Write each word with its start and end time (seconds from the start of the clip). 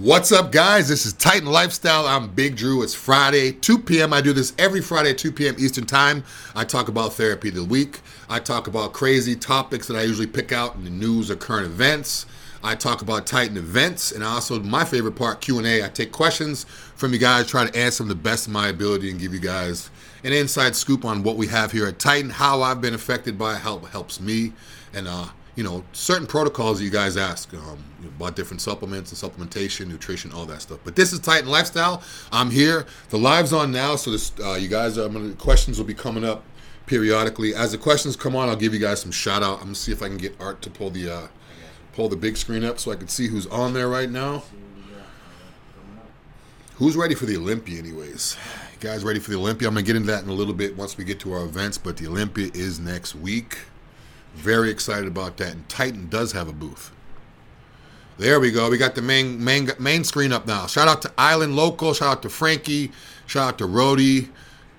What's 0.00 0.32
up, 0.32 0.50
guys? 0.50 0.88
This 0.88 1.06
is 1.06 1.12
Titan 1.12 1.46
Lifestyle. 1.46 2.08
I'm 2.08 2.26
Big 2.26 2.56
Drew. 2.56 2.82
It's 2.82 2.96
Friday, 2.96 3.52
2 3.52 3.78
p.m. 3.78 4.12
I 4.12 4.20
do 4.20 4.32
this 4.32 4.52
every 4.58 4.80
Friday 4.80 5.10
at 5.10 5.18
2 5.18 5.30
p.m. 5.30 5.54
Eastern 5.56 5.86
Time. 5.86 6.24
I 6.56 6.64
talk 6.64 6.88
about 6.88 7.12
therapy 7.12 7.50
of 7.50 7.54
the 7.54 7.64
week. 7.64 8.00
I 8.28 8.40
talk 8.40 8.66
about 8.66 8.92
crazy 8.92 9.36
topics 9.36 9.86
that 9.86 9.96
I 9.96 10.02
usually 10.02 10.26
pick 10.26 10.50
out 10.50 10.74
in 10.74 10.82
the 10.82 10.90
news 10.90 11.30
or 11.30 11.36
current 11.36 11.66
events. 11.66 12.26
I 12.64 12.74
talk 12.74 13.02
about 13.02 13.24
Titan 13.28 13.56
events, 13.56 14.10
and 14.10 14.24
also 14.24 14.58
my 14.58 14.84
favorite 14.84 15.14
part, 15.14 15.40
Q&A. 15.40 15.84
I 15.84 15.88
take 15.90 16.10
questions 16.10 16.64
from 16.96 17.12
you 17.12 17.20
guys, 17.20 17.46
try 17.46 17.64
to 17.64 17.78
answer 17.78 18.02
them 18.02 18.08
the 18.08 18.16
best 18.16 18.48
of 18.48 18.52
my 18.52 18.66
ability, 18.66 19.12
and 19.12 19.20
give 19.20 19.32
you 19.32 19.38
guys 19.38 19.90
an 20.24 20.32
inside 20.32 20.74
scoop 20.74 21.04
on 21.04 21.22
what 21.22 21.36
we 21.36 21.46
have 21.46 21.70
here 21.70 21.86
at 21.86 22.00
Titan, 22.00 22.30
how 22.30 22.62
I've 22.62 22.80
been 22.80 22.94
affected 22.94 23.38
by 23.38 23.54
it, 23.54 23.58
how 23.58 23.76
it 23.76 23.84
helps 23.84 24.20
me, 24.20 24.54
and 24.92 25.06
uh, 25.06 25.26
you 25.56 25.62
know, 25.62 25.84
certain 25.92 26.26
protocols 26.26 26.80
you 26.80 26.90
guys 26.90 27.16
ask 27.16 27.52
um, 27.54 27.78
about 28.16 28.34
different 28.34 28.60
supplements 28.60 29.10
and 29.10 29.32
supplementation, 29.32 29.86
nutrition, 29.86 30.32
all 30.32 30.46
that 30.46 30.62
stuff. 30.62 30.80
But 30.84 30.96
this 30.96 31.12
is 31.12 31.20
Titan 31.20 31.48
Lifestyle. 31.48 32.02
I'm 32.32 32.50
here. 32.50 32.86
The 33.10 33.18
live's 33.18 33.52
on 33.52 33.70
now, 33.70 33.96
so 33.96 34.10
this, 34.10 34.32
uh, 34.42 34.54
you 34.54 34.68
guys, 34.68 34.98
are, 34.98 35.08
gonna, 35.08 35.32
questions 35.34 35.78
will 35.78 35.86
be 35.86 35.94
coming 35.94 36.24
up 36.24 36.42
periodically. 36.86 37.54
As 37.54 37.72
the 37.72 37.78
questions 37.78 38.16
come 38.16 38.34
on, 38.34 38.48
I'll 38.48 38.56
give 38.56 38.74
you 38.74 38.80
guys 38.80 39.00
some 39.00 39.12
shout 39.12 39.42
out. 39.42 39.58
I'm 39.58 39.66
gonna 39.66 39.74
see 39.76 39.92
if 39.92 40.02
I 40.02 40.08
can 40.08 40.18
get 40.18 40.34
Art 40.40 40.60
to 40.62 40.70
pull 40.70 40.90
the 40.90 41.10
uh, 41.10 41.26
pull 41.92 42.08
the 42.08 42.16
big 42.16 42.36
screen 42.36 42.64
up 42.64 42.80
so 42.80 42.90
I 42.90 42.96
can 42.96 43.08
see 43.08 43.28
who's 43.28 43.46
on 43.46 43.72
there 43.72 43.88
right 43.88 44.10
now. 44.10 44.42
Who's 46.76 46.96
ready 46.96 47.14
for 47.14 47.26
the 47.26 47.36
Olympia, 47.36 47.78
anyways? 47.78 48.36
You 48.72 48.88
guys 48.88 49.04
ready 49.04 49.20
for 49.20 49.30
the 49.30 49.36
Olympia? 49.36 49.68
I'm 49.68 49.74
gonna 49.74 49.86
get 49.86 49.94
into 49.94 50.08
that 50.08 50.24
in 50.24 50.28
a 50.28 50.34
little 50.34 50.54
bit 50.54 50.76
once 50.76 50.98
we 50.98 51.04
get 51.04 51.20
to 51.20 51.32
our 51.32 51.44
events, 51.44 51.78
but 51.78 51.96
the 51.96 52.08
Olympia 52.08 52.50
is 52.52 52.80
next 52.80 53.14
week. 53.14 53.58
Very 54.34 54.70
excited 54.70 55.06
about 55.06 55.36
that. 55.38 55.52
And 55.52 55.68
Titan 55.68 56.08
does 56.08 56.32
have 56.32 56.48
a 56.48 56.52
booth. 56.52 56.90
There 58.16 58.38
we 58.38 58.52
go. 58.52 58.70
We 58.70 58.78
got 58.78 58.94
the 58.94 59.02
main 59.02 59.42
main 59.42 59.70
main 59.78 60.04
screen 60.04 60.32
up 60.32 60.46
now. 60.46 60.66
Shout 60.66 60.86
out 60.86 61.02
to 61.02 61.12
Island 61.18 61.56
Local. 61.56 61.94
Shout 61.94 62.08
out 62.08 62.22
to 62.22 62.28
Frankie. 62.28 62.92
Shout 63.26 63.48
out 63.48 63.58
to 63.58 63.66
Rody. 63.66 64.30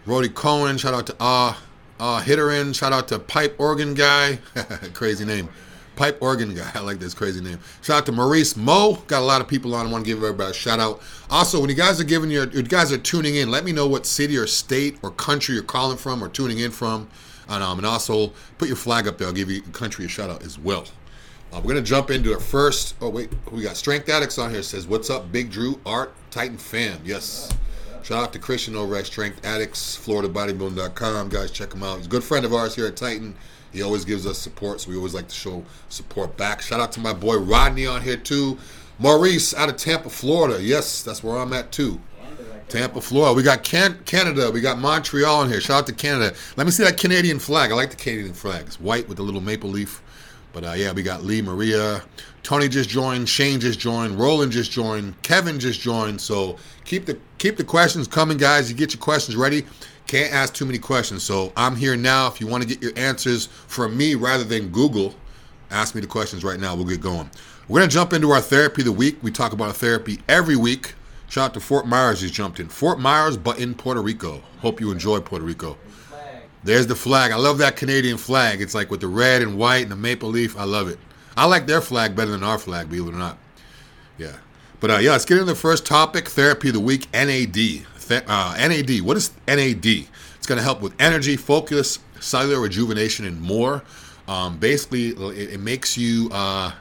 Rody 0.05 0.29
Cohen. 0.29 0.77
Shout 0.77 0.93
out 0.93 1.07
to 1.07 1.15
Ah 1.19 1.61
uh, 1.99 2.03
uh, 2.03 2.21
Hitterin. 2.21 2.73
Shout 2.73 2.93
out 2.93 3.07
to 3.09 3.19
Pipe 3.19 3.55
Organ 3.57 3.93
Guy. 3.93 4.39
crazy 4.93 5.25
name. 5.25 5.49
Pipe 5.95 6.17
Organ 6.21 6.53
Guy. 6.53 6.69
I 6.73 6.79
like 6.79 6.99
this 6.99 7.13
crazy 7.13 7.41
name. 7.41 7.59
Shout 7.81 7.99
out 7.99 8.05
to 8.07 8.11
Maurice 8.11 8.55
Mo. 8.55 8.95
Got 9.07 9.21
a 9.21 9.25
lot 9.25 9.41
of 9.41 9.47
people 9.47 9.73
on. 9.75 9.85
I 9.87 9.91
want 9.91 10.05
to 10.05 10.07
give 10.09 10.17
everybody 10.23 10.51
a 10.51 10.53
shout 10.53 10.79
out. 10.79 11.01
Also, 11.29 11.59
when 11.59 11.69
you 11.69 11.75
guys 11.75 11.99
are 11.99 12.05
giving 12.05 12.29
your, 12.29 12.47
you 12.49 12.63
guys 12.63 12.91
are 12.91 12.97
tuning 12.97 13.35
in, 13.35 13.49
let 13.49 13.63
me 13.63 13.71
know 13.71 13.87
what 13.87 14.05
city 14.05 14.37
or 14.37 14.47
state 14.47 14.97
or 15.01 15.11
country 15.11 15.55
you're 15.55 15.63
calling 15.63 15.97
from 15.97 16.23
or 16.23 16.29
tuning 16.29 16.59
in 16.59 16.71
from. 16.71 17.07
Um, 17.47 17.77
and 17.77 17.85
also 17.85 18.33
put 18.57 18.67
your 18.67 18.77
flag 18.77 19.07
up 19.07 19.17
there. 19.17 19.27
I'll 19.27 19.33
give 19.33 19.51
you 19.51 19.61
country 19.61 20.05
a 20.05 20.07
shout 20.07 20.29
out 20.29 20.43
as 20.43 20.57
well. 20.57 20.85
Uh, 21.53 21.61
we're 21.63 21.69
gonna 21.73 21.81
jump 21.81 22.09
into 22.11 22.29
the 22.29 22.39
first. 22.39 22.95
Oh 23.01 23.09
wait, 23.09 23.31
we 23.51 23.61
got 23.61 23.77
Strength 23.77 24.09
Addicts 24.09 24.37
on 24.37 24.49
here. 24.51 24.63
Says, 24.63 24.87
"What's 24.87 25.09
up, 25.09 25.31
Big 25.31 25.51
Drew 25.51 25.79
Art 25.85 26.13
Titan 26.31 26.57
fam?" 26.57 26.99
Yes. 27.05 27.51
Shout 28.03 28.23
out 28.23 28.33
to 28.33 28.39
Christian 28.39 28.75
over 28.75 28.95
at 28.95 29.07
Strength 29.07 29.43
Addicts, 29.43 29.97
FloridaBodybuilding.com. 29.97 31.29
Guys, 31.29 31.49
check 31.49 31.73
him 31.73 31.81
out. 31.81 31.97
He's 31.97 32.05
a 32.05 32.09
good 32.09 32.23
friend 32.23 32.45
of 32.45 32.53
ours 32.53 32.75
here 32.75 32.85
at 32.85 32.95
Titan. 32.95 33.35
He 33.71 33.81
always 33.81 34.05
gives 34.05 34.27
us 34.27 34.37
support, 34.37 34.81
so 34.81 34.91
we 34.91 34.95
always 34.95 35.15
like 35.15 35.27
to 35.27 35.33
show 35.33 35.63
support 35.89 36.37
back. 36.37 36.61
Shout 36.61 36.79
out 36.79 36.91
to 36.93 36.99
my 36.99 37.13
boy 37.13 37.37
Rodney 37.37 37.87
on 37.87 38.01
here 38.03 38.15
too. 38.15 38.59
Maurice 38.99 39.53
out 39.53 39.69
of 39.69 39.77
Tampa, 39.77 40.09
Florida. 40.09 40.61
Yes, 40.61 41.01
that's 41.01 41.23
where 41.23 41.35
I'm 41.37 41.51
at 41.51 41.71
too. 41.71 41.99
Tampa, 42.69 42.99
Florida. 42.99 43.33
We 43.33 43.43
got 43.43 43.63
Can- 43.63 43.99
Canada. 44.05 44.49
We 44.51 44.61
got 44.61 44.79
Montreal 44.79 45.43
in 45.43 45.49
here. 45.49 45.61
Shout 45.61 45.81
out 45.81 45.87
to 45.87 45.93
Canada. 45.93 46.35
Let 46.57 46.65
me 46.65 46.71
see 46.71 46.83
that 46.83 46.97
Canadian 46.97 47.39
flag. 47.39 47.71
I 47.71 47.75
like 47.75 47.91
the 47.91 47.95
Canadian 47.95 48.33
flag. 48.33 48.65
It's 48.65 48.79
white 48.79 49.07
with 49.07 49.17
the 49.17 49.23
little 49.23 49.41
maple 49.41 49.69
leaf. 49.69 50.01
But 50.51 50.63
uh, 50.63 50.71
yeah, 50.71 50.91
we 50.91 51.03
got 51.03 51.23
Lee 51.23 51.41
Maria. 51.41 52.01
Tony 52.41 52.67
just 52.67 52.89
joined. 52.89 53.27
Shane 53.27 53.59
just 53.59 53.79
joined. 53.79 54.17
Roland 54.17 54.51
just 54.51 54.71
joined. 54.71 55.21
Kevin 55.21 55.59
just 55.59 55.81
joined. 55.81 56.21
So 56.21 56.57
keep 56.85 57.05
the 57.05 57.19
keep 57.37 57.57
the 57.57 57.63
questions 57.63 58.07
coming, 58.07 58.37
guys. 58.37 58.69
You 58.69 58.75
get 58.75 58.93
your 58.93 59.01
questions 59.01 59.35
ready. 59.35 59.65
Can't 60.07 60.33
ask 60.33 60.53
too 60.53 60.65
many 60.65 60.77
questions. 60.77 61.23
So 61.23 61.51
I'm 61.57 61.75
here 61.75 61.95
now. 61.95 62.27
If 62.27 62.39
you 62.39 62.47
want 62.47 62.63
to 62.63 62.69
get 62.69 62.81
your 62.81 62.93
answers 62.95 63.47
from 63.47 63.97
me 63.97 64.15
rather 64.15 64.43
than 64.43 64.69
Google, 64.69 65.13
ask 65.71 65.93
me 65.93 66.01
the 66.01 66.07
questions 66.07 66.43
right 66.43 66.59
now. 66.59 66.75
We'll 66.75 66.85
get 66.85 67.01
going. 67.01 67.29
We're 67.67 67.79
gonna 67.79 67.91
jump 67.91 68.13
into 68.13 68.29
our 68.31 68.41
therapy 68.41 68.81
of 68.81 68.85
the 68.85 68.91
week. 68.91 69.17
We 69.23 69.31
talk 69.31 69.51
about 69.51 69.71
a 69.71 69.73
therapy 69.73 70.19
every 70.29 70.55
week. 70.55 70.93
Shout 71.35 71.47
out 71.49 71.53
to 71.55 71.59
Fort 71.59 71.85
Myers, 71.85 72.21
he's 72.21 72.31
jumped 72.31 72.61
in. 72.61 72.69
Fort 72.69 72.97
Myers, 72.97 73.35
but 73.35 73.59
in 73.59 73.73
Puerto 73.73 74.01
Rico. 74.01 74.41
Hope 74.59 74.79
you 74.79 74.89
enjoy 74.89 75.19
Puerto 75.19 75.43
Rico. 75.43 75.77
There's 76.63 76.87
the 76.87 76.95
flag. 76.95 77.33
I 77.33 77.35
love 77.35 77.57
that 77.57 77.75
Canadian 77.75 78.15
flag. 78.15 78.61
It's 78.61 78.73
like 78.73 78.89
with 78.89 79.01
the 79.01 79.09
red 79.09 79.41
and 79.41 79.57
white 79.57 79.81
and 79.81 79.91
the 79.91 79.97
maple 79.97 80.29
leaf. 80.29 80.57
I 80.57 80.63
love 80.63 80.87
it. 80.87 80.97
I 81.35 81.45
like 81.45 81.67
their 81.67 81.81
flag 81.81 82.15
better 82.15 82.31
than 82.31 82.41
our 82.41 82.57
flag, 82.57 82.89
believe 82.89 83.07
it 83.07 83.13
or 83.13 83.17
not. 83.17 83.37
Yeah. 84.17 84.37
But 84.79 84.91
uh, 84.91 84.97
yeah, 84.99 85.11
let's 85.11 85.25
get 85.25 85.37
into 85.37 85.51
the 85.51 85.55
first 85.55 85.85
topic 85.85 86.29
therapy 86.29 86.69
of 86.69 86.75
the 86.75 86.79
week 86.79 87.11
NAD. 87.11 87.53
Th- 87.53 87.83
uh, 88.09 88.55
NAD. 88.57 89.01
What 89.01 89.17
is 89.17 89.31
NAD? 89.45 89.85
It's 89.85 90.47
going 90.47 90.57
to 90.57 90.63
help 90.63 90.79
with 90.79 90.93
energy, 91.01 91.35
focus, 91.35 91.99
cellular 92.21 92.61
rejuvenation, 92.61 93.25
and 93.25 93.41
more. 93.41 93.83
Um, 94.29 94.57
basically, 94.57 95.09
it, 95.09 95.55
it, 95.55 95.59
makes 95.59 95.97
you. 95.97 96.29
Uh, 96.31 96.71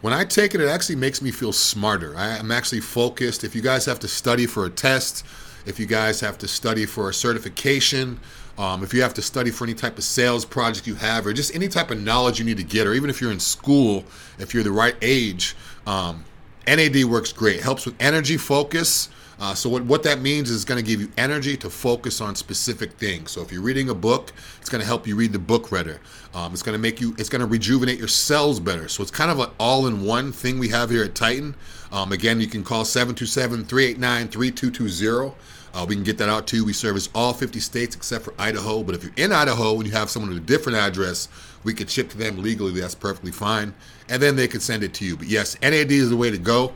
when 0.00 0.12
I 0.12 0.24
take 0.24 0.54
it, 0.54 0.60
it 0.60 0.68
actually 0.68 0.96
makes 0.96 1.20
me 1.20 1.30
feel 1.30 1.52
smarter. 1.52 2.14
I, 2.16 2.38
am 2.38 2.50
actually 2.50 2.80
focused. 2.80 3.44
If 3.44 3.54
you 3.54 3.62
guys 3.62 3.84
have 3.86 3.98
to 4.00 4.08
study 4.08 4.46
for 4.46 4.64
a 4.64 4.70
test, 4.70 5.24
if 5.66 5.80
you 5.80 5.86
guys 5.86 6.20
have 6.20 6.38
to 6.38 6.48
study 6.48 6.86
for 6.86 7.10
a 7.10 7.14
certification, 7.14 8.20
um, 8.58 8.82
if 8.82 8.94
you 8.94 9.02
have 9.02 9.14
to 9.14 9.22
study 9.22 9.50
for 9.50 9.64
any 9.64 9.74
type 9.74 9.98
of 9.98 10.04
sales 10.04 10.44
project 10.44 10.86
you 10.86 10.94
have, 10.96 11.26
or 11.26 11.32
just 11.32 11.54
any 11.54 11.68
type 11.68 11.90
of 11.90 12.00
knowledge 12.00 12.38
you 12.38 12.44
need 12.44 12.56
to 12.58 12.64
get, 12.64 12.86
or 12.86 12.94
even 12.94 13.10
if 13.10 13.20
you're 13.20 13.32
in 13.32 13.40
school, 13.40 14.04
if 14.38 14.54
you're 14.54 14.64
the 14.64 14.70
right 14.70 14.96
age, 15.02 15.56
um, 15.86 16.24
NAD 16.66 17.04
works 17.04 17.32
great. 17.32 17.56
It 17.56 17.62
helps 17.62 17.86
with 17.86 17.94
energy, 18.00 18.36
focus, 18.36 19.08
uh, 19.40 19.54
so 19.54 19.70
what, 19.70 19.84
what 19.84 20.02
that 20.02 20.20
means 20.20 20.50
is 20.50 20.64
going 20.64 20.82
to 20.82 20.86
give 20.86 21.00
you 21.00 21.08
energy 21.16 21.56
to 21.56 21.70
focus 21.70 22.20
on 22.20 22.34
specific 22.34 22.90
things. 22.92 23.30
So 23.30 23.40
if 23.40 23.52
you're 23.52 23.62
reading 23.62 23.88
a 23.88 23.94
book, 23.94 24.32
it's 24.60 24.68
going 24.68 24.80
to 24.80 24.86
help 24.86 25.06
you 25.06 25.14
read 25.14 25.32
the 25.32 25.38
book 25.38 25.70
better. 25.70 26.00
Um, 26.34 26.52
it's 26.52 26.62
going 26.62 26.74
to 26.74 26.80
make 26.80 27.00
you, 27.00 27.14
it's 27.18 27.28
going 27.28 27.38
to 27.40 27.46
rejuvenate 27.46 27.98
your 27.98 28.08
cells 28.08 28.58
better. 28.58 28.88
So 28.88 29.00
it's 29.02 29.12
kind 29.12 29.30
of 29.30 29.38
an 29.38 29.50
all-in-one 29.58 30.32
thing 30.32 30.58
we 30.58 30.70
have 30.70 30.90
here 30.90 31.04
at 31.04 31.14
Titan. 31.14 31.54
Um, 31.92 32.10
again, 32.12 32.40
you 32.40 32.48
can 32.48 32.64
call 32.64 32.82
727-389-3220. 32.84 35.34
Uh, 35.74 35.84
we 35.88 35.94
can 35.94 36.02
get 36.02 36.18
that 36.18 36.28
out 36.28 36.48
to 36.48 36.56
you. 36.56 36.64
We 36.64 36.72
service 36.72 37.08
all 37.14 37.32
50 37.32 37.60
states 37.60 37.94
except 37.94 38.24
for 38.24 38.34
Idaho. 38.38 38.82
But 38.82 38.96
if 38.96 39.04
you're 39.04 39.12
in 39.16 39.30
Idaho 39.32 39.76
and 39.76 39.86
you 39.86 39.92
have 39.92 40.10
someone 40.10 40.30
with 40.30 40.38
a 40.38 40.46
different 40.46 40.78
address, 40.78 41.28
we 41.62 41.74
can 41.74 41.86
ship 41.86 42.10
to 42.10 42.18
them 42.18 42.42
legally. 42.42 42.80
That's 42.80 42.96
perfectly 42.96 43.30
fine. 43.30 43.72
And 44.08 44.20
then 44.20 44.34
they 44.34 44.48
can 44.48 44.58
send 44.60 44.82
it 44.82 44.94
to 44.94 45.04
you. 45.04 45.16
But 45.16 45.28
yes, 45.28 45.56
NAD 45.62 45.92
is 45.92 46.10
the 46.10 46.16
way 46.16 46.30
to 46.30 46.38
go. 46.38 46.72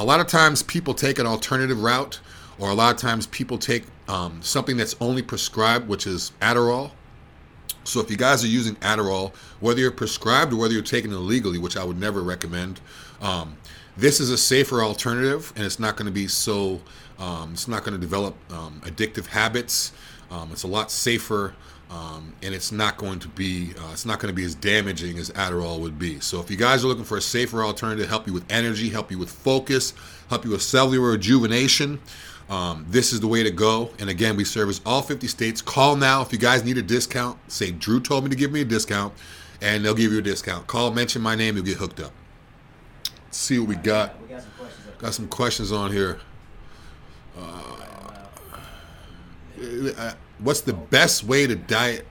A 0.00 0.04
lot 0.04 0.18
of 0.18 0.28
times 0.28 0.62
people 0.62 0.94
take 0.94 1.18
an 1.18 1.26
alternative 1.26 1.82
route, 1.82 2.20
or 2.58 2.70
a 2.70 2.74
lot 2.74 2.94
of 2.94 2.98
times 2.98 3.26
people 3.26 3.58
take 3.58 3.84
um, 4.08 4.40
something 4.40 4.78
that's 4.78 4.96
only 4.98 5.20
prescribed, 5.20 5.88
which 5.88 6.06
is 6.06 6.32
Adderall. 6.40 6.92
So 7.84 8.00
if 8.00 8.10
you 8.10 8.16
guys 8.16 8.42
are 8.42 8.46
using 8.46 8.76
Adderall, 8.76 9.34
whether 9.60 9.78
you're 9.78 9.90
prescribed 9.90 10.54
or 10.54 10.56
whether 10.56 10.72
you're 10.72 10.82
taking 10.82 11.10
it 11.10 11.16
illegally, 11.16 11.58
which 11.58 11.76
I 11.76 11.84
would 11.84 12.00
never 12.00 12.22
recommend, 12.22 12.80
um, 13.20 13.58
this 13.94 14.20
is 14.20 14.30
a 14.30 14.38
safer 14.38 14.82
alternative, 14.82 15.52
and 15.54 15.66
it's 15.66 15.78
not 15.78 15.98
going 15.98 16.06
to 16.06 16.12
be 16.12 16.28
so. 16.28 16.80
Um, 17.18 17.50
it's 17.52 17.68
not 17.68 17.84
going 17.84 17.92
to 17.92 18.00
develop 18.00 18.34
um, 18.50 18.80
addictive 18.86 19.26
habits. 19.26 19.92
Um, 20.30 20.48
it's 20.50 20.62
a 20.62 20.66
lot 20.66 20.90
safer 20.90 21.54
um, 21.90 22.32
and 22.42 22.54
it's 22.54 22.70
not 22.70 22.96
going 22.96 23.18
to 23.18 23.28
be 23.28 23.72
uh, 23.76 23.90
it's 23.92 24.06
not 24.06 24.20
going 24.20 24.32
to 24.32 24.36
be 24.36 24.44
as 24.44 24.54
damaging 24.54 25.18
as 25.18 25.30
Adderall 25.30 25.80
would 25.80 25.98
be. 25.98 26.20
So 26.20 26.40
if 26.40 26.50
you 26.50 26.56
guys 26.56 26.84
are 26.84 26.88
looking 26.88 27.04
for 27.04 27.16
a 27.16 27.20
safer 27.20 27.64
alternative, 27.64 28.08
help 28.08 28.26
you 28.28 28.32
with 28.32 28.44
energy, 28.50 28.88
help 28.88 29.10
you 29.10 29.18
with 29.18 29.30
focus, 29.30 29.92
help 30.28 30.44
you 30.44 30.52
with 30.52 30.62
cellular 30.62 31.10
rejuvenation, 31.10 32.00
um, 32.48 32.86
this 32.88 33.12
is 33.12 33.20
the 33.20 33.26
way 33.26 33.42
to 33.42 33.50
go. 33.50 33.90
And 33.98 34.08
again, 34.08 34.36
we 34.36 34.44
service 34.44 34.80
all 34.86 35.02
50 35.02 35.26
states. 35.26 35.60
Call 35.60 35.96
now 35.96 36.22
if 36.22 36.32
you 36.32 36.38
guys 36.38 36.64
need 36.64 36.78
a 36.78 36.82
discount. 36.82 37.38
Say 37.50 37.72
Drew 37.72 38.00
told 38.00 38.24
me 38.24 38.30
to 38.30 38.36
give 38.36 38.52
me 38.52 38.60
a 38.60 38.64
discount, 38.64 39.12
and 39.60 39.84
they'll 39.84 39.94
give 39.94 40.12
you 40.12 40.18
a 40.18 40.22
discount. 40.22 40.68
Call, 40.68 40.92
mention 40.92 41.22
my 41.22 41.34
name, 41.34 41.56
you'll 41.56 41.64
get 41.64 41.76
hooked 41.76 42.00
up. 42.00 42.12
Let's 43.24 43.38
see 43.38 43.58
what 43.58 43.68
we 43.68 43.76
got. 43.76 44.20
We 44.22 44.28
Got 44.98 45.14
some 45.14 45.28
questions 45.28 45.72
on 45.72 45.90
here. 45.90 46.20
Uh, 47.36 47.76
uh 49.96 50.14
what's 50.42 50.60
the 50.60 50.72
best 50.72 51.24
way 51.24 51.46
to 51.46 51.56
diet? 51.56 52.06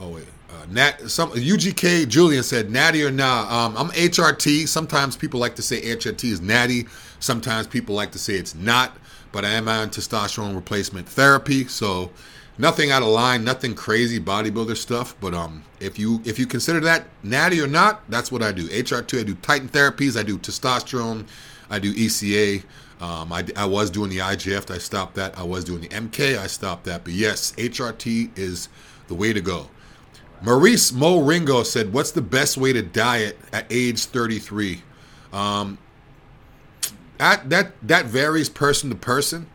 Oh 0.00 0.08
wait, 0.08 0.26
uh, 0.50 0.66
Nat. 0.70 1.10
Some 1.10 1.30
UGK 1.32 2.08
Julian 2.08 2.42
said 2.42 2.70
natty 2.70 3.04
or 3.04 3.10
nah. 3.10 3.66
Um, 3.66 3.76
I'm 3.76 3.90
HRT. 3.90 4.66
Sometimes 4.68 5.16
people 5.16 5.40
like 5.40 5.56
to 5.56 5.62
say 5.62 5.80
HRT 5.80 6.24
is 6.24 6.40
natty. 6.40 6.86
Sometimes 7.18 7.66
people 7.66 7.94
like 7.94 8.12
to 8.12 8.18
say 8.18 8.34
it's 8.34 8.54
not. 8.54 8.96
But 9.32 9.44
I 9.44 9.50
am 9.50 9.68
on 9.68 9.90
testosterone 9.90 10.56
replacement 10.56 11.08
therapy, 11.08 11.66
so 11.68 12.10
nothing 12.58 12.90
out 12.90 13.02
of 13.02 13.08
line, 13.08 13.44
nothing 13.44 13.74
crazy 13.74 14.18
bodybuilder 14.18 14.76
stuff. 14.76 15.14
But 15.20 15.34
um, 15.34 15.62
if 15.78 15.98
you 15.98 16.20
if 16.24 16.38
you 16.38 16.46
consider 16.46 16.80
that 16.80 17.06
natty 17.22 17.60
or 17.60 17.68
not, 17.68 18.02
that's 18.10 18.32
what 18.32 18.42
I 18.42 18.52
do. 18.52 18.68
HRT. 18.68 19.20
I 19.20 19.22
do 19.22 19.34
Titan 19.36 19.68
therapies. 19.68 20.18
I 20.18 20.22
do 20.22 20.38
testosterone. 20.38 21.26
I 21.70 21.78
do 21.78 21.94
ECA. 21.94 22.64
Um, 23.00 23.32
I, 23.32 23.44
I, 23.56 23.64
was 23.64 23.90
doing 23.90 24.10
the 24.10 24.18
IGF, 24.18 24.70
I 24.70 24.76
stopped 24.76 25.14
that. 25.14 25.38
I 25.38 25.42
was 25.42 25.64
doing 25.64 25.80
the 25.80 25.88
MK, 25.88 26.38
I 26.38 26.46
stopped 26.46 26.84
that. 26.84 27.02
But 27.04 27.14
yes, 27.14 27.52
HRT 27.52 28.36
is 28.38 28.68
the 29.08 29.14
way 29.14 29.32
to 29.32 29.40
go. 29.40 29.70
Maurice 30.42 30.92
Mo 30.92 31.20
Ringo 31.20 31.62
said, 31.62 31.92
"What's 31.92 32.12
the 32.12 32.22
best 32.22 32.56
way 32.56 32.72
to 32.72 32.82
diet 32.82 33.38
at 33.52 33.66
age 33.70 34.04
33?" 34.04 34.82
Um, 35.32 35.78
that 37.18 37.50
that 37.50 37.72
that 37.82 38.06
varies 38.06 38.48
person 38.48 38.90
to 38.90 38.96
person. 38.96 39.46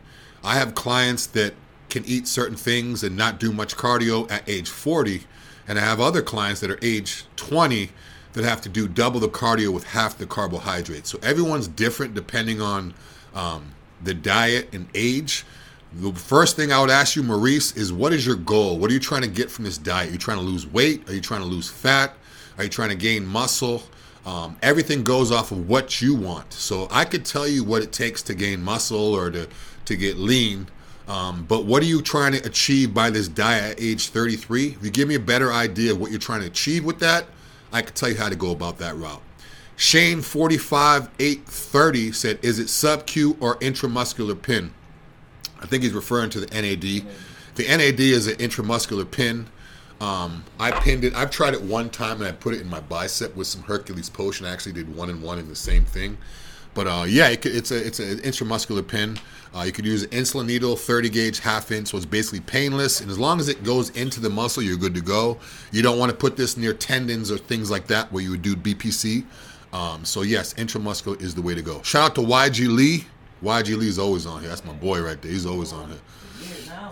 I 0.44 0.54
have 0.54 0.74
clients 0.74 1.26
that 1.28 1.54
can 1.88 2.04
eat 2.04 2.28
certain 2.28 2.56
things 2.56 3.02
and 3.02 3.16
not 3.16 3.40
do 3.40 3.52
much 3.52 3.76
cardio 3.76 4.30
at 4.30 4.48
age 4.48 4.68
40, 4.68 5.24
and 5.66 5.78
I 5.78 5.82
have 5.82 6.00
other 6.00 6.22
clients 6.22 6.60
that 6.60 6.70
are 6.70 6.78
age 6.82 7.24
20 7.36 7.90
that 8.34 8.44
have 8.44 8.60
to 8.60 8.68
do 8.68 8.86
double 8.86 9.18
the 9.18 9.28
cardio 9.28 9.72
with 9.72 9.84
half 9.84 10.18
the 10.18 10.26
carbohydrates. 10.26 11.10
So 11.10 11.18
everyone's 11.22 11.68
different 11.68 12.14
depending 12.14 12.60
on 12.60 12.94
um, 13.36 13.72
the 14.02 14.14
diet 14.14 14.70
and 14.72 14.88
age. 14.94 15.44
The 15.92 16.12
first 16.12 16.56
thing 16.56 16.72
I 16.72 16.80
would 16.80 16.90
ask 16.90 17.14
you, 17.14 17.22
Maurice, 17.22 17.76
is 17.76 17.92
what 17.92 18.12
is 18.12 18.26
your 18.26 18.36
goal? 18.36 18.78
What 18.78 18.90
are 18.90 18.94
you 18.94 19.00
trying 19.00 19.22
to 19.22 19.28
get 19.28 19.50
from 19.50 19.64
this 19.64 19.78
diet? 19.78 20.08
Are 20.08 20.12
you 20.12 20.18
trying 20.18 20.38
to 20.38 20.44
lose 20.44 20.66
weight? 20.66 21.08
Are 21.08 21.14
you 21.14 21.20
trying 21.20 21.42
to 21.42 21.46
lose 21.46 21.70
fat? 21.70 22.14
Are 22.58 22.64
you 22.64 22.70
trying 22.70 22.90
to 22.90 22.96
gain 22.96 23.24
muscle? 23.24 23.82
Um, 24.24 24.56
everything 24.60 25.04
goes 25.04 25.30
off 25.30 25.52
of 25.52 25.68
what 25.68 26.02
you 26.02 26.14
want. 26.14 26.52
So 26.52 26.88
I 26.90 27.04
could 27.04 27.24
tell 27.24 27.46
you 27.46 27.62
what 27.62 27.82
it 27.82 27.92
takes 27.92 28.22
to 28.22 28.34
gain 28.34 28.62
muscle 28.62 29.14
or 29.14 29.30
to, 29.30 29.48
to 29.84 29.96
get 29.96 30.16
lean. 30.16 30.66
Um, 31.06 31.44
but 31.48 31.64
what 31.64 31.82
are 31.82 31.86
you 31.86 32.02
trying 32.02 32.32
to 32.32 32.44
achieve 32.44 32.92
by 32.92 33.10
this 33.10 33.28
diet 33.28 33.78
at 33.78 33.80
age 33.80 34.08
33? 34.08 34.70
If 34.70 34.84
you 34.84 34.90
give 34.90 35.06
me 35.06 35.14
a 35.14 35.20
better 35.20 35.52
idea 35.52 35.92
of 35.92 36.00
what 36.00 36.10
you're 36.10 36.18
trying 36.18 36.40
to 36.40 36.48
achieve 36.48 36.84
with 36.84 36.98
that, 36.98 37.26
I 37.72 37.82
can 37.82 37.94
tell 37.94 38.08
you 38.08 38.16
how 38.16 38.28
to 38.28 38.36
go 38.36 38.50
about 38.50 38.78
that 38.78 38.96
route. 38.96 39.22
Shane 39.76 40.22
45 40.22 41.10
830 41.18 42.12
said, 42.12 42.38
Is 42.42 42.58
it 42.58 42.68
sub 42.68 43.06
Q 43.06 43.36
or 43.40 43.56
intramuscular 43.56 44.40
pin? 44.40 44.72
I 45.60 45.66
think 45.66 45.82
he's 45.82 45.92
referring 45.92 46.30
to 46.30 46.40
the 46.40 46.46
NAD. 46.46 47.06
The 47.56 47.64
NAD 47.68 48.00
is 48.00 48.26
an 48.26 48.36
intramuscular 48.36 49.10
pin. 49.10 49.48
Um, 50.00 50.44
I 50.58 50.70
pinned 50.70 51.04
it. 51.04 51.14
I've 51.14 51.30
tried 51.30 51.54
it 51.54 51.62
one 51.62 51.88
time 51.90 52.20
and 52.20 52.28
I 52.28 52.32
put 52.32 52.54
it 52.54 52.60
in 52.60 52.68
my 52.68 52.80
bicep 52.80 53.34
with 53.36 53.46
some 53.46 53.62
Hercules 53.62 54.10
potion. 54.10 54.46
I 54.46 54.52
actually 54.52 54.72
did 54.72 54.94
one 54.94 55.10
and 55.10 55.22
one 55.22 55.38
in 55.38 55.48
the 55.48 55.56
same 55.56 55.84
thing. 55.84 56.18
But 56.74 56.86
uh, 56.86 57.04
yeah, 57.08 57.28
it, 57.28 57.44
it's 57.46 57.70
a 57.70 57.86
it's 57.86 58.00
an 58.00 58.18
intramuscular 58.18 58.86
pin. 58.86 59.18
Uh, 59.54 59.62
you 59.62 59.72
could 59.72 59.86
use 59.86 60.02
an 60.02 60.10
insulin 60.10 60.46
needle, 60.46 60.76
30 60.76 61.08
gauge, 61.08 61.38
half 61.38 61.70
inch, 61.70 61.88
so 61.88 61.96
it's 61.96 62.04
basically 62.04 62.40
painless. 62.40 63.00
And 63.00 63.10
as 63.10 63.18
long 63.18 63.40
as 63.40 63.48
it 63.48 63.64
goes 63.64 63.88
into 63.90 64.20
the 64.20 64.28
muscle, 64.28 64.62
you're 64.62 64.76
good 64.76 64.94
to 64.94 65.00
go. 65.00 65.38
You 65.72 65.80
don't 65.80 65.98
want 65.98 66.10
to 66.10 66.16
put 66.16 66.36
this 66.36 66.58
near 66.58 66.74
tendons 66.74 67.30
or 67.30 67.38
things 67.38 67.70
like 67.70 67.86
that 67.86 68.12
where 68.12 68.22
you 68.22 68.30
would 68.30 68.42
do 68.42 68.54
BPC. 68.54 69.24
Um, 69.76 70.06
so 70.06 70.22
yes, 70.22 70.54
intramuscular 70.54 71.20
is 71.20 71.34
the 71.34 71.42
way 71.42 71.54
to 71.54 71.60
go. 71.60 71.82
Shout 71.82 72.10
out 72.10 72.14
to 72.14 72.22
YG 72.22 72.74
Lee. 72.74 73.04
YG 73.42 73.76
Lee's 73.76 73.98
always 73.98 74.24
on 74.24 74.40
here. 74.40 74.48
That's 74.48 74.64
my 74.64 74.72
boy 74.72 75.02
right 75.02 75.20
there. 75.20 75.30
He's 75.30 75.44
always 75.44 75.72
on 75.72 75.90
here. 75.90 75.98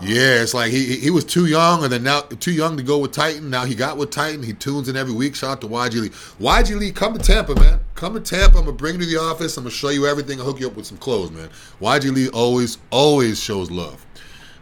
Yeah, 0.01 0.41
it's 0.43 0.53
like 0.53 0.71
he 0.71 0.97
he 0.97 1.09
was 1.09 1.23
too 1.23 1.45
young, 1.47 1.83
and 1.83 1.91
then 1.91 2.03
now 2.03 2.21
too 2.21 2.51
young 2.51 2.77
to 2.77 2.83
go 2.83 2.99
with 2.99 3.11
Titan. 3.11 3.49
Now 3.49 3.65
he 3.65 3.73
got 3.73 3.97
with 3.97 4.11
Titan. 4.11 4.43
He 4.43 4.53
tunes 4.53 4.87
in 4.87 4.95
every 4.95 5.13
week. 5.13 5.35
Shout 5.35 5.51
out 5.51 5.61
to 5.61 5.67
YG 5.67 6.01
Lee. 6.01 6.09
YG 6.39 6.77
Lee, 6.77 6.91
come 6.91 7.17
to 7.17 7.19
Tampa, 7.19 7.55
man. 7.55 7.79
Come 7.95 8.13
to 8.13 8.19
Tampa. 8.19 8.59
I'm 8.59 8.65
gonna 8.65 8.77
bring 8.77 8.95
you 8.95 9.01
to 9.01 9.05
the 9.07 9.19
office. 9.19 9.57
I'm 9.57 9.63
gonna 9.63 9.71
show 9.71 9.89
you 9.89 10.05
everything. 10.05 10.39
I'll 10.39 10.45
hook 10.45 10.59
you 10.59 10.67
up 10.67 10.75
with 10.75 10.85
some 10.85 10.97
clothes, 10.97 11.31
man. 11.31 11.49
YG 11.81 12.13
Lee 12.13 12.29
always 12.29 12.77
always 12.91 13.41
shows 13.41 13.71
love. 13.71 14.05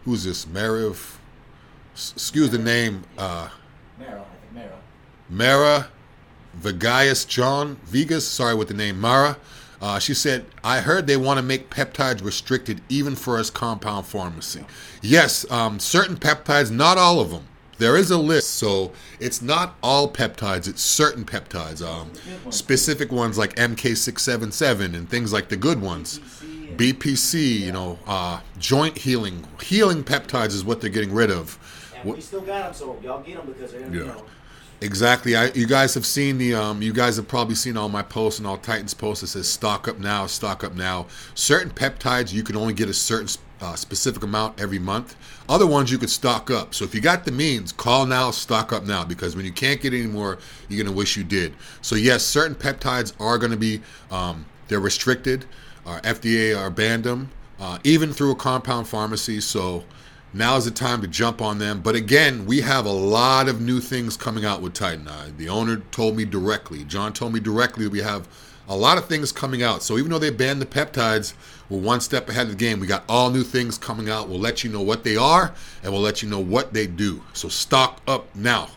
Who's 0.05 0.23
this? 0.23 0.45
Mariv. 0.45 1.15
Excuse 1.93 2.51
the 2.51 2.59
name. 2.59 3.03
Uh, 3.17 3.49
Mara, 3.99 4.21
I 4.21 4.25
think 4.53 4.53
Mara. 4.53 4.79
Mara 5.29 5.89
Vegas 6.55 7.25
John 7.25 7.77
Vegas. 7.85 8.27
Sorry 8.27 8.55
with 8.55 8.67
the 8.67 8.73
name 8.73 8.99
Mara. 8.99 9.37
Uh, 9.81 9.99
she 9.99 10.13
said, 10.13 10.45
I 10.63 10.79
heard 10.79 11.07
they 11.07 11.17
want 11.17 11.37
to 11.39 11.41
make 11.41 11.69
peptides 11.69 12.23
restricted 12.23 12.79
even 12.87 13.15
for 13.15 13.37
us 13.37 13.49
compound 13.49 14.05
pharmacy. 14.05 14.65
Yes, 15.01 15.49
um, 15.51 15.77
certain 15.77 16.15
peptides, 16.15 16.71
not 16.71 16.97
all 16.97 17.19
of 17.19 17.31
them. 17.31 17.43
There 17.79 17.97
is 17.97 18.09
a 18.09 18.17
list, 18.17 18.51
so 18.51 18.93
it's 19.19 19.41
not 19.41 19.75
all 19.83 20.09
peptides, 20.09 20.69
it's 20.69 20.81
certain 20.81 21.25
peptides. 21.25 21.85
Um, 21.85 22.11
specific 22.49 23.11
ones 23.11 23.37
like 23.37 23.55
MK677 23.55 24.95
and 24.95 25.09
things 25.09 25.33
like 25.33 25.49
the 25.49 25.57
good 25.57 25.81
ones. 25.81 26.19
BPC, 26.77 27.59
you 27.59 27.71
know, 27.73 27.99
uh, 28.07 28.39
joint 28.57 28.97
healing. 28.97 29.45
Healing 29.61 30.03
peptides 30.03 30.53
is 30.53 30.63
what 30.63 30.79
they're 30.81 30.89
getting 30.89 31.13
rid 31.13 31.29
of. 31.29 31.59
And 31.95 32.13
we 32.13 32.21
still 32.21 32.41
got 32.41 32.65
them, 32.65 32.73
so 32.73 32.97
y'all 33.03 33.21
get 33.21 33.35
them 33.37 33.47
because 33.53 33.71
they're, 33.73 33.81
you 33.93 33.99
Yeah. 34.05 34.13
know, 34.13 34.25
Exactly. 34.83 35.33
I, 35.33 35.45
you 35.53 35.65
guys 35.65 35.93
have 35.93 36.05
seen 36.05 36.37
the. 36.37 36.55
Um, 36.55 36.81
you 36.81 36.91
guys 36.91 37.15
have 37.15 37.25
probably 37.25 37.55
seen 37.55 37.77
all 37.77 37.87
my 37.87 38.01
posts 38.01 38.39
and 38.39 38.45
all 38.45 38.57
Titans 38.57 38.93
posts 38.93 39.21
that 39.21 39.27
says 39.27 39.47
stock 39.47 39.87
up 39.87 39.97
now, 39.97 40.27
stock 40.27 40.61
up 40.61 40.75
now. 40.75 41.07
Certain 41.35 41.71
peptides 41.71 42.33
you 42.33 42.43
can 42.43 42.57
only 42.57 42.73
get 42.73 42.89
a 42.89 42.93
certain 42.93 43.29
uh, 43.61 43.75
specific 43.75 44.23
amount 44.23 44.59
every 44.59 44.79
month. 44.79 45.15
Other 45.47 45.65
ones 45.65 45.89
you 45.89 45.97
could 45.97 46.09
stock 46.09 46.51
up. 46.51 46.75
So 46.75 46.83
if 46.83 46.93
you 46.93 46.99
got 46.99 47.23
the 47.23 47.31
means, 47.31 47.71
call 47.71 48.05
now, 48.05 48.31
stock 48.31 48.73
up 48.73 48.83
now. 48.83 49.05
Because 49.05 49.37
when 49.37 49.45
you 49.45 49.53
can't 49.53 49.79
get 49.79 49.93
any 49.93 50.05
more, 50.05 50.37
you're 50.67 50.83
gonna 50.83 50.93
wish 50.93 51.15
you 51.15 51.23
did. 51.23 51.53
So 51.81 51.95
yes, 51.95 52.21
certain 52.25 52.53
peptides 52.53 53.13
are 53.21 53.37
gonna 53.37 53.55
be. 53.55 53.79
Um, 54.11 54.45
they're 54.67 54.81
restricted. 54.81 55.45
Our 55.85 56.01
FDA 56.01 56.59
are 56.59 56.69
banned 56.69 57.05
them, 57.05 57.31
uh, 57.57 57.79
even 57.85 58.11
through 58.11 58.31
a 58.31 58.35
compound 58.35 58.89
pharmacy. 58.89 59.39
So 59.39 59.85
now 60.33 60.57
is 60.57 60.65
the 60.65 60.71
time 60.71 61.01
to 61.01 61.07
jump 61.07 61.41
on 61.41 61.59
them. 61.59 61.81
But 61.81 61.95
again, 61.95 62.45
we 62.45 62.61
have 62.61 62.85
a 62.85 62.91
lot 62.91 63.47
of 63.47 63.61
new 63.61 63.79
things 63.79 64.17
coming 64.17 64.45
out 64.45 64.61
with 64.61 64.73
Titan. 64.73 65.07
Uh, 65.07 65.29
the 65.37 65.49
owner 65.49 65.77
told 65.91 66.17
me 66.17 66.25
directly, 66.25 66.83
John 66.83 67.13
told 67.13 67.33
me 67.33 67.39
directly, 67.39 67.87
we 67.87 67.99
have 67.99 68.27
a 68.67 68.75
lot 68.75 68.97
of 68.97 69.05
things 69.05 69.31
coming 69.31 69.61
out. 69.61 69.83
So 69.83 69.97
even 69.97 70.11
though 70.11 70.19
they 70.19 70.29
banned 70.29 70.61
the 70.61 70.65
peptides, 70.65 71.33
we're 71.69 71.79
one 71.79 72.01
step 72.01 72.29
ahead 72.29 72.47
of 72.47 72.53
the 72.53 72.57
game. 72.57 72.79
We 72.79 72.87
got 72.87 73.03
all 73.07 73.29
new 73.29 73.43
things 73.43 73.77
coming 73.77 74.09
out. 74.09 74.29
We'll 74.29 74.39
let 74.39 74.63
you 74.63 74.69
know 74.69 74.81
what 74.81 75.03
they 75.03 75.17
are 75.17 75.53
and 75.83 75.91
we'll 75.91 76.01
let 76.01 76.23
you 76.23 76.29
know 76.29 76.39
what 76.39 76.73
they 76.73 76.87
do. 76.87 77.21
So 77.33 77.49
stock 77.49 78.01
up 78.07 78.33
now. 78.35 78.69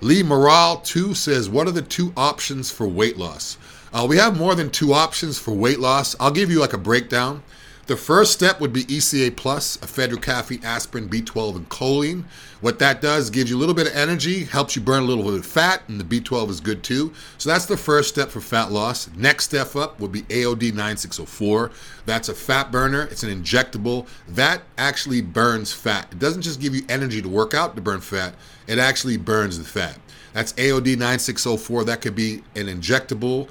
Lee 0.00 0.22
Morale 0.22 0.78
2 0.78 1.14
says, 1.14 1.48
What 1.48 1.66
are 1.66 1.72
the 1.72 1.82
two 1.82 2.12
options 2.16 2.70
for 2.70 2.86
weight 2.86 3.16
loss? 3.16 3.56
Uh, 3.92 4.06
we 4.06 4.18
have 4.18 4.36
more 4.36 4.54
than 4.54 4.70
two 4.70 4.92
options 4.92 5.38
for 5.38 5.52
weight 5.52 5.80
loss. 5.80 6.14
I'll 6.20 6.30
give 6.30 6.50
you 6.50 6.60
like 6.60 6.74
a 6.74 6.78
breakdown. 6.78 7.42
The 7.86 7.96
first 7.96 8.32
step 8.32 8.60
would 8.60 8.72
be 8.72 8.82
ECA 8.86 9.36
Plus, 9.36 9.76
ephedra, 9.76 10.20
caffeine, 10.20 10.64
aspirin, 10.64 11.08
B12, 11.08 11.54
and 11.54 11.68
choline. 11.68 12.24
What 12.60 12.80
that 12.80 13.00
does 13.00 13.30
gives 13.30 13.48
you 13.48 13.56
a 13.56 13.60
little 13.60 13.76
bit 13.76 13.86
of 13.86 13.94
energy, 13.94 14.42
helps 14.42 14.74
you 14.74 14.82
burn 14.82 15.04
a 15.04 15.06
little 15.06 15.22
bit 15.22 15.34
of 15.34 15.46
fat, 15.46 15.82
and 15.86 16.00
the 16.00 16.20
B12 16.20 16.50
is 16.50 16.60
good 16.60 16.82
too. 16.82 17.12
So 17.38 17.48
that's 17.48 17.66
the 17.66 17.76
first 17.76 18.08
step 18.08 18.28
for 18.30 18.40
fat 18.40 18.72
loss. 18.72 19.08
Next 19.14 19.44
step 19.44 19.76
up 19.76 20.00
would 20.00 20.10
be 20.10 20.22
AOD 20.22 20.74
9604. 20.74 21.70
That's 22.06 22.28
a 22.28 22.34
fat 22.34 22.72
burner, 22.72 23.02
it's 23.02 23.22
an 23.22 23.30
injectable. 23.30 24.08
That 24.26 24.62
actually 24.78 25.20
burns 25.20 25.72
fat. 25.72 26.08
It 26.10 26.18
doesn't 26.18 26.42
just 26.42 26.60
give 26.60 26.74
you 26.74 26.82
energy 26.88 27.22
to 27.22 27.28
work 27.28 27.54
out 27.54 27.76
to 27.76 27.80
burn 27.80 28.00
fat, 28.00 28.34
it 28.66 28.80
actually 28.80 29.16
burns 29.16 29.58
the 29.58 29.64
fat. 29.64 29.96
That's 30.32 30.52
AOD 30.54 30.98
9604. 30.98 31.84
That 31.84 32.02
could 32.02 32.14
be 32.14 32.42
an 32.56 32.66
injectable. 32.66 33.48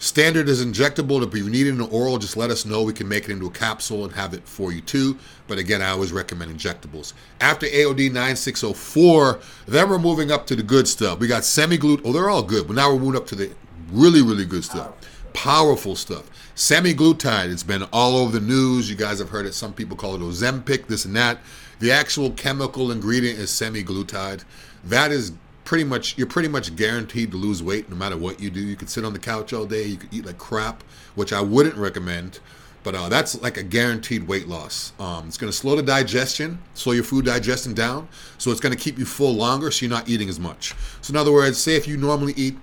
Standard 0.00 0.48
is 0.48 0.64
injectable. 0.64 1.26
If 1.26 1.34
you 1.34 1.50
need 1.50 1.66
an 1.66 1.80
oral, 1.80 2.18
just 2.18 2.36
let 2.36 2.50
us 2.50 2.64
know. 2.64 2.82
We 2.82 2.92
can 2.92 3.08
make 3.08 3.24
it 3.24 3.32
into 3.32 3.46
a 3.46 3.50
capsule 3.50 4.04
and 4.04 4.12
have 4.12 4.32
it 4.32 4.46
for 4.46 4.72
you 4.72 4.80
too. 4.80 5.18
But 5.48 5.58
again, 5.58 5.82
I 5.82 5.90
always 5.90 6.12
recommend 6.12 6.56
injectables. 6.56 7.14
After 7.40 7.66
AOD 7.66 8.12
9604, 8.12 9.40
then 9.66 9.88
we're 9.88 9.98
moving 9.98 10.30
up 10.30 10.46
to 10.46 10.56
the 10.56 10.62
good 10.62 10.86
stuff. 10.86 11.18
We 11.18 11.26
got 11.26 11.44
semi-glute. 11.44 12.02
Oh, 12.04 12.12
they're 12.12 12.30
all 12.30 12.44
good. 12.44 12.68
But 12.68 12.76
now 12.76 12.92
we're 12.92 13.00
moving 13.00 13.16
up 13.16 13.26
to 13.28 13.34
the 13.34 13.50
really, 13.90 14.22
really 14.22 14.44
good 14.44 14.64
stuff. 14.64 14.92
Powerful 15.32 15.96
stuff. 15.96 16.30
Semaglutide. 16.54 17.50
It's 17.50 17.64
been 17.64 17.82
all 17.92 18.16
over 18.16 18.38
the 18.38 18.46
news. 18.46 18.88
You 18.88 18.94
guys 18.96 19.18
have 19.18 19.30
heard 19.30 19.46
it. 19.46 19.54
Some 19.54 19.72
people 19.72 19.96
call 19.96 20.14
it 20.14 20.20
Ozempic, 20.20 20.86
this 20.86 21.04
and 21.06 21.16
that. 21.16 21.38
The 21.80 21.90
actual 21.90 22.30
chemical 22.30 22.92
ingredient 22.92 23.38
is 23.38 23.50
semaglutide. 23.50 24.44
That 24.84 25.10
is 25.10 25.32
pretty 25.68 25.84
much 25.84 26.16
you're 26.16 26.26
pretty 26.26 26.48
much 26.48 26.74
guaranteed 26.76 27.30
to 27.30 27.36
lose 27.36 27.62
weight 27.62 27.90
no 27.90 27.94
matter 27.94 28.16
what 28.16 28.40
you 28.40 28.48
do. 28.48 28.58
You 28.58 28.74
could 28.74 28.88
sit 28.88 29.04
on 29.04 29.12
the 29.12 29.18
couch 29.18 29.52
all 29.52 29.66
day, 29.66 29.84
you 29.84 29.98
could 29.98 30.14
eat 30.14 30.24
like 30.24 30.38
crap, 30.38 30.82
which 31.14 31.30
I 31.30 31.42
wouldn't 31.42 31.76
recommend. 31.76 32.40
But 32.82 32.94
uh, 32.94 33.10
that's 33.10 33.42
like 33.42 33.58
a 33.58 33.62
guaranteed 33.62 34.26
weight 34.26 34.48
loss. 34.48 34.94
Um, 34.98 35.28
it's 35.28 35.36
going 35.36 35.52
to 35.52 35.56
slow 35.56 35.76
the 35.76 35.82
digestion, 35.82 36.58
slow 36.72 36.94
your 36.94 37.04
food 37.04 37.26
digestion 37.26 37.74
down. 37.74 38.08
So 38.38 38.50
it's 38.50 38.60
going 38.60 38.74
to 38.74 38.82
keep 38.82 38.98
you 38.98 39.04
full 39.04 39.34
longer, 39.34 39.70
so 39.70 39.84
you're 39.84 39.90
not 39.90 40.08
eating 40.08 40.30
as 40.30 40.40
much. 40.40 40.74
So 41.02 41.12
in 41.12 41.18
other 41.18 41.32
words, 41.32 41.58
say 41.58 41.76
if 41.76 41.86
you 41.86 41.98
normally 41.98 42.32
eat 42.34 42.56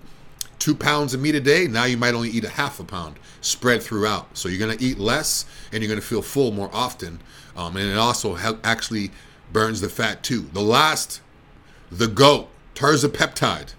two 0.57 0.73
pounds 0.73 1.13
of 1.13 1.21
meat 1.21 1.35
a 1.35 1.39
day, 1.39 1.67
now 1.67 1.85
you 1.85 1.97
might 1.97 2.15
only 2.15 2.29
eat 2.29 2.43
a 2.43 2.49
half 2.49 2.79
a 2.79 2.83
pound 2.83 3.17
spread 3.39 3.83
throughout. 3.83 4.35
So 4.35 4.49
you're 4.49 4.65
going 4.65 4.75
to 4.75 4.83
eat 4.83 4.97
less, 4.97 5.45
and 5.71 5.83
you're 5.83 5.89
going 5.89 6.01
to 6.01 6.07
feel 6.07 6.23
full 6.23 6.51
more 6.51 6.71
often. 6.73 7.19
Um, 7.55 7.77
and 7.77 7.87
it 7.87 7.97
also 7.97 8.33
help, 8.33 8.65
actually 8.65 9.11
burns 9.53 9.79
the 9.79 9.89
fat 9.89 10.23
too. 10.23 10.49
The 10.53 10.61
last, 10.61 11.21
the 11.91 12.07
goat 12.07 12.49
terzapeptide. 12.75 13.73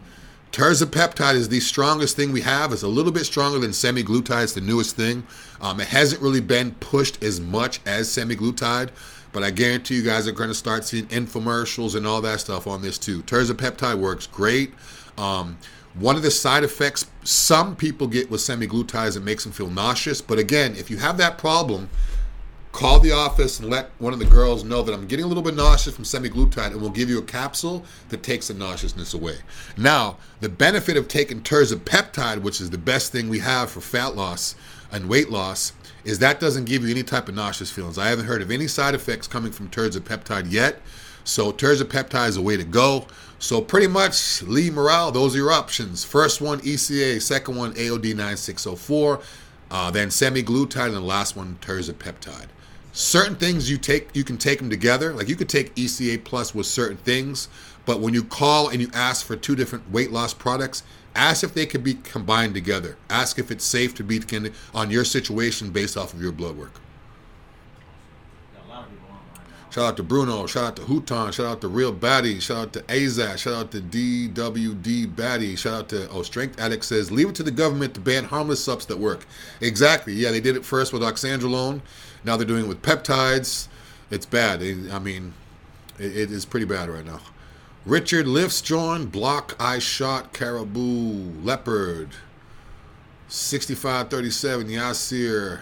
Terzapeptide 0.52 1.34
is 1.34 1.50
the 1.50 1.60
strongest 1.60 2.16
thing 2.16 2.32
we 2.32 2.40
have. 2.40 2.72
It's 2.72 2.82
a 2.82 2.88
little 2.88 3.12
bit 3.12 3.24
stronger 3.24 3.58
than 3.58 3.72
semaglutide. 3.72 4.44
It's 4.44 4.54
the 4.54 4.62
newest 4.62 4.96
thing. 4.96 5.26
Um, 5.60 5.80
it 5.80 5.88
hasn't 5.88 6.22
really 6.22 6.40
been 6.40 6.70
pushed 6.76 7.22
as 7.22 7.40
much 7.40 7.80
as 7.84 8.08
semaglutide, 8.08 8.88
but 9.32 9.42
I 9.42 9.50
guarantee 9.50 9.96
you 9.96 10.02
guys 10.02 10.26
are 10.26 10.32
going 10.32 10.48
to 10.48 10.54
start 10.54 10.84
seeing 10.84 11.06
infomercials 11.08 11.94
and 11.94 12.06
all 12.06 12.22
that 12.22 12.40
stuff 12.40 12.66
on 12.66 12.80
this 12.80 12.96
too. 12.96 13.22
Terzapeptide 13.24 13.98
works 13.98 14.26
great. 14.26 14.72
Um, 15.18 15.58
one 15.92 16.16
of 16.16 16.22
the 16.22 16.30
side 16.30 16.64
effects 16.64 17.06
some 17.22 17.76
people 17.76 18.06
get 18.06 18.30
with 18.30 18.40
semaglutide 18.40 19.08
is 19.08 19.16
it 19.16 19.22
makes 19.22 19.44
them 19.44 19.52
feel 19.52 19.68
nauseous. 19.68 20.22
But 20.22 20.38
again, 20.38 20.74
if 20.76 20.90
you 20.90 20.96
have 20.98 21.18
that 21.18 21.36
problem, 21.36 21.90
call 22.76 23.00
the 23.00 23.10
office 23.10 23.58
and 23.58 23.70
let 23.70 23.90
one 23.98 24.12
of 24.12 24.18
the 24.18 24.26
girls 24.26 24.62
know 24.62 24.82
that 24.82 24.92
I'm 24.92 25.06
getting 25.06 25.24
a 25.24 25.28
little 25.28 25.42
bit 25.42 25.54
nauseous 25.54 25.94
from 25.94 26.04
semaglutide 26.04 26.72
and 26.72 26.80
we'll 26.80 26.90
give 26.90 27.08
you 27.08 27.18
a 27.18 27.22
capsule 27.22 27.82
that 28.10 28.22
takes 28.22 28.48
the 28.48 28.54
nauseousness 28.54 29.14
away. 29.14 29.38
Now, 29.78 30.18
the 30.40 30.50
benefit 30.50 30.98
of 30.98 31.08
taking 31.08 31.40
terzapeptide, 31.40 32.42
which 32.42 32.60
is 32.60 32.68
the 32.68 32.76
best 32.76 33.12
thing 33.12 33.30
we 33.30 33.38
have 33.38 33.70
for 33.70 33.80
fat 33.80 34.14
loss 34.14 34.56
and 34.92 35.08
weight 35.08 35.30
loss, 35.30 35.72
is 36.04 36.18
that 36.18 36.38
doesn't 36.38 36.66
give 36.66 36.84
you 36.84 36.90
any 36.90 37.02
type 37.02 37.30
of 37.30 37.34
nauseous 37.34 37.70
feelings. 37.70 37.96
I 37.96 38.08
haven't 38.08 38.26
heard 38.26 38.42
of 38.42 38.50
any 38.50 38.66
side 38.66 38.94
effects 38.94 39.26
coming 39.26 39.52
from 39.52 39.70
terzepeptide 39.70 40.52
yet. 40.52 40.82
So 41.24 41.52
terzepeptide 41.52 42.28
is 42.28 42.36
a 42.36 42.42
way 42.42 42.58
to 42.58 42.64
go. 42.64 43.06
So 43.38 43.62
pretty 43.62 43.86
much, 43.86 44.42
Lee 44.42 44.68
Morale, 44.68 45.10
those 45.12 45.34
are 45.34 45.38
your 45.38 45.50
options. 45.50 46.04
First 46.04 46.42
one, 46.42 46.60
ECA. 46.60 47.22
Second 47.22 47.56
one, 47.56 47.72
AOD 47.72 48.14
9604. 48.14 49.20
Uh, 49.70 49.90
then 49.90 50.08
semaglutide, 50.08 50.88
and 50.88 50.96
the 50.96 51.00
last 51.00 51.36
one, 51.36 51.56
terzepeptide. 51.62 52.48
Certain 52.96 53.36
things 53.36 53.70
you 53.70 53.76
take, 53.76 54.08
you 54.16 54.24
can 54.24 54.38
take 54.38 54.58
them 54.58 54.70
together. 54.70 55.12
Like 55.12 55.28
you 55.28 55.36
could 55.36 55.50
take 55.50 55.74
ECA 55.74 56.24
plus 56.24 56.54
with 56.54 56.64
certain 56.64 56.96
things, 56.96 57.46
but 57.84 58.00
when 58.00 58.14
you 58.14 58.24
call 58.24 58.70
and 58.70 58.80
you 58.80 58.88
ask 58.94 59.26
for 59.26 59.36
two 59.36 59.54
different 59.54 59.90
weight 59.90 60.12
loss 60.12 60.32
products, 60.32 60.82
ask 61.14 61.44
if 61.44 61.52
they 61.52 61.66
could 61.66 61.84
be 61.84 61.92
combined 61.92 62.54
together. 62.54 62.96
Ask 63.10 63.38
if 63.38 63.50
it's 63.50 63.66
safe 63.66 63.94
to 63.96 64.02
be 64.02 64.22
on 64.74 64.90
your 64.90 65.04
situation 65.04 65.68
based 65.68 65.98
off 65.98 66.14
of 66.14 66.22
your 66.22 66.32
blood 66.32 66.56
work. 66.56 66.72
Shout 69.76 69.88
out 69.88 69.96
to 69.98 70.02
Bruno. 70.02 70.46
Shout 70.46 70.64
out 70.64 70.76
to 70.76 70.82
Houton. 70.86 71.32
Shout 71.32 71.44
out 71.44 71.60
to 71.60 71.68
Real 71.68 71.92
Batty. 71.92 72.40
Shout 72.40 72.56
out 72.56 72.72
to 72.72 72.80
Azaz. 72.84 73.36
Shout 73.36 73.52
out 73.52 73.70
to 73.72 73.82
DWD 73.82 75.14
Batty. 75.14 75.54
Shout 75.54 75.74
out 75.74 75.88
to 75.90 76.08
Oh 76.08 76.22
Strength 76.22 76.58
Addict 76.58 76.82
says 76.82 77.10
leave 77.10 77.28
it 77.28 77.34
to 77.34 77.42
the 77.42 77.50
government 77.50 77.92
to 77.92 78.00
ban 78.00 78.24
harmless 78.24 78.64
subs 78.64 78.86
that 78.86 78.98
work. 78.98 79.26
Exactly. 79.60 80.14
Yeah, 80.14 80.30
they 80.30 80.40
did 80.40 80.56
it 80.56 80.64
first 80.64 80.94
with 80.94 81.02
oxandrolone. 81.02 81.82
Now 82.24 82.38
they're 82.38 82.46
doing 82.46 82.64
it 82.64 82.68
with 82.68 82.80
peptides. 82.80 83.68
It's 84.10 84.24
bad. 84.24 84.62
I 84.62 84.98
mean, 84.98 85.34
it, 85.98 86.16
it 86.16 86.32
is 86.32 86.46
pretty 86.46 86.64
bad 86.64 86.88
right 86.88 87.04
now. 87.04 87.20
Richard 87.84 88.26
lifts 88.26 88.62
John 88.62 89.04
block 89.04 89.56
I 89.60 89.78
shot 89.78 90.32
caribou 90.32 91.38
leopard 91.42 92.12
6537 93.28 94.68
Yasir 94.68 95.60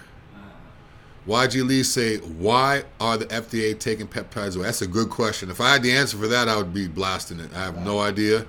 YG 1.26 1.66
Lee 1.66 1.82
say, 1.82 2.18
why 2.18 2.84
are 3.00 3.16
the 3.16 3.24
FDA 3.26 3.78
taking 3.78 4.06
peptides 4.06 4.56
away? 4.56 4.66
That's 4.66 4.82
a 4.82 4.86
good 4.86 5.08
question. 5.08 5.50
If 5.50 5.60
I 5.60 5.72
had 5.72 5.82
the 5.82 5.92
answer 5.92 6.18
for 6.18 6.28
that, 6.28 6.48
I 6.48 6.56
would 6.56 6.74
be 6.74 6.86
blasting 6.86 7.40
it. 7.40 7.50
I 7.54 7.60
have 7.64 7.82
no 7.84 7.98
idea. 7.98 8.44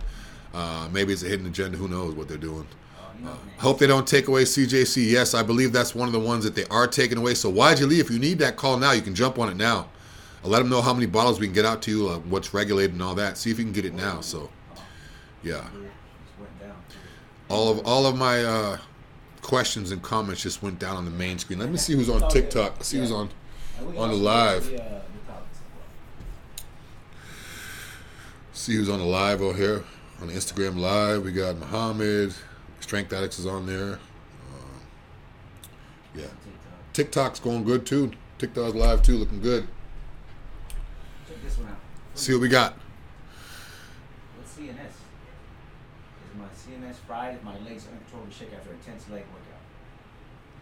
Uh, 0.53 0.89
maybe 0.91 1.13
it's 1.13 1.24
a 1.24 1.27
hidden 1.27 1.46
agenda. 1.46 1.77
Who 1.77 1.88
knows 1.88 2.15
what 2.15 2.27
they're 2.27 2.38
doing? 2.38 2.67
Uh, 3.25 3.34
hope 3.60 3.79
they 3.79 3.88
don't 3.88 4.05
take 4.05 4.27
away 4.27 4.44
CJC. 4.44 5.10
Yes, 5.10 5.34
I 5.34 5.41
believe 5.41 5.72
that's 5.72 5.96
one 5.96 6.08
of 6.08 6.13
the 6.13 6.20
ones 6.20 6.44
that 6.44 6.53
they 6.53 6.65
are 6.65 6.86
taking 6.86 7.17
away. 7.17 7.34
So 7.34 7.51
YG 7.51 7.88
Lee, 7.88 8.01
if 8.01 8.10
you 8.10 8.20
need 8.20 8.39
that 8.39 8.58
call 8.58 8.77
now, 8.77 8.91
you 8.91 9.01
can 9.01 9.15
jump 9.15 9.39
on 9.39 9.50
it 9.50 9.55
now. 9.55 9.88
I'll 10.44 10.51
let 10.51 10.60
them 10.60 10.70
know 10.70 10.82
how 10.82 10.94
many 10.94 11.05
bottles 11.05 11.39
we 11.39 11.48
can 11.48 11.55
get 11.55 11.65
out 11.65 11.82
to 11.84 11.91
you, 11.91 12.10
uh, 12.10 12.20
what's 12.20 12.53
regulated 12.53 12.91
and 12.91 13.01
all 13.01 13.15
that. 13.15 13.38
See 13.38 13.51
if 13.51 13.58
you 13.58 13.63
can 13.63 13.74
get 13.74 13.86
it 13.86 13.94
now. 13.94 14.22
So, 14.22 14.50
yeah. 15.44 15.63
All 17.50 17.72
of 17.72 17.86
all 17.86 18.05
of 18.05 18.17
my 18.17 18.44
uh, 18.44 18.77
questions 19.46 19.92
and 19.92 20.02
comments 20.02 20.42
just 20.42 20.64
went 20.64 20.80
down 20.80 20.98
on 20.98 21.06
the 21.06 21.12
main 21.12 21.38
screen. 21.38 21.60
Let 21.60 21.70
me 21.70 21.78
see 21.78 21.94
who's 21.94 22.10
on 22.10 22.28
TikTok. 22.30 22.84
See 22.84 22.98
who's 22.98 23.12
on 23.12 23.30
on 23.96 24.10
the 24.10 24.16
live. 24.16 24.82
See 28.54 28.75
who's 28.75 28.90
on 28.90 28.98
the 28.98 29.06
live 29.06 29.44
over 29.44 29.56
here 29.56 29.84
on 30.20 30.30
Instagram 30.30 30.80
live. 30.80 31.24
We 31.24 31.32
got 31.32 31.58
Muhammad. 31.58 32.34
Strength 32.80 33.14
Addicts 33.14 33.38
is 33.38 33.46
on 33.46 33.68
there. 33.68 33.94
Uh, 33.94 34.78
yeah, 36.16 36.25
TikTok's 36.94 37.40
going 37.40 37.64
good 37.64 37.86
too. 37.86 38.12
TikTok's 38.40 38.74
live 38.74 39.04
too, 39.04 39.18
looking 39.18 39.42
good. 39.42 39.68
See 42.16 42.34
what 42.34 42.42
we 42.42 42.48
got. 42.48 42.80
Fried 46.94 47.36
if 47.36 47.44
my 47.44 47.58
legs 47.60 47.88
uncontrollably 47.92 48.34
shake 48.34 48.54
after 48.54 48.72
intense 48.72 49.10
leg 49.10 49.24
workout? 49.34 49.56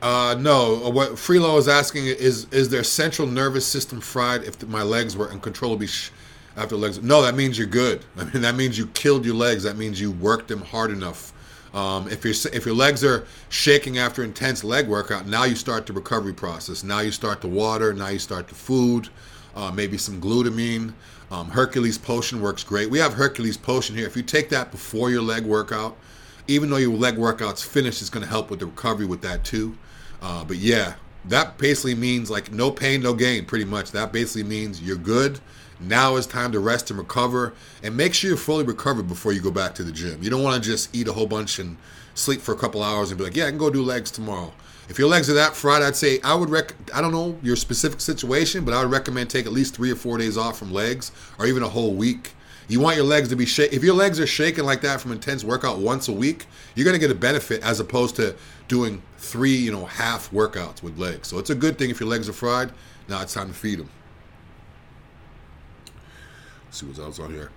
Uh, 0.01 0.35
no. 0.35 0.85
Uh, 0.85 0.89
what 0.89 1.11
Freelo 1.13 1.57
is 1.57 1.67
asking 1.67 2.05
is: 2.07 2.45
Is 2.51 2.69
their 2.69 2.83
central 2.83 3.27
nervous 3.27 3.65
system 3.65 4.01
fried 4.01 4.43
if 4.43 4.61
my 4.67 4.83
legs 4.83 5.15
were 5.15 5.29
uncontrollably 5.29 5.87
sh- 5.87 6.11
after 6.57 6.75
legs? 6.75 7.01
No, 7.01 7.21
that 7.21 7.35
means 7.35 7.57
you're 7.57 7.67
good. 7.67 8.03
I 8.17 8.25
mean, 8.25 8.41
that 8.41 8.55
means 8.55 8.77
you 8.77 8.87
killed 8.87 9.25
your 9.25 9.35
legs. 9.35 9.63
That 9.63 9.77
means 9.77 9.99
you 10.01 10.11
worked 10.11 10.49
them 10.49 10.61
hard 10.61 10.91
enough. 10.91 11.31
Um, 11.73 12.07
if 12.09 12.23
your 12.23 12.33
if 12.53 12.65
your 12.65 12.75
legs 12.75 13.03
are 13.03 13.25
shaking 13.49 13.97
after 13.97 14.23
intense 14.23 14.63
leg 14.63 14.87
workout, 14.87 15.25
now 15.25 15.45
you 15.45 15.55
start 15.55 15.85
the 15.87 15.93
recovery 15.93 16.33
process. 16.33 16.83
Now 16.83 16.99
you 16.99 17.11
start 17.11 17.41
the 17.41 17.47
water. 17.47 17.93
Now 17.93 18.09
you 18.09 18.19
start 18.19 18.47
the 18.47 18.55
food. 18.55 19.09
Uh, 19.55 19.71
maybe 19.71 19.97
some 19.97 20.19
glutamine. 20.19 20.93
Um, 21.31 21.49
Hercules 21.49 21.97
potion 21.97 22.41
works 22.41 22.63
great. 22.63 22.89
We 22.89 22.99
have 22.99 23.13
Hercules 23.13 23.57
potion 23.57 23.95
here. 23.95 24.05
If 24.05 24.15
you 24.15 24.21
take 24.21 24.49
that 24.49 24.69
before 24.71 25.09
your 25.09 25.21
leg 25.21 25.45
workout, 25.45 25.97
even 26.47 26.69
though 26.69 26.77
your 26.77 26.93
leg 26.93 27.17
workout's 27.17 27.63
finished, 27.63 28.01
it's 28.01 28.09
going 28.09 28.23
to 28.23 28.29
help 28.29 28.49
with 28.49 28.59
the 28.59 28.65
recovery 28.65 29.05
with 29.05 29.21
that 29.21 29.43
too. 29.43 29.77
Uh, 30.21 30.43
but 30.43 30.57
yeah, 30.57 30.95
that 31.25 31.57
basically 31.57 31.95
means 31.95 32.29
like 32.29 32.51
no 32.51 32.71
pain, 32.71 33.01
no 33.01 33.13
gain, 33.13 33.45
pretty 33.45 33.65
much. 33.65 33.91
That 33.91 34.11
basically 34.11 34.43
means 34.43 34.81
you're 34.81 34.95
good. 34.95 35.39
Now 35.79 36.15
it's 36.15 36.27
time 36.27 36.51
to 36.53 36.59
rest 36.59 36.89
and 36.91 36.99
recover, 36.99 37.53
and 37.81 37.97
make 37.97 38.13
sure 38.13 38.29
you're 38.29 38.37
fully 38.37 38.63
recovered 38.63 39.07
before 39.07 39.33
you 39.33 39.41
go 39.41 39.51
back 39.51 39.75
to 39.75 39.83
the 39.83 39.91
gym. 39.91 40.23
You 40.23 40.29
don't 40.29 40.43
want 40.43 40.61
to 40.61 40.69
just 40.69 40.95
eat 40.95 41.07
a 41.07 41.13
whole 41.13 41.27
bunch 41.27 41.59
and 41.59 41.77
sleep 42.13 42.41
for 42.41 42.53
a 42.53 42.57
couple 42.57 42.81
hours 42.81 43.09
and 43.09 43.17
be 43.17 43.23
like, 43.23 43.35
yeah, 43.35 43.47
I 43.47 43.49
can 43.49 43.57
go 43.57 43.69
do 43.69 43.81
legs 43.81 44.11
tomorrow. 44.11 44.53
If 44.89 44.99
your 44.99 45.07
legs 45.07 45.29
are 45.29 45.33
that 45.33 45.55
fried, 45.55 45.81
I'd 45.81 45.95
say 45.95 46.19
I 46.23 46.35
would 46.35 46.49
rec. 46.49 46.73
I 46.93 47.01
don't 47.01 47.11
know 47.11 47.37
your 47.41 47.55
specific 47.55 48.01
situation, 48.01 48.63
but 48.65 48.73
I 48.73 48.81
would 48.81 48.91
recommend 48.91 49.29
take 49.29 49.45
at 49.45 49.51
least 49.51 49.75
three 49.75 49.91
or 49.91 49.95
four 49.95 50.17
days 50.17 50.37
off 50.37 50.57
from 50.57 50.71
legs, 50.71 51.11
or 51.39 51.45
even 51.45 51.63
a 51.63 51.69
whole 51.69 51.93
week 51.93 52.33
you 52.67 52.79
want 52.79 52.95
your 52.95 53.05
legs 53.05 53.29
to 53.29 53.35
be 53.35 53.45
shake. 53.45 53.73
If 53.73 53.83
your 53.83 53.95
legs 53.95 54.19
are 54.19 54.27
shaking 54.27 54.63
like 54.63 54.81
that 54.81 55.01
from 55.01 55.11
intense 55.11 55.43
workout 55.43 55.79
once 55.79 56.07
a 56.07 56.13
week, 56.13 56.45
you're 56.75 56.85
going 56.85 56.95
to 56.95 56.99
get 56.99 57.11
a 57.11 57.19
benefit 57.19 57.61
as 57.63 57.79
opposed 57.79 58.15
to 58.17 58.35
doing 58.67 59.01
three, 59.17 59.55
you 59.55 59.71
know, 59.71 59.85
half 59.85 60.31
workouts 60.31 60.81
with 60.81 60.97
legs. 60.97 61.27
So 61.27 61.39
it's 61.39 61.49
a 61.49 61.55
good 61.55 61.77
thing 61.77 61.89
if 61.89 61.99
your 61.99 62.09
legs 62.09 62.29
are 62.29 62.33
fried. 62.33 62.71
Now 63.07 63.21
it's 63.21 63.33
time 63.33 63.47
to 63.47 63.53
feed 63.53 63.79
them. 63.79 63.89
Let's 66.65 66.79
see 66.79 66.85
what 66.85 66.97
else 66.99 67.19
on 67.19 67.33
here. 67.33 67.51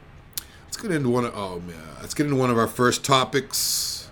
Let's 0.64 0.76
get 0.76 0.90
into 0.90 1.08
one. 1.08 1.24
Of, 1.24 1.34
oh 1.34 1.60
man, 1.60 1.76
let's 2.00 2.12
get 2.12 2.26
into 2.26 2.36
one 2.36 2.50
of 2.50 2.58
our 2.58 2.66
first 2.66 3.04
topics. 3.04 4.10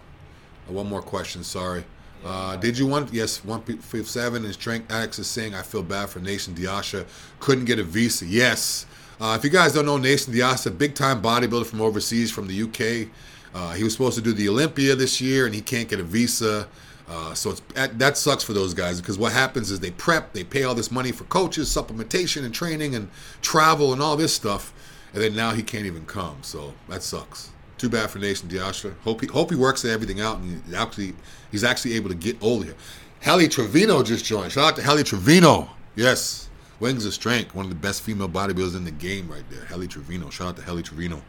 Oh, 0.69 0.73
one 0.73 0.89
more 0.89 1.03
question. 1.03 1.45
Sorry. 1.45 1.85
Uh, 2.25 2.57
did 2.57 2.79
you 2.79 2.87
want? 2.87 3.13
Yes, 3.13 3.45
one 3.45 3.61
fifty 3.61 4.03
seven 4.05 4.47
is 4.47 4.55
Strength 4.55 4.91
Addicts 4.91 5.19
is 5.19 5.27
saying 5.27 5.55
I 5.55 5.61
feel 5.61 5.83
bad 5.83 6.09
for 6.09 6.21
Nathan 6.21 6.55
De 6.55 6.63
Asha 6.63 7.05
couldn't 7.39 7.67
get 7.67 7.79
a 7.79 7.85
visa. 7.85 8.25
Yes, 8.25 8.87
uh, 9.25 9.35
if 9.35 9.43
you 9.43 9.49
guys 9.49 9.73
don't 9.73 9.87
know 9.87 9.97
Nathan 9.97 10.35
De 10.35 10.41
Asha, 10.41 10.77
big 10.77 10.95
time 10.95 11.23
bodybuilder 11.23 11.65
from 11.65 11.81
overseas 11.81 12.31
from 12.31 12.47
the 12.47 12.63
UK. 12.63 13.09
Uh, 13.55 13.73
he 13.73 13.83
was 13.83 13.95
supposed 13.95 14.17
to 14.17 14.23
do 14.23 14.35
the 14.35 14.51
Olympia 14.51 14.95
this 14.95 15.19
year 15.19 15.47
and 15.47 15.55
he 15.55 15.63
can't 15.63 15.89
get 15.89 15.99
a 15.99 16.03
visa. 16.03 16.69
Uh, 17.09 17.33
so 17.33 17.53
that 17.75 18.19
sucks 18.19 18.45
for 18.45 18.53
those 18.53 18.75
guys 18.75 19.01
because 19.01 19.17
what 19.17 19.33
happens 19.33 19.71
is 19.71 19.81
they 19.81 19.93
prep, 19.93 20.35
they 20.35 20.45
pay 20.45 20.65
all 20.65 20.75
this 20.75 20.91
money 20.91 21.11
for 21.11 21.25
coaches, 21.25 21.75
supplementation, 21.75 22.45
and 22.45 22.53
training, 22.53 22.95
and 22.97 23.09
travel, 23.41 23.95
and 23.95 24.03
all 24.03 24.15
this 24.15 24.35
stuff, 24.35 24.75
and 25.15 25.23
then 25.23 25.35
now 25.35 25.53
he 25.53 25.63
can't 25.63 25.87
even 25.87 26.05
come. 26.05 26.37
So 26.43 26.75
that 26.91 27.03
sucks. 27.03 27.49
Too 27.79 27.89
bad 27.89 28.11
for 28.11 28.19
Nathan 28.19 28.51
De 28.51 28.57
Asha. 28.57 28.93
Hope 29.05 29.23
he 29.23 29.27
hope 29.27 29.49
he 29.49 29.57
works 29.57 29.87
everything 29.87 30.21
out 30.21 30.37
and 30.37 30.63
he 30.67 30.77
actually 30.77 31.15
he's 31.51 31.65
actually 31.65 31.95
able 31.95 32.11
to 32.11 32.15
get 32.15 32.37
over 32.43 32.65
here. 32.65 32.75
Helle 33.21 33.49
Trevino 33.49 34.03
just 34.03 34.27
joined. 34.27 34.53
Shout 34.53 34.73
out 34.73 34.77
to 34.77 34.83
Helle 34.83 35.03
Trevino. 35.03 35.71
Yes. 35.97 36.44
Wings 36.81 37.07
of 37.07 37.15
Strength, 37.15 37.55
one 37.55 37.67
of 37.67 37.71
the 37.71 37.77
best 37.77 38.03
female 38.03 38.29
bodybuilders 38.29 38.77
in 38.77 38.85
the 38.85 38.91
game 38.91 39.29
right 39.29 39.45
there. 39.51 39.65
Helle 39.65 39.87
Trevino. 39.87 40.31
Shout 40.31 40.49
out 40.49 40.57
to 40.57 40.63
Helle 40.63 40.83
Trevino. 40.83 41.23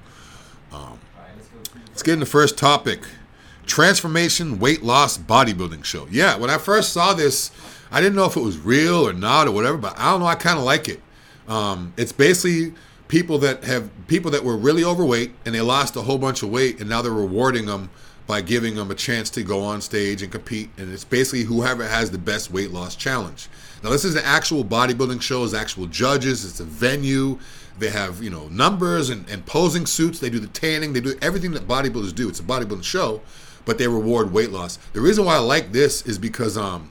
Um, 0.71 0.99
let's 1.87 2.03
get 2.03 2.13
in 2.13 2.19
the 2.19 2.25
first 2.25 2.57
topic. 2.57 3.01
Transformation 3.65 4.59
Weight 4.59 4.83
Loss 4.83 5.19
Bodybuilding 5.19 5.83
Show. 5.83 6.07
Yeah, 6.11 6.37
when 6.37 6.49
I 6.49 6.57
first 6.57 6.93
saw 6.93 7.13
this, 7.13 7.51
I 7.91 8.01
didn't 8.01 8.15
know 8.15 8.25
if 8.25 8.35
it 8.35 8.41
was 8.41 8.57
real 8.57 9.07
or 9.07 9.13
not 9.13 9.47
or 9.47 9.51
whatever, 9.51 9.77
but 9.77 9.97
I 9.97 10.11
don't 10.11 10.19
know. 10.19 10.27
I 10.27 10.35
kind 10.35 10.57
of 10.57 10.65
like 10.65 10.87
it. 10.87 11.01
Um, 11.47 11.93
it's 11.97 12.11
basically 12.11 12.73
people 13.07 13.37
that 13.39 13.63
have 13.63 13.89
people 14.07 14.31
that 14.31 14.43
were 14.43 14.57
really 14.57 14.83
overweight 14.83 15.31
and 15.45 15.53
they 15.53 15.61
lost 15.61 15.95
a 15.95 16.01
whole 16.01 16.17
bunch 16.17 16.43
of 16.43 16.49
weight, 16.49 16.79
and 16.79 16.89
now 16.89 17.01
they're 17.01 17.11
rewarding 17.11 17.65
them 17.65 17.89
by 18.27 18.41
giving 18.41 18.75
them 18.75 18.89
a 18.89 18.95
chance 18.95 19.29
to 19.31 19.43
go 19.43 19.61
on 19.61 19.81
stage 19.81 20.21
and 20.23 20.31
compete. 20.31 20.69
And 20.77 20.91
it's 20.91 21.03
basically 21.03 21.43
whoever 21.43 21.87
has 21.87 22.11
the 22.11 22.17
best 22.17 22.51
weight 22.51 22.71
loss 22.71 22.95
challenge. 22.95 23.49
Now, 23.85 23.91
this 23.91 24.03
is 24.03 24.15
an 24.15 24.23
actual 24.25 24.65
bodybuilding 24.65 25.21
show. 25.21 25.43
It's 25.43 25.53
actual 25.53 25.85
judges. 25.85 26.43
It's 26.43 26.59
a 26.59 26.63
venue. 26.63 27.37
They 27.77 27.91
have, 27.91 28.23
you 28.23 28.31
know, 28.31 28.47
numbers 28.47 29.11
and, 29.11 29.29
and 29.29 29.45
posing 29.45 29.85
suits. 29.85 30.19
They 30.19 30.31
do 30.31 30.39
the 30.39 30.47
tanning. 30.47 30.91
They 30.91 31.01
do 31.01 31.13
everything 31.21 31.51
that 31.51 31.67
bodybuilders 31.67 32.15
do. 32.15 32.27
It's 32.27 32.39
a 32.39 32.43
bodybuilding 32.43 32.83
show, 32.83 33.21
but 33.63 33.77
they 33.77 33.87
reward 33.87 34.33
weight 34.33 34.49
loss. 34.49 34.77
The 34.93 35.01
reason 35.01 35.23
why 35.23 35.35
I 35.35 35.39
like 35.39 35.71
this 35.71 36.03
is 36.07 36.17
because 36.17 36.57
um, 36.57 36.89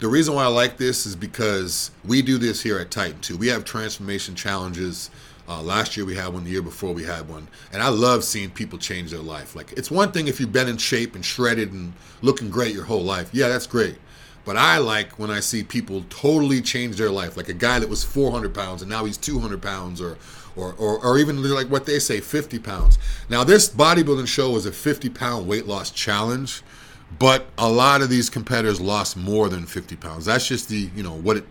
the 0.00 0.08
reason 0.08 0.34
why 0.34 0.42
I 0.42 0.48
like 0.48 0.78
this 0.78 1.06
is 1.06 1.14
because 1.14 1.92
we 2.04 2.22
do 2.22 2.38
this 2.38 2.60
here 2.60 2.80
at 2.80 2.90
Titan 2.90 3.20
too. 3.20 3.36
We 3.36 3.46
have 3.46 3.64
transformation 3.64 4.34
challenges. 4.34 5.10
Uh, 5.48 5.62
last 5.62 5.96
year 5.96 6.04
we 6.04 6.16
had 6.16 6.32
one. 6.34 6.42
The 6.42 6.50
year 6.50 6.62
before 6.62 6.92
we 6.92 7.04
had 7.04 7.28
one, 7.28 7.46
and 7.72 7.80
I 7.84 7.88
love 7.88 8.24
seeing 8.24 8.50
people 8.50 8.80
change 8.80 9.12
their 9.12 9.20
life. 9.20 9.54
Like 9.54 9.70
it's 9.74 9.92
one 9.92 10.10
thing 10.10 10.26
if 10.26 10.40
you've 10.40 10.52
been 10.52 10.68
in 10.68 10.78
shape 10.78 11.14
and 11.14 11.24
shredded 11.24 11.72
and 11.72 11.92
looking 12.20 12.50
great 12.50 12.74
your 12.74 12.84
whole 12.84 13.04
life. 13.04 13.30
Yeah, 13.32 13.46
that's 13.46 13.68
great. 13.68 13.98
But 14.44 14.56
I 14.56 14.78
like 14.78 15.18
when 15.18 15.30
I 15.30 15.40
see 15.40 15.62
people 15.62 16.04
totally 16.10 16.60
change 16.60 16.96
their 16.96 17.10
life, 17.10 17.36
like 17.36 17.48
a 17.48 17.54
guy 17.54 17.78
that 17.78 17.88
was 17.88 18.02
400 18.02 18.52
pounds 18.52 18.82
and 18.82 18.90
now 18.90 19.04
he's 19.04 19.16
200 19.16 19.62
pounds, 19.62 20.00
or, 20.00 20.18
or, 20.56 20.72
or, 20.74 21.04
or 21.04 21.18
even 21.18 21.42
like 21.54 21.68
what 21.68 21.86
they 21.86 21.98
say, 21.98 22.20
50 22.20 22.58
pounds. 22.58 22.98
Now, 23.28 23.44
this 23.44 23.68
bodybuilding 23.68 24.26
show 24.26 24.50
was 24.50 24.66
a 24.66 24.72
50 24.72 25.10
pound 25.10 25.46
weight 25.46 25.66
loss 25.66 25.90
challenge, 25.90 26.62
but 27.18 27.46
a 27.56 27.70
lot 27.70 28.02
of 28.02 28.08
these 28.08 28.28
competitors 28.28 28.80
lost 28.80 29.16
more 29.16 29.48
than 29.48 29.66
50 29.66 29.96
pounds. 29.96 30.24
That's 30.24 30.46
just 30.46 30.68
the 30.68 30.90
you 30.94 31.02
know 31.02 31.14
what 31.14 31.36
it, 31.36 31.44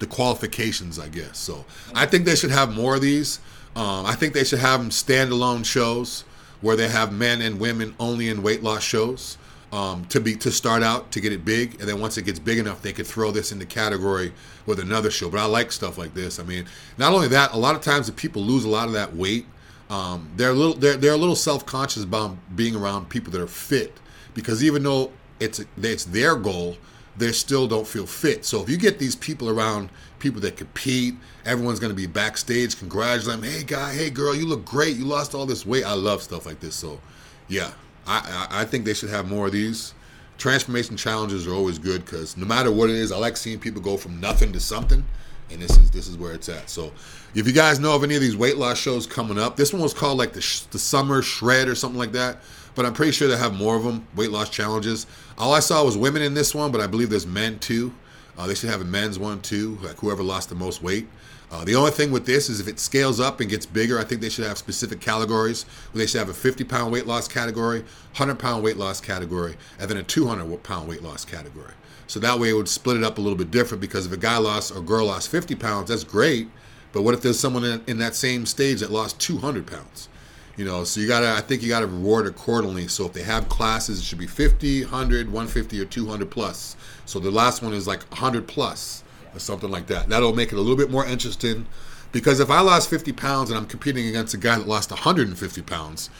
the 0.00 0.06
qualifications, 0.06 0.98
I 0.98 1.08
guess. 1.08 1.38
So 1.38 1.64
I 1.94 2.06
think 2.06 2.24
they 2.24 2.34
should 2.34 2.50
have 2.50 2.74
more 2.74 2.96
of 2.96 3.00
these. 3.00 3.38
Um, 3.76 4.06
I 4.06 4.14
think 4.14 4.34
they 4.34 4.44
should 4.44 4.60
have 4.60 4.80
them 4.80 4.90
standalone 4.90 5.64
shows 5.64 6.24
where 6.60 6.76
they 6.76 6.88
have 6.88 7.12
men 7.12 7.42
and 7.42 7.60
women 7.60 7.94
only 8.00 8.28
in 8.28 8.42
weight 8.42 8.62
loss 8.62 8.82
shows 8.82 9.36
um, 9.72 10.04
to 10.06 10.20
be 10.20 10.36
to 10.36 10.50
start 10.50 10.82
out 10.82 11.10
to 11.12 11.20
get 11.20 11.32
it 11.32 11.44
big, 11.44 11.80
and 11.80 11.88
then 11.88 12.00
once 12.00 12.16
it 12.16 12.22
gets 12.22 12.38
big 12.38 12.58
enough, 12.58 12.82
they 12.82 12.92
could 12.92 13.06
throw 13.06 13.30
this 13.30 13.52
in 13.52 13.58
the 13.58 13.66
category 13.66 14.32
with 14.66 14.78
another 14.78 15.10
show. 15.10 15.28
But 15.30 15.40
I 15.40 15.46
like 15.46 15.72
stuff 15.72 15.98
like 15.98 16.14
this. 16.14 16.38
I 16.38 16.44
mean, 16.44 16.66
not 16.98 17.12
only 17.12 17.28
that, 17.28 17.52
a 17.52 17.58
lot 17.58 17.74
of 17.74 17.82
times 17.82 18.06
the 18.06 18.12
people 18.12 18.42
lose 18.42 18.64
a 18.64 18.68
lot 18.68 18.86
of 18.86 18.92
that 18.92 19.14
weight, 19.14 19.46
um, 19.90 20.30
they're 20.36 20.50
a 20.50 20.54
little 20.54 20.74
they're, 20.74 20.96
they're 20.96 21.12
a 21.12 21.18
little 21.18 21.36
self 21.36 21.66
conscious 21.66 22.04
about 22.04 22.36
being 22.56 22.74
around 22.74 23.08
people 23.08 23.32
that 23.32 23.40
are 23.40 23.46
fit 23.46 23.98
because 24.34 24.64
even 24.64 24.82
though 24.82 25.12
it's 25.40 25.64
it's 25.80 26.04
their 26.04 26.36
goal, 26.36 26.76
they 27.16 27.32
still 27.32 27.66
don't 27.66 27.86
feel 27.86 28.06
fit. 28.06 28.44
So 28.44 28.62
if 28.62 28.68
you 28.68 28.76
get 28.76 28.98
these 28.98 29.14
people 29.14 29.48
around 29.48 29.90
people 30.18 30.40
that 30.40 30.56
compete, 30.56 31.14
everyone's 31.44 31.80
going 31.80 31.92
to 31.92 31.96
be 31.96 32.06
backstage 32.06 32.78
congratulating 32.78 33.42
them. 33.42 33.50
Hey 33.50 33.62
guy, 33.62 33.92
hey 33.92 34.10
girl, 34.10 34.34
you 34.34 34.46
look 34.46 34.64
great. 34.64 34.96
You 34.96 35.04
lost 35.04 35.34
all 35.34 35.46
this 35.46 35.66
weight. 35.66 35.84
I 35.84 35.94
love 35.94 36.22
stuff 36.22 36.46
like 36.46 36.60
this. 36.60 36.74
So 36.74 37.00
yeah, 37.48 37.72
I, 38.06 38.46
I, 38.50 38.64
think 38.64 38.84
they 38.84 38.94
should 38.94 39.10
have 39.10 39.28
more 39.28 39.46
of 39.46 39.52
these. 39.52 39.94
Transformation 40.36 40.96
challenges 40.96 41.46
are 41.46 41.54
always 41.54 41.78
good 41.78 42.04
because 42.04 42.36
no 42.36 42.44
matter 42.44 42.70
what 42.70 42.90
it 42.90 42.96
is, 42.96 43.12
I 43.12 43.16
like 43.16 43.36
seeing 43.36 43.58
people 43.58 43.80
go 43.80 43.96
from 43.96 44.20
nothing 44.20 44.52
to 44.52 44.60
something, 44.60 45.04
and 45.50 45.62
this 45.62 45.76
is 45.78 45.90
this 45.90 46.08
is 46.08 46.18
where 46.18 46.32
it's 46.32 46.48
at. 46.48 46.68
So, 46.68 46.92
if 47.34 47.46
you 47.46 47.52
guys 47.52 47.78
know 47.78 47.94
of 47.94 48.04
any 48.04 48.14
of 48.14 48.20
these 48.20 48.36
weight 48.36 48.56
loss 48.56 48.78
shows 48.78 49.06
coming 49.06 49.38
up, 49.38 49.56
this 49.56 49.72
one 49.72 49.80
was 49.80 49.94
called 49.94 50.18
like 50.18 50.32
the 50.32 50.40
sh- 50.40 50.62
the 50.70 50.78
summer 50.78 51.22
shred 51.22 51.68
or 51.68 51.74
something 51.74 51.98
like 51.98 52.12
that. 52.12 52.42
But 52.74 52.84
I'm 52.84 52.92
pretty 52.92 53.12
sure 53.12 53.28
they 53.28 53.36
have 53.36 53.54
more 53.54 53.76
of 53.76 53.84
them 53.84 54.06
weight 54.16 54.30
loss 54.30 54.50
challenges. 54.50 55.06
All 55.38 55.54
I 55.54 55.60
saw 55.60 55.84
was 55.84 55.96
women 55.96 56.22
in 56.22 56.34
this 56.34 56.54
one, 56.54 56.72
but 56.72 56.80
I 56.80 56.86
believe 56.88 57.10
there's 57.10 57.26
men 57.26 57.58
too. 57.60 57.94
Uh, 58.36 58.46
they 58.46 58.54
should 58.54 58.70
have 58.70 58.80
a 58.80 58.84
men's 58.84 59.18
one 59.18 59.40
too, 59.40 59.78
like 59.82 59.96
whoever 59.96 60.22
lost 60.22 60.48
the 60.48 60.54
most 60.54 60.82
weight. 60.82 61.06
Uh, 61.50 61.64
the 61.64 61.74
only 61.74 61.90
thing 61.90 62.10
with 62.10 62.26
this 62.26 62.48
is 62.48 62.58
if 62.58 62.66
it 62.66 62.80
scales 62.80 63.20
up 63.20 63.40
and 63.40 63.48
gets 63.48 63.64
bigger, 63.64 63.98
I 63.98 64.04
think 64.04 64.20
they 64.20 64.28
should 64.28 64.44
have 64.44 64.58
specific 64.58 65.00
categories. 65.00 65.66
They 65.94 66.06
should 66.06 66.18
have 66.18 66.28
a 66.28 66.34
50 66.34 66.64
pound 66.64 66.92
weight 66.92 67.06
loss 67.06 67.28
category, 67.28 67.80
100 67.80 68.38
pound 68.38 68.64
weight 68.64 68.76
loss 68.76 69.00
category, 69.00 69.56
and 69.78 69.88
then 69.88 69.96
a 69.96 70.02
200 70.02 70.62
pound 70.62 70.88
weight 70.88 71.02
loss 71.02 71.24
category. 71.24 71.72
So 72.06 72.20
that 72.20 72.38
way 72.38 72.50
it 72.50 72.54
would 72.54 72.68
split 72.68 72.96
it 72.96 73.04
up 73.04 73.18
a 73.18 73.20
little 73.20 73.38
bit 73.38 73.50
different 73.50 73.80
because 73.80 74.06
if 74.06 74.12
a 74.12 74.16
guy 74.16 74.36
lost 74.36 74.74
or 74.74 74.80
girl 74.80 75.06
lost 75.06 75.28
50 75.30 75.54
pounds, 75.54 75.88
that's 75.90 76.04
great. 76.04 76.48
But 76.92 77.02
what 77.02 77.14
if 77.14 77.22
there's 77.22 77.38
someone 77.38 77.64
in, 77.64 77.82
in 77.86 77.98
that 77.98 78.14
same 78.14 78.46
stage 78.46 78.80
that 78.80 78.90
lost 78.90 79.20
200 79.20 79.66
pounds? 79.66 80.08
You 80.56 80.64
know, 80.64 80.84
so 80.84 81.00
you 81.00 81.08
gotta, 81.08 81.32
I 81.32 81.40
think 81.40 81.62
you 81.62 81.68
gotta 81.68 81.86
reward 81.86 82.26
accordingly. 82.26 82.86
So 82.86 83.06
if 83.06 83.12
they 83.12 83.22
have 83.22 83.48
classes, 83.48 83.98
it 83.98 84.04
should 84.04 84.18
be 84.18 84.26
50, 84.26 84.82
100, 84.82 85.26
150, 85.26 85.80
or 85.80 85.84
200 85.84 86.30
plus. 86.30 86.76
So 87.06 87.18
the 87.18 87.30
last 87.30 87.62
one 87.62 87.72
is 87.72 87.86
like 87.86 88.02
100 88.10 88.46
plus 88.46 89.04
or 89.34 89.38
something 89.38 89.70
like 89.70 89.86
that. 89.88 90.08
That'll 90.08 90.34
make 90.34 90.52
it 90.52 90.56
a 90.56 90.60
little 90.60 90.76
bit 90.76 90.90
more 90.90 91.04
interesting. 91.06 91.66
Because 92.12 92.38
if 92.38 92.50
I 92.50 92.60
lost 92.60 92.88
50 92.90 93.12
pounds 93.12 93.50
and 93.50 93.58
I'm 93.58 93.66
competing 93.66 94.06
against 94.06 94.34
a 94.34 94.38
guy 94.38 94.56
that 94.56 94.68
lost 94.68 94.90
150 94.90 95.62
pounds, 95.62 96.10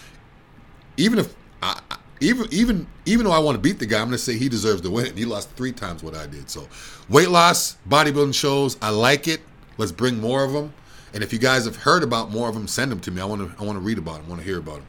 even 0.97 1.19
if 1.21 1.35
I, 1.63 1.81
even 2.21 2.47
even 2.51 2.87
even 3.07 3.27
though 3.27 3.33
I 3.33 3.39
want 3.39 3.57
to 3.57 3.61
beat 3.61 3.79
the 3.79 3.87
guy, 3.87 4.01
I'm 4.01 4.07
going 4.07 4.13
to 4.13 4.19
say 4.19 4.37
he 4.37 4.49
deserves 4.49 4.81
to 4.83 4.91
win. 4.91 5.17
He 5.17 5.25
lost 5.25 5.51
three 5.51 5.73
times 5.73 6.03
what 6.03 6.15
I 6.15 6.27
did. 6.27 6.51
So, 6.51 6.69
weight 7.09 7.29
loss 7.29 7.77
bodybuilding 7.89 8.35
shows, 8.35 8.77
I 8.83 8.91
like 8.91 9.29
it. 9.29 9.41
Let's 9.79 9.93
bring 9.93 10.21
more 10.21 10.45
of 10.45 10.53
them. 10.53 10.73
And 11.13 11.23
if 11.23 11.33
you 11.33 11.39
guys 11.39 11.65
have 11.65 11.77
heard 11.77 12.03
about 12.03 12.31
more 12.31 12.49
of 12.49 12.55
them, 12.55 12.67
send 12.67 12.91
them 12.91 13.01
to 13.01 13.11
me. 13.11 13.21
I 13.21 13.25
want 13.25 13.43
to 13.43 13.63
I 13.63 13.65
want 13.65 13.77
to 13.77 13.81
read 13.81 13.99
about 13.99 14.17
them. 14.17 14.27
I 14.27 14.29
want 14.31 14.41
to 14.41 14.47
hear 14.47 14.59
about 14.59 14.77
them. 14.77 14.87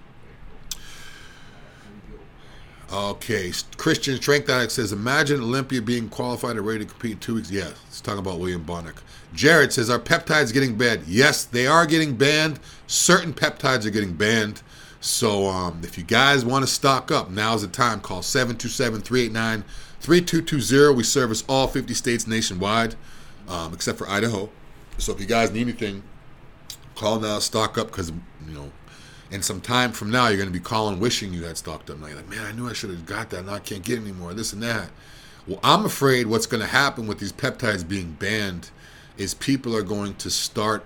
Okay, 2.94 3.52
Christian 3.78 4.18
Strength 4.18 4.50
Addict 4.50 4.72
says, 4.72 4.94
imagine 4.94 5.42
Olympia 5.42 5.82
being 5.82 6.08
qualified 6.08 6.56
and 6.56 6.64
ready 6.66 6.86
to 6.86 6.86
compete 6.86 7.14
in 7.14 7.20
two 7.20 7.34
weeks. 7.36 7.50
Yeah, 7.50 7.64
let's 7.64 8.00
talk 8.00 8.20
about 8.20 8.40
William 8.40 8.64
Bonac. 8.64 8.98
Jared 9.34 9.74
says, 9.74 9.90
are 9.90 9.98
peptides 9.98 10.54
getting 10.54 10.78
banned? 10.78 11.02
Yes, 11.08 11.46
they 11.46 11.66
are 11.66 11.88
getting 11.88 12.16
banned. 12.16 12.60
Certain 12.86 13.34
peptides 13.34 13.86
are 13.86 13.90
getting 13.90 14.14
banned. 14.14 14.62
So 15.02 15.48
um, 15.48 15.82
if 15.84 15.98
you 15.98 16.04
guys 16.04 16.46
want 16.46 16.64
to 16.64 16.72
stock 16.72 17.12
up, 17.12 17.32
now's 17.32 17.64
the 17.64 17.68
time. 17.68 18.02
Call 18.02 18.22
727-389-3220. 18.22 20.96
We 20.96 21.04
service 21.04 21.44
all 21.50 21.68
50 21.68 21.96
states 21.96 22.28
nationwide, 22.28 22.94
um, 23.48 23.74
except 23.74 23.98
for 23.98 24.08
Idaho. 24.08 24.52
So 25.00 25.12
if 25.12 25.20
you 25.20 25.26
guys 25.26 25.52
need 25.52 25.62
anything, 25.62 26.04
call 26.96 27.20
now, 27.20 27.40
stock 27.40 27.80
up, 27.80 27.88
because, 27.88 28.10
you 28.10 28.54
know, 28.54 28.72
and 29.32 29.44
some 29.44 29.62
time 29.62 29.92
from 29.92 30.12
now, 30.12 30.28
you're 30.28 30.38
going 30.38 30.50
to 30.50 30.54
be 30.54 30.60
calling, 30.60 31.00
wishing 31.00 31.34
you 31.34 31.44
had 31.44 31.58
stocked 31.58 31.90
up. 31.90 32.00
Now 32.00 32.08
you're 32.08 32.18
like, 32.18 32.30
man, 32.30 32.46
I 32.46 32.52
knew 32.52 32.70
I 32.70 32.74
should 32.74 32.92
have 32.92 33.06
got 33.06 33.30
that. 33.32 33.46
Now 33.46 33.54
I 33.54 33.60
can't 33.60 33.84
get 33.84 34.00
anymore. 34.00 34.34
This 34.34 34.54
and 34.54 34.62
that. 34.64 34.90
Well, 35.48 35.60
I'm 35.64 35.86
afraid 35.86 36.28
what's 36.28 36.46
going 36.46 36.62
to 36.62 36.68
happen 36.68 37.08
with 37.08 37.20
these 37.20 37.34
peptides 37.34 37.88
being 37.88 38.14
banned 38.14 38.70
is 39.18 39.34
people 39.34 39.76
are 39.76 39.84
going 39.84 40.16
to 40.16 40.30
start 40.30 40.86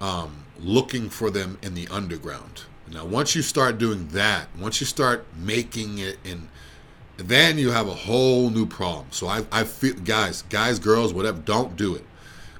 um, 0.00 0.44
looking 0.58 1.10
for 1.10 1.30
them 1.30 1.58
in 1.62 1.74
the 1.74 1.88
underground. 1.88 2.62
Now, 2.92 3.04
once 3.04 3.36
you 3.36 3.42
start 3.42 3.78
doing 3.78 4.08
that, 4.08 4.48
once 4.58 4.80
you 4.80 4.86
start 4.86 5.24
making 5.36 5.98
it 5.98 6.18
in, 6.24 6.48
then 7.16 7.56
you 7.56 7.70
have 7.70 7.86
a 7.86 7.94
whole 7.94 8.50
new 8.50 8.66
problem. 8.66 9.06
So 9.10 9.28
I, 9.28 9.44
I 9.52 9.64
feel, 9.64 9.94
guys, 9.94 10.42
guys, 10.42 10.78
girls, 10.78 11.14
whatever, 11.14 11.38
don't 11.38 11.76
do 11.76 11.94
it 11.94 12.04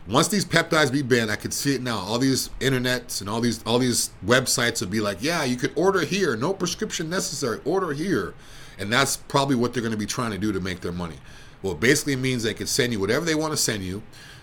once 0.08 0.28
these 0.28 0.44
peptides 0.44 0.90
be 0.90 1.02
banned, 1.02 1.30
I 1.30 1.36
could 1.36 1.52
see 1.52 1.74
it 1.74 1.82
now. 1.82 1.98
All 1.98 2.18
these 2.18 2.48
internets 2.60 3.20
and 3.20 3.28
all 3.28 3.40
these 3.40 3.62
all 3.64 3.78
these 3.78 4.10
websites 4.24 4.80
would 4.80 4.90
be 4.90 5.00
like, 5.00 5.18
yeah, 5.20 5.44
you 5.44 5.56
could 5.56 5.72
order 5.76 6.00
here, 6.00 6.36
no 6.36 6.52
prescription 6.52 7.10
necessary, 7.10 7.60
order 7.64 7.92
here, 7.92 8.34
and 8.78 8.92
that's 8.92 9.16
probably 9.16 9.56
what 9.56 9.72
they're 9.72 9.82
going 9.82 9.92
to 9.92 9.98
be 9.98 10.06
trying 10.06 10.32
to 10.32 10.38
do 10.38 10.52
to 10.52 10.60
make 10.60 10.80
their 10.80 10.92
money. 10.92 11.16
Well, 11.62 11.74
it 11.74 11.80
basically 11.80 12.16
means 12.16 12.42
they 12.42 12.54
can 12.54 12.66
send 12.66 12.92
you 12.92 13.00
whatever 13.00 13.24
they 13.24 13.34
want 13.34 13.52
to 13.52 13.56
send 13.56 13.82
you. 13.82 14.02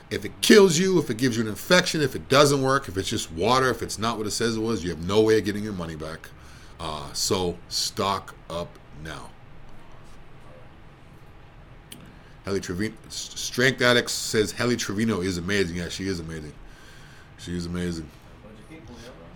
If 0.10 0.24
it 0.24 0.40
kills 0.42 0.78
you, 0.78 1.00
if 1.00 1.10
it 1.10 1.18
gives 1.18 1.36
you 1.36 1.44
an 1.44 1.50
infection, 1.50 2.02
if 2.02 2.16
it 2.16 2.30
doesn't 2.30 2.62
work, 2.62 2.88
if 2.88 2.96
it's 2.98 3.10
just 3.10 3.32
water, 3.32 3.70
if 3.70 3.82
it's 3.82 3.98
not 3.98 4.18
what 4.18 4.28
it 4.28 4.32
says 4.32 4.56
it 4.56 4.62
was, 4.62 4.84
you 4.84 4.90
have 4.92 5.06
no 5.06 5.22
way 5.22 5.38
of 5.38 5.44
getting 5.44 5.64
your 5.64 5.74
money 5.74 5.96
back. 5.96 6.30
Uh, 6.80 7.12
so 7.12 7.58
stock 7.68 8.36
up 8.50 8.70
now. 9.04 9.30
Helle 12.48 12.62
Trevino, 12.62 12.96
Strength 13.10 13.82
Addicts 13.82 14.14
says 14.14 14.54
Helle 14.54 14.78
Trevino 14.78 15.20
is 15.20 15.38
amazing. 15.38 15.76
Yeah, 15.76 15.90
she 15.90 16.08
is 16.08 16.22
amazing. 16.22 16.54
She 17.38 17.58
is 17.58 17.66
amazing. 17.66 18.10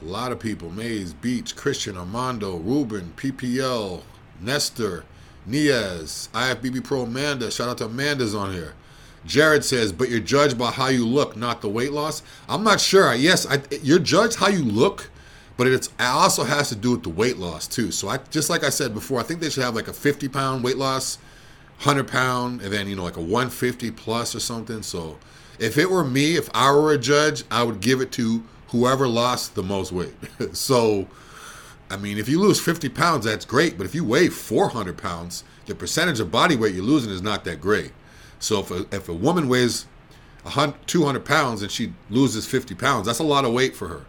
A 0.02 0.06
lot 0.06 0.32
of 0.32 0.40
people. 0.40 0.70
Maze, 0.70 1.14
Beach, 1.14 1.58
Christian, 1.58 1.98
Armando, 1.98 2.56
Ruben, 2.56 3.12
PPL, 3.18 4.04
Nestor, 4.40 5.04
Niaz, 5.46 6.30
IFBB 6.30 6.86
Pro 6.86 7.02
Amanda. 7.02 7.52
Shout 7.52 7.68
out 7.68 7.80
to 7.80 7.86
Amanda's 7.86 8.34
on 8.34 8.54
here. 8.54 8.76
Jared 9.26 9.66
says, 9.66 9.92
but 9.92 10.10
you're 10.10 10.22
judged 10.22 10.58
by 10.58 10.72
how 10.72 10.88
you 10.88 11.06
look, 11.06 11.36
not 11.36 11.60
the 11.60 11.68
weight 11.68 11.92
loss. 11.92 12.24
I'm 12.48 12.64
not 12.64 12.80
sure. 12.80 13.14
Yes, 13.14 13.46
I, 13.46 13.62
you're 13.84 14.00
judged 14.00 14.38
how 14.38 14.48
you 14.48 14.64
look, 14.64 15.10
but 15.58 15.68
it's 15.68 15.88
it 15.88 15.94
also 16.00 16.46
has 16.46 16.70
to 16.70 16.76
do 16.76 16.92
with 16.92 17.04
the 17.04 17.10
weight 17.10 17.38
loss 17.38 17.68
too. 17.68 17.92
So 17.92 18.08
I 18.08 18.20
just 18.30 18.50
like 18.50 18.64
I 18.64 18.70
said 18.70 18.94
before, 18.94 19.20
I 19.20 19.24
think 19.24 19.42
they 19.42 19.50
should 19.50 19.66
have 19.66 19.76
like 19.76 19.90
a 19.90 19.94
50 19.94 20.30
pound 20.30 20.64
weight 20.64 20.78
loss 20.78 21.18
100 21.82 22.08
pound 22.08 22.62
and 22.62 22.72
then 22.72 22.88
you 22.88 22.96
know 22.96 23.04
like 23.04 23.18
a 23.18 23.22
150 23.22 23.90
plus 23.92 24.36
or 24.36 24.40
something. 24.40 24.84
So 24.84 25.18
if 25.58 25.80
it 25.80 25.90
were 25.90 26.04
me 26.04 26.36
if 26.36 26.48
i 26.54 26.72
were 26.72 26.94
a 26.94 26.98
judge 26.98 27.44
i 27.50 27.64
would 27.64 27.82
give 27.82 28.02
it 28.02 28.12
to 28.14 28.44
whoever 28.68 29.08
lost 29.08 29.56
the 29.56 29.64
most 29.64 29.92
weight. 29.92 30.14
So 30.54 31.08
i 31.90 31.98
mean 31.98 32.20
if 32.20 32.30
you 32.30 32.40
lose 32.40 32.60
50 32.60 32.90
pounds 32.90 33.26
that's 33.26 33.46
great. 33.46 33.80
But 33.80 33.86
if 33.86 33.96
you 33.96 34.06
weigh 34.06 34.28
400 34.28 34.96
pounds 34.96 35.44
the 35.66 35.74
percentage 35.74 36.20
of 36.20 36.32
body 36.32 36.56
weight 36.56 36.76
you're 36.76 36.84
losing 36.84 37.12
is 37.12 37.24
not 37.24 37.46
that 37.46 37.60
great. 37.60 37.94
So 38.38 38.60
if 38.60 38.70
a, 38.70 38.86
if 38.96 39.10
a 39.10 39.14
woman 39.14 39.50
weighs 39.50 39.88
200 40.86 41.26
pounds 41.26 41.64
and 41.64 41.72
she 41.72 41.94
loses 42.12 42.46
50 42.46 42.76
pounds 42.76 43.08
that's 43.08 43.20
a 43.20 43.24
lot 43.24 43.44
of 43.44 43.54
weight 43.54 43.76
for 43.76 43.88
her. 43.88 44.06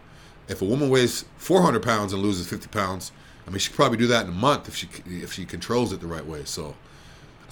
If 0.47 0.61
a 0.61 0.65
woman 0.65 0.91
weighs 0.91 1.25
400 1.37 1.81
pounds 1.81 2.13
and 2.13 2.21
loses 2.21 2.47
50 2.47 2.67
pounds 2.67 3.11
i 3.47 3.49
mean 3.49 3.57
she 3.57 3.69
could 3.69 3.77
probably 3.77 3.97
do 3.97 4.07
that 4.07 4.25
in 4.27 4.29
a 4.29 4.35
month 4.35 4.67
if 4.67 4.75
she 4.75 4.87
if 5.07 5.33
she 5.33 5.43
controls 5.43 5.91
it 5.91 6.01
the 6.01 6.05
right 6.07 6.27
way. 6.27 6.43
So 6.45 6.75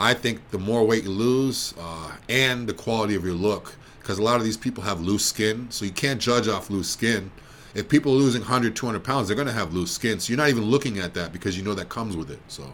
I 0.01 0.15
think 0.15 0.49
the 0.49 0.57
more 0.57 0.83
weight 0.83 1.03
you 1.03 1.11
lose 1.11 1.75
uh, 1.79 2.11
and 2.27 2.67
the 2.67 2.73
quality 2.73 3.13
of 3.13 3.23
your 3.23 3.35
look, 3.35 3.75
because 3.99 4.17
a 4.17 4.23
lot 4.23 4.37
of 4.37 4.43
these 4.43 4.57
people 4.57 4.83
have 4.83 4.99
loose 4.99 5.23
skin, 5.23 5.69
so 5.69 5.85
you 5.85 5.91
can't 5.91 6.19
judge 6.19 6.47
off 6.47 6.71
loose 6.71 6.89
skin. 6.89 7.31
If 7.75 7.87
people 7.87 8.11
are 8.13 8.15
losing 8.15 8.41
100, 8.41 8.75
200 8.75 9.03
pounds, 9.03 9.27
they're 9.27 9.35
going 9.35 9.47
to 9.47 9.53
have 9.53 9.73
loose 9.73 9.91
skin. 9.91 10.19
So 10.19 10.31
you're 10.31 10.37
not 10.37 10.49
even 10.49 10.65
looking 10.65 10.97
at 10.97 11.13
that 11.13 11.31
because 11.31 11.55
you 11.55 11.63
know 11.63 11.75
that 11.75 11.89
comes 11.89 12.17
with 12.17 12.31
it. 12.31 12.39
So 12.47 12.73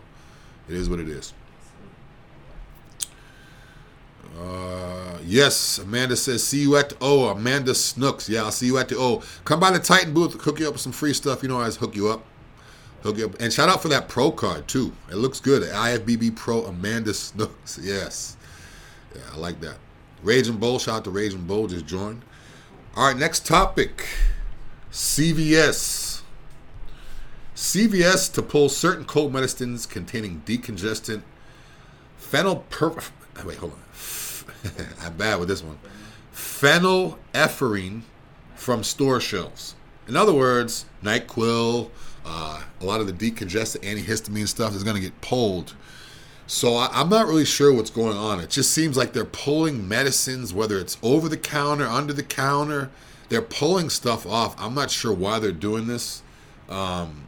it 0.70 0.76
is 0.76 0.90
what 0.90 1.00
it 1.00 1.10
is. 1.10 1.34
Uh, 4.40 5.18
yes, 5.26 5.80
Amanda 5.80 6.16
says, 6.16 6.46
see 6.46 6.62
you 6.62 6.78
at 6.78 6.90
the 6.90 6.98
O. 7.02 7.26
Amanda 7.26 7.76
Snooks. 7.76 8.30
Yeah, 8.30 8.44
I'll 8.44 8.52
see 8.52 8.68
you 8.68 8.78
at 8.78 8.88
the 8.88 8.98
O. 8.98 9.22
Come 9.44 9.60
by 9.60 9.72
the 9.72 9.80
Titan 9.80 10.14
booth, 10.14 10.40
hook 10.42 10.60
you 10.60 10.68
up 10.68 10.74
with 10.74 10.82
some 10.82 10.92
free 10.94 11.14
stuff. 11.14 11.44
You 11.44 11.50
know, 11.50 11.58
I 11.58 11.62
always 11.62 11.76
hook 11.76 11.96
you 11.96 12.08
up. 12.08 12.24
He'll 13.04 13.14
get 13.14 13.40
and 13.42 13.54
shout 13.54 13.70
out 13.70 13.82
for 13.82 13.88
that 13.90 14.10
pro 14.10 14.32
card 14.32 14.68
too. 14.68 14.94
It 15.10 15.16
looks 15.16 15.40
good. 15.40 15.64
IFBB 15.64 16.36
Pro 16.36 16.66
Amanda 16.66 17.14
Snooks. 17.14 17.80
Yes. 17.82 18.38
Yeah, 19.16 19.22
I 19.34 19.38
like 19.38 19.62
that. 19.62 19.78
Raging 20.24 20.58
Bull, 20.58 20.80
shout 20.80 20.98
out 20.98 21.04
to 21.06 21.12
Raging 21.12 21.46
Bull, 21.46 21.68
just 21.68 21.86
joined. 21.86 22.24
All 22.96 23.08
right, 23.08 23.18
next 23.18 23.46
topic. 23.46 24.06
CVS. 24.92 26.22
CVS 27.56 28.34
to 28.34 28.42
pull 28.42 28.70
certain 28.70 29.06
cold 29.06 29.34
medicines 29.34 29.86
containing 29.86 30.42
decongestant 30.46 31.22
phenylper. 32.20 33.10
Wait, 33.46 33.58
hold 33.58 33.74
on. 33.74 33.80
I'm 35.02 35.18
bad 35.18 35.40
with 35.40 35.50
this 35.50 35.64
one. 35.64 35.78
Phenylephrine 36.34 38.02
from 38.56 38.84
store 38.84 39.20
shelves. 39.20 39.76
In 40.08 40.16
other 40.16 40.34
words, 40.34 40.86
NyQuil, 41.04 41.90
uh, 42.28 42.62
a 42.82 42.86
lot 42.86 43.00
of 43.00 43.08
the 43.08 43.14
decongestant 43.14 43.82
antihistamine 43.82 44.48
stuff 44.48 44.76
is 44.76 44.84
going 44.84 44.96
to 44.96 45.02
get 45.02 45.20
pulled. 45.22 45.74
So 46.46 46.76
I, 46.76 46.90
I'm 46.92 47.10
not 47.10 47.28
really 47.28 47.46
sure 47.46 47.74
what's 47.74 47.90
going 47.90 48.18
on. 48.18 48.40
It 48.40 48.50
just 48.50 48.72
seems 48.72 48.98
like 48.98 49.14
they're 49.14 49.26
pulling 49.26 49.88
medicines, 49.88 50.54
whether 50.54 50.78
it's 50.78 50.98
over 51.02 51.30
the 51.30 51.38
counter, 51.38 51.86
under 51.86 52.14
the 52.14 52.24
counter. 52.24 52.90
They're 53.30 53.42
pulling 53.42 53.90
stuff 53.90 54.26
off. 54.26 54.56
I'm 54.60 54.74
not 54.74 54.92
sure 54.92 55.14
why 55.14 55.40
they're 55.40 55.52
doing 55.52 55.88
this. 55.88 56.22
Um, 56.70 57.28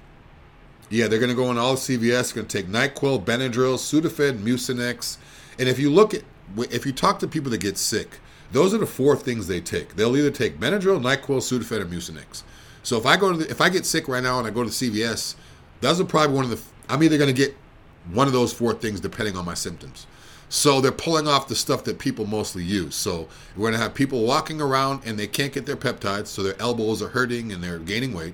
yeah, 0.90 1.08
they're 1.08 1.20
going 1.20 1.30
to 1.30 1.36
go 1.36 1.48
on 1.48 1.58
all 1.58 1.76
CVS. 1.76 2.34
Going 2.34 2.48
to 2.48 2.58
take 2.58 2.68
Nyquil, 2.68 3.24
Benadryl, 3.24 3.76
Sudafed, 3.78 4.40
Mucinex, 4.40 5.18
and 5.58 5.68
if 5.70 5.78
you 5.80 5.90
look 5.92 6.14
at 6.14 6.24
if 6.58 6.86
you 6.86 6.92
talk 6.92 7.20
to 7.20 7.28
people 7.28 7.52
that 7.52 7.60
get 7.60 7.78
sick, 7.78 8.20
those 8.52 8.74
are 8.74 8.80
the 8.80 8.88
four 8.88 9.16
things 9.16 9.48
they 9.48 9.62
take. 9.62 9.96
They'll 9.96 10.18
either 10.18 10.32
take 10.32 10.60
Benadryl, 10.60 11.00
Nyquil, 11.00 11.42
Sudafed, 11.42 11.80
or 11.80 11.86
Mucinex. 11.86 12.44
So 12.84 12.98
if 12.98 13.06
I 13.06 13.18
go 13.18 13.32
to 13.32 13.38
the, 13.38 13.50
if 13.50 13.62
I 13.62 13.70
get 13.70 13.86
sick 13.86 14.08
right 14.08 14.24
now 14.24 14.39
and 14.39 14.48
I 14.48 14.52
go 14.52 14.63
to 14.63 14.70
CVS, 14.70 15.36
are 15.84 16.04
probably 16.06 16.36
one 16.36 16.46
of 16.46 16.52
the. 16.52 16.62
I'm 16.88 17.04
either 17.04 17.18
going 17.18 17.34
to 17.34 17.39
get 17.39 17.56
one 18.12 18.28
of 18.28 18.34
those 18.34 18.52
four 18.52 18.74
things 18.74 19.00
depending 19.00 19.38
on 19.38 19.46
my 19.46 19.54
symptoms. 19.54 20.08
So 20.50 20.82
they're 20.82 20.92
pulling 20.92 21.28
off 21.28 21.48
the 21.48 21.56
stuff 21.56 21.84
that 21.84 22.00
people 22.00 22.26
mostly 22.26 22.63
use. 22.63 22.96
So 22.96 23.28
we're 23.56 23.70
going 23.70 23.74
to 23.74 23.80
have 23.80 23.94
people 23.94 24.24
walking 24.24 24.60
around 24.60 25.04
and 25.06 25.18
they 25.18 25.28
can't 25.28 25.54
get 25.54 25.68
their 25.68 25.78
peptides, 25.78 26.28
so 26.28 26.42
their 26.42 26.60
elbows 26.60 27.04
are 27.04 27.10
hurting 27.10 27.52
and 27.52 27.63
they're 27.63 27.78
gaining 27.78 28.13
weight. 28.13 28.34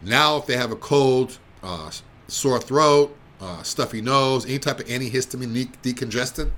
Now, 0.00 0.38
if 0.38 0.46
they 0.46 0.56
have 0.56 0.72
a 0.72 0.76
cold, 0.76 1.38
uh, 1.62 1.90
sore 2.26 2.58
throat, 2.58 3.14
uh, 3.40 3.62
stuffy 3.62 4.00
nose, 4.00 4.46
any 4.46 4.58
type 4.58 4.80
of 4.80 4.86
antihistamine 4.86 5.70
decongestant, 5.82 6.50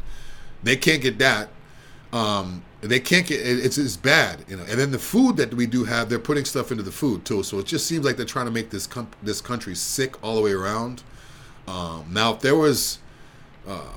they 0.63 0.77
can't 0.77 1.03
get 1.03 1.19
that. 1.19 1.49
Um, 2.13 2.63
they 2.91 3.01
can't 3.01 3.27
get 3.27 3.41
it's 3.41 3.79
it's 3.79 3.97
bad, 3.97 4.45
you 4.49 4.57
know. 4.57 4.65
And 4.65 4.79
then 4.79 4.91
the 4.91 4.99
food 4.99 5.37
that 5.39 5.55
we 5.55 5.67
do 5.67 5.85
have, 5.85 6.09
they're 6.09 6.19
putting 6.19 6.45
stuff 6.45 6.71
into 6.71 6.83
the 6.83 6.93
food 6.93 7.25
too. 7.25 7.43
So 7.43 7.59
it 7.59 7.67
just 7.67 7.87
seems 7.87 8.05
like 8.05 8.17
they're 8.17 8.27
trying 8.27 8.47
to 8.47 8.53
make 8.53 8.71
this 8.71 8.87
com- 8.87 9.11
this 9.23 9.41
country 9.41 9.75
sick 9.75 10.23
all 10.23 10.37
the 10.37 10.43
way 10.43 10.53
around. 10.53 11.03
Um, 11.67 12.07
now, 12.11 12.35
if 12.35 12.41
there 12.41 12.57
was, 12.57 12.99
uh, 13.67 13.97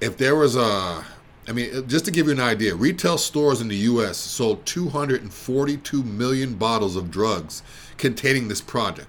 if 0.00 0.18
there 0.18 0.36
was 0.36 0.54
a, 0.56 1.04
I 1.48 1.52
mean, 1.52 1.88
just 1.88 2.04
to 2.04 2.10
give 2.10 2.26
you 2.26 2.32
an 2.32 2.40
idea, 2.40 2.74
retail 2.74 3.16
stores 3.16 3.60
in 3.60 3.68
the 3.68 3.76
U.S. 3.76 4.18
sold 4.18 4.66
242 4.66 6.02
million 6.02 6.54
bottles 6.54 6.96
of 6.96 7.10
drugs 7.10 7.62
containing 7.96 8.48
this 8.48 8.60
product 8.60 9.08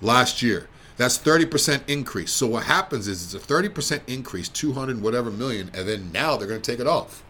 last 0.00 0.42
year. 0.42 0.68
That's 0.96 1.18
30% 1.18 1.88
increase. 1.88 2.30
So 2.30 2.46
what 2.46 2.64
happens 2.64 3.08
is 3.08 3.34
it's 3.34 3.44
a 3.44 3.46
30% 3.46 4.00
increase, 4.06 4.48
200 4.48 5.02
whatever 5.02 5.30
million, 5.30 5.70
and 5.74 5.88
then 5.88 6.12
now 6.12 6.36
they're 6.36 6.46
going 6.46 6.62
to 6.62 6.70
take 6.70 6.78
it 6.78 6.86
off. 6.86 7.24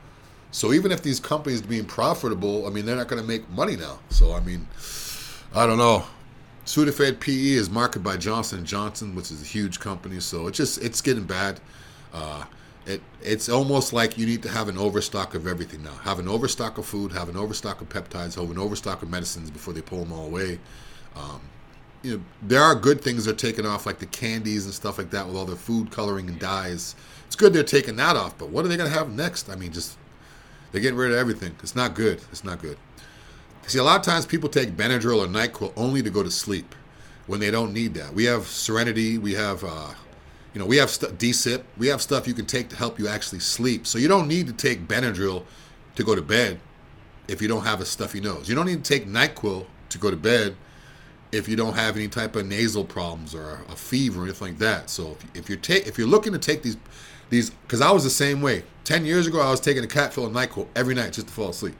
So 0.55 0.73
even 0.73 0.93
if 0.93 1.03
these 1.03 1.19
companies 1.19 1.61
being 1.61 1.85
profitable, 1.85 2.64
I 2.64 2.71
mean, 2.71 2.87
they're 2.87 2.95
not 2.95 3.09
going 3.09 3.21
to 3.21 3.27
make 3.27 3.51
money 3.51 3.75
now. 3.75 3.99
So 4.09 4.33
I 4.33 4.38
mean, 4.38 4.69
I 5.53 5.67
don't 5.67 5.79
know. 5.79 6.05
Sudafed 6.64 7.19
PE 7.19 7.55
is 7.55 7.69
marketed 7.69 8.05
by 8.05 8.17
Johnson 8.17 8.64
Johnson, 8.64 9.17
which 9.17 9.33
is 9.33 9.43
a 9.43 9.45
huge 9.45 9.81
company. 9.81 10.21
So 10.21 10.47
it's 10.47 10.57
just 10.57 10.81
it's 10.81 11.01
getting 11.01 11.25
bad. 11.25 11.59
Uh, 12.12 12.45
it 12.87 13.03
it's 13.21 13.49
almost 13.49 13.93
like 13.93 14.17
you 14.17 14.27
need 14.27 14.45
to 14.45 14.49
have 14.49 14.69
an 14.69 14.79
overstock 14.79 15.35
of 15.35 15.49
everything 15.49 15.83
now. 15.83 15.95
Have 16.05 16.21
an 16.21 16.29
overstock 16.29 16.79
of 16.79 16.87
food, 16.87 17.11
have 17.11 17.29
an 17.29 17.37
overstock 17.37 17.81
of 17.81 17.88
peptides, 17.88 18.37
have 18.37 18.49
an 18.49 18.59
overstock 18.59 19.03
of 19.03 19.11
medicines 19.11 19.51
before 19.51 19.75
they 19.75 19.83
pull 19.83 20.05
them 20.05 20.12
all 20.12 20.27
away. 20.27 20.61
Um, 21.17 21.40
you 22.05 22.19
know, 22.19 22.25
there 22.43 22.62
are 22.62 22.77
good 22.77 23.01
things 23.01 23.25
they're 23.25 23.35
taking 23.35 23.67
off, 23.67 23.87
like 23.87 23.99
the 23.99 24.07
candies 24.07 24.67
and 24.67 24.75
stuff 24.75 24.99
like 24.99 25.11
that, 25.11 25.27
with 25.27 25.35
all 25.35 25.47
the 25.47 25.57
food 25.57 25.90
coloring 25.90 26.29
and 26.29 26.38
dyes. 26.38 26.95
It's 27.27 27.35
good 27.35 27.53
they're 27.53 27.64
taking 27.64 27.97
that 27.97 28.14
off, 28.14 28.38
but 28.38 28.51
what 28.51 28.64
are 28.64 28.69
they 28.69 28.77
going 28.77 28.88
to 28.88 28.97
have 28.97 29.11
next? 29.11 29.51
I 29.51 29.57
mean, 29.57 29.73
just 29.73 29.99
they're 30.75 30.83
getting 30.83 30.99
rid 30.99 31.13
of 31.13 31.19
everything. 31.19 31.55
It's 31.63 31.77
not 31.77 31.95
good. 31.95 32.21
It's 32.33 32.43
not 32.43 32.61
good. 32.61 32.77
See, 33.69 33.79
a 33.79 33.85
lot 33.85 34.01
of 34.01 34.05
times 34.05 34.27
people 34.27 34.49
take 34.49 34.71
Benadryl 34.71 35.25
or 35.25 35.29
Nyquil 35.29 35.73
only 35.77 36.03
to 36.03 36.11
go 36.11 36.25
to 36.25 36.33
sleep 36.33 36.75
when 37.29 37.39
they 37.39 37.53
don't 37.53 37.73
need 37.73 37.95
that. 37.95 38.13
We 38.13 38.25
have 38.25 38.49
Serenity. 38.49 39.17
We 39.17 39.35
have, 39.35 39.63
uh, 39.63 39.95
you 40.53 40.59
know, 40.59 40.67
we 40.67 40.77
have 40.79 40.91
st- 40.91 41.17
D-Sip. 41.17 41.65
We 41.79 41.87
have 41.87 42.03
stuff 42.03 42.27
you 42.27 42.35
can 42.35 42.47
take 42.47 42.71
to 42.71 42.77
help 42.77 42.99
you 42.99 43.07
actually 43.07 43.39
sleep. 43.39 43.87
So 43.87 43.99
you 43.99 44.09
don't 44.09 44.27
need 44.27 44.49
to 44.49 44.53
take 44.53 44.89
Benadryl 44.89 45.45
to 45.95 46.03
go 46.03 46.17
to 46.17 46.23
bed 46.23 46.59
if 47.29 47.41
you 47.41 47.47
don't 47.47 47.63
have 47.63 47.81
a 47.81 47.85
stuffy 47.85 48.21
nose. 48.21 48.49
You 48.49 48.57
don't 48.57 48.67
need 48.67 48.83
to 48.83 48.99
take 48.99 49.07
Nyquil 49.07 49.67
to 49.91 49.99
go 49.99 50.11
to 50.11 50.17
bed 50.17 50.57
if 51.31 51.49
you 51.49 51.55
don't 51.55 51.75
have 51.75 51.95
any 51.95 52.09
type 52.09 52.35
of 52.35 52.47
nasal 52.47 52.85
problems 52.85 53.33
or 53.33 53.61
a 53.69 53.77
fever 53.77 54.23
or 54.23 54.25
anything 54.25 54.49
like 54.49 54.59
that. 54.59 54.91
So 54.91 55.13
if, 55.13 55.37
if 55.37 55.49
you're 55.49 55.59
ta- 55.59 55.87
if 55.87 55.99
you're 55.99 56.09
looking 56.09 56.33
to 56.33 56.39
take 56.41 56.65
these 56.65 56.79
these 57.35 57.51
because 57.51 57.81
I 57.81 57.90
was 57.90 58.05
the 58.05 58.11
same 58.11 58.42
way. 58.42 58.62
Ten 58.85 59.05
years 59.05 59.27
ago, 59.27 59.40
I 59.40 59.51
was 59.51 59.59
taking 59.61 59.85
a 59.85 59.87
Capfil 59.87 60.27
and 60.27 60.35
Nyquil 60.35 60.66
every 60.77 60.94
night 60.94 61.14
just 61.14 61.29
to 61.29 61.33
fall 61.33 61.49
asleep. 61.51 61.77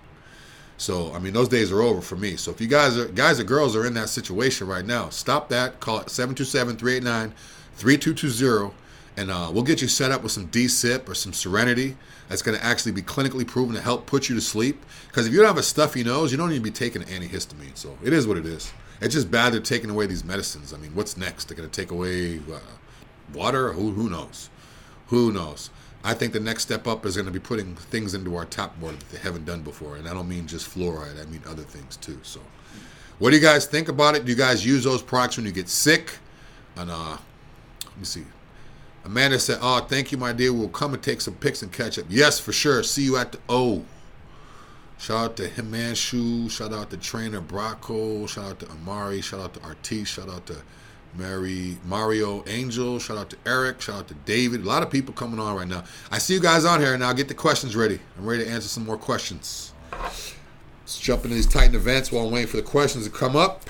So 0.77 1.13
I 1.13 1.19
mean, 1.19 1.33
those 1.33 1.49
days 1.49 1.73
are 1.73 1.81
over 1.81 2.01
for 2.01 2.17
me. 2.17 2.37
So 2.37 2.51
if 2.51 2.61
you 2.61 2.67
guys 2.67 2.99
are 2.99 3.07
guys 3.07 3.41
or 3.41 3.45
girls 3.45 3.77
are 3.77 3.87
in 3.87 3.95
that 3.95 4.09
situation 4.09 4.67
right 4.67 4.85
now, 4.85 5.11
stop 5.11 5.49
that. 5.51 5.79
Call 5.81 6.01
it 6.01 6.09
727-389-3220 6.09 8.73
and 9.17 9.31
uh, 9.31 9.51
we'll 9.53 9.63
get 9.63 9.81
you 9.81 9.89
set 9.89 10.11
up 10.11 10.23
with 10.23 10.33
some 10.33 10.47
D-Sip 10.47 11.09
or 11.09 11.15
some 11.15 11.33
Serenity 11.33 11.97
that's 12.29 12.43
going 12.43 12.59
to 12.59 12.65
actually 12.65 12.93
be 12.93 13.03
clinically 13.03 13.47
proven 13.47 13.75
to 13.75 13.81
help 13.81 14.07
put 14.07 14.29
you 14.29 14.35
to 14.35 14.41
sleep. 14.41 14.85
Because 15.09 15.27
if 15.27 15.33
you 15.33 15.39
don't 15.39 15.47
have 15.47 15.59
a 15.59 15.63
stuffy 15.63 16.03
nose, 16.03 16.33
you 16.33 16.39
don't 16.39 16.49
need 16.49 16.57
to 16.57 16.63
be 16.63 16.71
taking 16.71 17.03
antihistamine. 17.03 17.77
So 17.77 17.97
it 18.03 18.13
is 18.13 18.27
what 18.27 18.37
it 18.37 18.47
is. 18.47 18.73
It's 19.01 19.15
just 19.15 19.31
bad 19.31 19.53
they're 19.53 19.61
taking 19.61 19.91
away 19.91 20.07
these 20.07 20.25
medicines. 20.25 20.73
I 20.73 20.79
mean, 20.79 20.95
what's 20.95 21.17
next? 21.17 21.45
They're 21.45 21.57
going 21.57 21.69
to 21.69 21.81
take 21.81 21.93
away 21.93 22.41
uh, 22.53 22.59
water? 23.33 23.73
Who, 23.73 23.93
who 23.93 24.09
knows? 24.09 24.51
Who 25.09 25.33
knows? 25.33 25.71
I 26.03 26.13
think 26.13 26.35
the 26.35 26.41
next 26.41 26.63
step 26.63 26.87
up 26.87 27.07
is 27.07 27.17
going 27.17 27.27
to 27.27 27.33
be 27.33 27.41
putting 27.41 27.75
things 27.77 28.13
into 28.15 28.37
our 28.37 28.45
top 28.45 28.77
water 28.79 28.97
that 28.97 29.11
they 29.11 29.19
haven't 29.19 29.47
done 29.47 29.63
before. 29.63 29.97
And 29.97 30.07
I 30.07 30.13
don't 30.13 30.29
mean 30.29 30.47
just 30.47 30.69
fluoride, 30.69 31.21
I 31.21 31.25
mean 31.31 31.43
other 31.47 31.63
things 31.63 31.97
too. 31.97 32.19
So, 32.23 32.41
what 33.19 33.31
do 33.31 33.37
you 33.37 33.43
guys 33.43 33.67
think 33.67 33.89
about 33.89 34.15
it? 34.15 34.25
Do 34.25 34.31
you 34.33 34.37
guys 34.37 34.67
use 34.67 34.85
those 34.85 35.03
products 35.03 35.37
when 35.37 35.47
you 35.47 35.53
get 35.53 35.69
sick? 35.69 36.19
And 36.77 36.91
uh, 36.91 37.17
let 37.87 37.99
me 37.99 38.05
see. 38.05 38.25
Amanda 39.05 39.39
said, 39.39 39.59
"Oh, 39.61 39.81
thank 39.81 40.13
you, 40.13 40.19
my 40.19 40.33
dear. 40.33 40.53
We'll 40.53 40.69
come 40.69 40.95
and 40.95 41.03
take 41.03 41.21
some 41.21 41.35
pics 41.35 41.63
and 41.63 41.71
catch 41.71 41.99
up." 41.99 42.07
Yes, 42.09 42.41
for 42.41 42.53
sure. 42.53 42.83
See 42.83 43.05
you 43.05 43.17
at 43.17 43.33
the 43.33 43.39
O. 43.49 43.85
Shout 44.99 45.17
out 45.17 45.37
to 45.37 45.49
Himanshu. 45.49 46.51
Shout 46.51 46.73
out 46.73 46.91
to 46.91 46.97
Trainer 46.97 47.41
Bracco. 47.41 48.29
Shout 48.29 48.45
out 48.45 48.59
to 48.61 48.71
Amari. 48.71 49.21
Shout 49.21 49.41
out 49.41 49.55
to 49.55 49.63
Artis. 49.63 50.09
Shout 50.09 50.31
out 50.31 50.47
to 50.47 50.57
Mary 51.17 51.79
Mario 51.85 52.45
Angel. 52.47 52.99
Shout 52.99 53.19
out 53.19 53.31
to 53.31 53.37
Eric. 53.47 53.81
Shout 53.81 53.97
out 53.97 54.09
to 54.09 54.15
David. 54.15 54.63
A 54.63 54.65
lot 54.67 54.83
of 54.83 54.91
people 54.91 55.15
coming 55.15 55.39
on 55.39 55.57
right 55.57 55.69
now. 55.69 55.85
I 56.11 56.19
see 56.19 56.35
you 56.35 56.41
guys 56.41 56.65
on 56.65 56.81
here 56.81 56.97
now. 56.99 57.13
Get 57.13 57.29
the 57.29 57.35
questions 57.35 57.77
ready. 57.77 58.01
I'm 58.19 58.27
ready 58.27 58.45
to 58.45 58.51
answer 58.51 58.69
some 58.69 58.85
more 58.85 58.97
questions. 58.97 59.73
Let's 59.93 60.99
jump 60.99 61.25
into 61.25 61.35
these 61.37 61.47
Titan 61.47 61.75
events 61.75 62.13
while 62.13 62.27
I'm 62.27 62.33
waiting 62.33 62.49
for 62.49 62.57
the 62.57 62.63
questions 62.63 63.05
to 63.05 63.11
come 63.11 63.37
up. 63.37 63.63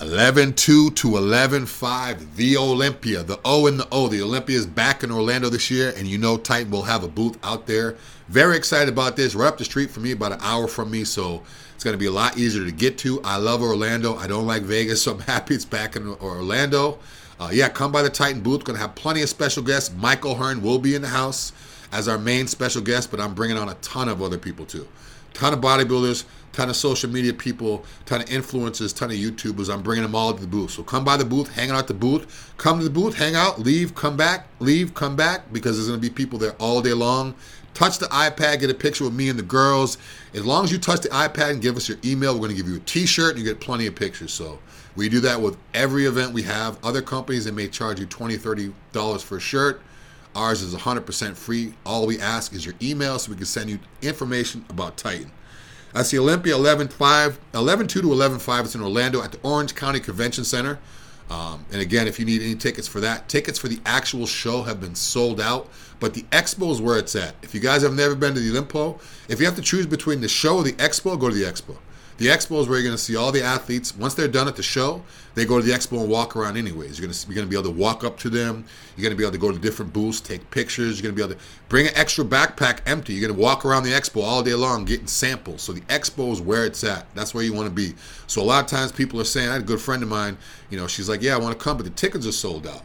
11 0.00 0.54
2 0.54 0.90
to 0.92 1.16
11 1.16 1.66
5. 1.66 2.36
The 2.36 2.56
Olympia. 2.56 3.22
The 3.22 3.38
O 3.44 3.66
and 3.66 3.80
the 3.80 3.88
O. 3.92 4.08
The 4.08 4.22
Olympia 4.22 4.56
is 4.56 4.66
back 4.66 5.02
in 5.02 5.10
Orlando 5.10 5.48
this 5.48 5.70
year, 5.70 5.92
and 5.96 6.06
you 6.06 6.18
know 6.18 6.38
Titan 6.38 6.70
will 6.70 6.82
have 6.82 7.04
a 7.04 7.08
booth 7.08 7.38
out 7.42 7.66
there. 7.66 7.96
Very 8.28 8.56
excited 8.56 8.88
about 8.88 9.16
this. 9.16 9.34
Right 9.34 9.48
up 9.48 9.58
the 9.58 9.64
street 9.64 9.90
from 9.90 10.04
me, 10.04 10.12
about 10.12 10.32
an 10.32 10.38
hour 10.40 10.68
from 10.68 10.90
me, 10.90 11.04
so 11.04 11.42
it's 11.80 11.84
going 11.86 11.94
to 11.94 11.98
be 11.98 12.08
a 12.08 12.12
lot 12.12 12.36
easier 12.36 12.62
to 12.62 12.72
get 12.72 12.98
to. 12.98 13.22
I 13.22 13.38
love 13.38 13.62
Orlando. 13.62 14.14
I 14.14 14.26
don't 14.26 14.46
like 14.46 14.64
Vegas, 14.64 15.02
so 15.02 15.14
I'm 15.14 15.20
happy 15.20 15.54
it's 15.54 15.64
back 15.64 15.96
in 15.96 16.06
Orlando. 16.08 16.98
Uh, 17.40 17.48
yeah, 17.50 17.70
come 17.70 17.90
by 17.90 18.02
the 18.02 18.10
Titan 18.10 18.42
booth. 18.42 18.64
Going 18.64 18.76
to 18.76 18.82
have 18.82 18.94
plenty 18.94 19.22
of 19.22 19.30
special 19.30 19.62
guests. 19.62 19.90
Mike 19.96 20.26
O'Hearn 20.26 20.60
will 20.60 20.78
be 20.78 20.94
in 20.94 21.00
the 21.00 21.08
house 21.08 21.54
as 21.90 22.06
our 22.06 22.18
main 22.18 22.48
special 22.48 22.82
guest, 22.82 23.10
but 23.10 23.18
I'm 23.18 23.32
bringing 23.32 23.56
on 23.56 23.70
a 23.70 23.74
ton 23.76 24.10
of 24.10 24.20
other 24.20 24.36
people 24.36 24.66
too. 24.66 24.86
Ton 25.32 25.54
of 25.54 25.60
bodybuilders, 25.62 26.24
ton 26.52 26.68
of 26.68 26.76
social 26.76 27.08
media 27.08 27.32
people, 27.32 27.82
ton 28.04 28.20
of 28.20 28.26
influencers, 28.26 28.94
ton 28.94 29.10
of 29.10 29.16
YouTubers. 29.16 29.72
I'm 29.72 29.80
bringing 29.80 30.02
them 30.02 30.14
all 30.14 30.34
to 30.34 30.40
the 30.42 30.46
booth. 30.46 30.72
So 30.72 30.82
come 30.82 31.02
by 31.02 31.16
the 31.16 31.24
booth, 31.24 31.50
hang 31.54 31.70
out 31.70 31.78
at 31.78 31.86
the 31.86 31.94
booth. 31.94 32.52
Come 32.58 32.76
to 32.80 32.84
the 32.84 32.90
booth, 32.90 33.16
hang 33.16 33.36
out, 33.36 33.58
leave, 33.58 33.94
come 33.94 34.18
back, 34.18 34.48
leave, 34.58 34.92
come 34.92 35.16
back, 35.16 35.50
because 35.50 35.78
there's 35.78 35.88
going 35.88 35.98
to 35.98 36.06
be 36.06 36.12
people 36.12 36.38
there 36.38 36.52
all 36.58 36.82
day 36.82 36.92
long. 36.92 37.34
Touch 37.74 37.98
the 37.98 38.06
iPad, 38.06 38.60
get 38.60 38.70
a 38.70 38.74
picture 38.74 39.04
with 39.04 39.14
me 39.14 39.28
and 39.28 39.38
the 39.38 39.44
girls. 39.44 39.96
As 40.34 40.44
long 40.44 40.64
as 40.64 40.72
you 40.72 40.78
touch 40.78 41.00
the 41.00 41.08
iPad 41.08 41.52
and 41.52 41.62
give 41.62 41.76
us 41.76 41.88
your 41.88 41.98
email, 42.04 42.34
we're 42.34 42.40
going 42.40 42.50
to 42.50 42.56
give 42.56 42.68
you 42.68 42.76
a 42.76 42.80
T-shirt 42.80 43.36
and 43.36 43.38
you 43.38 43.44
get 43.44 43.60
plenty 43.60 43.86
of 43.86 43.94
pictures. 43.94 44.32
So 44.32 44.58
we 44.96 45.08
do 45.08 45.20
that 45.20 45.40
with 45.40 45.56
every 45.72 46.06
event 46.06 46.32
we 46.32 46.42
have. 46.42 46.78
Other 46.84 47.00
companies 47.00 47.44
they 47.44 47.50
may 47.50 47.68
charge 47.68 48.00
you 48.00 48.06
$20, 48.06 48.72
$30 48.72 49.22
for 49.22 49.36
a 49.36 49.40
shirt. 49.40 49.80
Ours 50.34 50.62
is 50.62 50.74
100% 50.74 51.36
free. 51.36 51.74
All 51.84 52.06
we 52.06 52.20
ask 52.20 52.52
is 52.52 52.64
your 52.64 52.74
email 52.82 53.18
so 53.18 53.30
we 53.30 53.36
can 53.36 53.46
send 53.46 53.70
you 53.70 53.78
information 54.02 54.64
about 54.68 54.96
Titan. 54.96 55.30
That's 55.92 56.10
the 56.10 56.18
Olympia 56.18 56.54
11-5, 56.54 57.38
11-2 57.52 57.88
to 57.88 58.02
11-5. 58.02 58.64
It's 58.64 58.74
in 58.74 58.82
Orlando 58.82 59.22
at 59.22 59.32
the 59.32 59.40
Orange 59.42 59.74
County 59.74 59.98
Convention 59.98 60.44
Center. 60.44 60.78
Um, 61.30 61.64
and 61.70 61.80
again, 61.80 62.08
if 62.08 62.18
you 62.18 62.26
need 62.26 62.42
any 62.42 62.56
tickets 62.56 62.88
for 62.88 63.00
that, 63.00 63.28
tickets 63.28 63.58
for 63.58 63.68
the 63.68 63.80
actual 63.86 64.26
show 64.26 64.62
have 64.62 64.80
been 64.80 64.96
sold 64.96 65.40
out. 65.40 65.68
But 66.00 66.14
the 66.14 66.22
expo 66.32 66.72
is 66.72 66.80
where 66.80 66.98
it's 66.98 67.14
at. 67.14 67.34
If 67.42 67.54
you 67.54 67.60
guys 67.60 67.82
have 67.82 67.94
never 67.94 68.14
been 68.14 68.34
to 68.34 68.40
the 68.40 68.58
Olympo, 68.58 69.00
if 69.28 69.38
you 69.38 69.46
have 69.46 69.56
to 69.56 69.62
choose 69.62 69.86
between 69.86 70.20
the 70.20 70.28
show 70.28 70.56
or 70.56 70.62
the 70.64 70.72
expo, 70.72 71.18
go 71.18 71.28
to 71.28 71.34
the 71.34 71.44
expo. 71.44 71.76
The 72.20 72.26
expo 72.26 72.60
is 72.60 72.68
where 72.68 72.78
you're 72.78 72.86
going 72.86 72.98
to 72.98 73.02
see 73.02 73.16
all 73.16 73.32
the 73.32 73.42
athletes. 73.42 73.96
Once 73.96 74.12
they're 74.12 74.28
done 74.28 74.46
at 74.46 74.54
the 74.54 74.62
show, 74.62 75.02
they 75.34 75.46
go 75.46 75.58
to 75.58 75.66
the 75.66 75.72
expo 75.72 76.02
and 76.02 76.10
walk 76.10 76.36
around 76.36 76.58
anyways. 76.58 76.98
You're 76.98 77.06
going 77.06 77.14
to, 77.14 77.26
you're 77.26 77.34
going 77.34 77.46
to 77.46 77.50
be 77.50 77.56
able 77.58 77.72
to 77.72 77.78
walk 77.78 78.04
up 78.04 78.18
to 78.18 78.28
them. 78.28 78.66
You're 78.94 79.04
going 79.04 79.12
to 79.12 79.16
be 79.16 79.24
able 79.24 79.32
to 79.32 79.38
go 79.38 79.50
to 79.50 79.58
different 79.58 79.94
booths, 79.94 80.20
take 80.20 80.50
pictures. 80.50 81.00
You're 81.00 81.10
going 81.10 81.16
to 81.16 81.16
be 81.16 81.32
able 81.32 81.40
to 81.40 81.48
bring 81.70 81.86
an 81.86 81.94
extra 81.96 82.22
backpack 82.22 82.80
empty. 82.84 83.14
You're 83.14 83.26
going 83.26 83.34
to 83.34 83.42
walk 83.42 83.64
around 83.64 83.84
the 83.84 83.92
expo 83.92 84.22
all 84.22 84.42
day 84.42 84.52
long 84.52 84.84
getting 84.84 85.06
samples. 85.06 85.62
So 85.62 85.72
the 85.72 85.80
expo 85.82 86.30
is 86.30 86.42
where 86.42 86.66
it's 86.66 86.84
at. 86.84 87.06
That's 87.14 87.32
where 87.32 87.42
you 87.42 87.54
want 87.54 87.68
to 87.68 87.74
be. 87.74 87.94
So 88.26 88.42
a 88.42 88.44
lot 88.44 88.62
of 88.62 88.70
times 88.70 88.92
people 88.92 89.18
are 89.18 89.24
saying, 89.24 89.48
I 89.48 89.54
had 89.54 89.62
a 89.62 89.64
good 89.64 89.80
friend 89.80 90.02
of 90.02 90.10
mine, 90.10 90.36
you 90.68 90.76
know, 90.76 90.86
she's 90.86 91.08
like, 91.08 91.22
yeah, 91.22 91.34
I 91.34 91.38
want 91.38 91.58
to 91.58 91.64
come, 91.64 91.78
but 91.78 91.84
the 91.84 91.90
tickets 91.90 92.26
are 92.26 92.32
sold 92.32 92.66
out. 92.66 92.82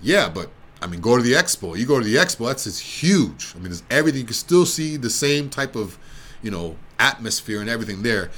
Yeah, 0.00 0.30
but 0.30 0.48
I 0.80 0.86
mean, 0.86 1.02
go 1.02 1.18
to 1.18 1.22
the 1.22 1.34
expo. 1.34 1.76
You 1.76 1.84
go 1.84 1.98
to 1.98 2.06
the 2.06 2.14
expo, 2.14 2.46
that's 2.46 2.66
it's 2.66 2.78
huge. 2.78 3.52
I 3.54 3.58
mean, 3.58 3.64
there's 3.64 3.82
everything. 3.90 4.20
You 4.20 4.26
can 4.28 4.34
still 4.34 4.64
see 4.64 4.96
the 4.96 5.10
same 5.10 5.50
type 5.50 5.76
of, 5.76 5.98
you 6.42 6.50
know, 6.50 6.76
atmosphere 6.98 7.60
and 7.60 7.68
everything 7.68 8.02
there. 8.02 8.30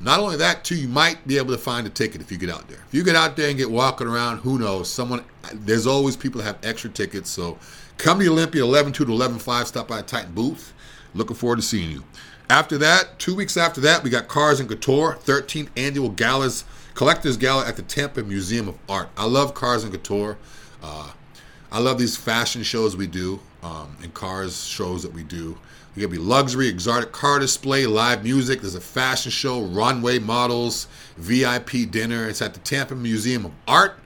Not 0.00 0.18
only 0.18 0.36
that, 0.36 0.64
too, 0.64 0.76
you 0.76 0.88
might 0.88 1.26
be 1.26 1.36
able 1.36 1.52
to 1.52 1.58
find 1.58 1.86
a 1.86 1.90
ticket 1.90 2.20
if 2.20 2.32
you 2.32 2.38
get 2.38 2.48
out 2.48 2.68
there. 2.68 2.78
If 2.88 2.94
you 2.94 3.04
get 3.04 3.16
out 3.16 3.36
there 3.36 3.48
and 3.48 3.58
get 3.58 3.70
walking 3.70 4.06
around, 4.06 4.38
who 4.38 4.58
knows? 4.58 4.90
Someone, 4.90 5.24
there's 5.52 5.86
always 5.86 6.16
people 6.16 6.40
that 6.40 6.46
have 6.46 6.58
extra 6.64 6.88
tickets. 6.88 7.28
So 7.28 7.58
come 7.98 8.18
to 8.20 8.28
Olympia 8.28 8.62
11 8.62 8.92
2 8.92 9.04
to 9.04 9.12
11 9.12 9.38
5. 9.38 9.68
Stop 9.68 9.88
by 9.88 9.98
a 9.98 10.02
Titan 10.02 10.32
booth. 10.32 10.72
Looking 11.14 11.36
forward 11.36 11.56
to 11.56 11.62
seeing 11.62 11.90
you. 11.90 12.04
After 12.48 12.78
that, 12.78 13.18
two 13.18 13.34
weeks 13.34 13.56
after 13.56 13.80
that, 13.82 14.02
we 14.02 14.10
got 14.10 14.26
Cars 14.26 14.58
and 14.58 14.68
Couture, 14.68 15.16
13th 15.24 15.68
annual 15.76 16.08
galas, 16.08 16.64
collectors 16.94 17.36
gala 17.36 17.66
at 17.66 17.76
the 17.76 17.82
Tampa 17.82 18.22
Museum 18.22 18.68
of 18.68 18.78
Art. 18.88 19.08
I 19.16 19.26
love 19.26 19.54
Cars 19.54 19.84
and 19.84 19.92
Couture. 19.92 20.36
Uh, 20.82 21.12
I 21.70 21.78
love 21.78 21.98
these 21.98 22.16
fashion 22.16 22.62
shows 22.62 22.96
we 22.96 23.06
do 23.06 23.38
um, 23.62 23.96
and 24.02 24.12
cars 24.14 24.64
shows 24.64 25.02
that 25.02 25.12
we 25.12 25.22
do. 25.22 25.56
There's 25.94 26.06
gonna 26.06 26.18
be 26.18 26.24
luxury, 26.24 26.68
exotic 26.68 27.10
car 27.10 27.40
display, 27.40 27.84
live 27.84 28.22
music. 28.22 28.60
There's 28.60 28.76
a 28.76 28.80
fashion 28.80 29.32
show, 29.32 29.62
runway 29.62 30.20
models, 30.20 30.86
VIP 31.16 31.90
dinner. 31.90 32.28
It's 32.28 32.40
at 32.40 32.54
the 32.54 32.60
Tampa 32.60 32.94
Museum 32.94 33.46
of 33.46 33.52
Art. 33.66 33.98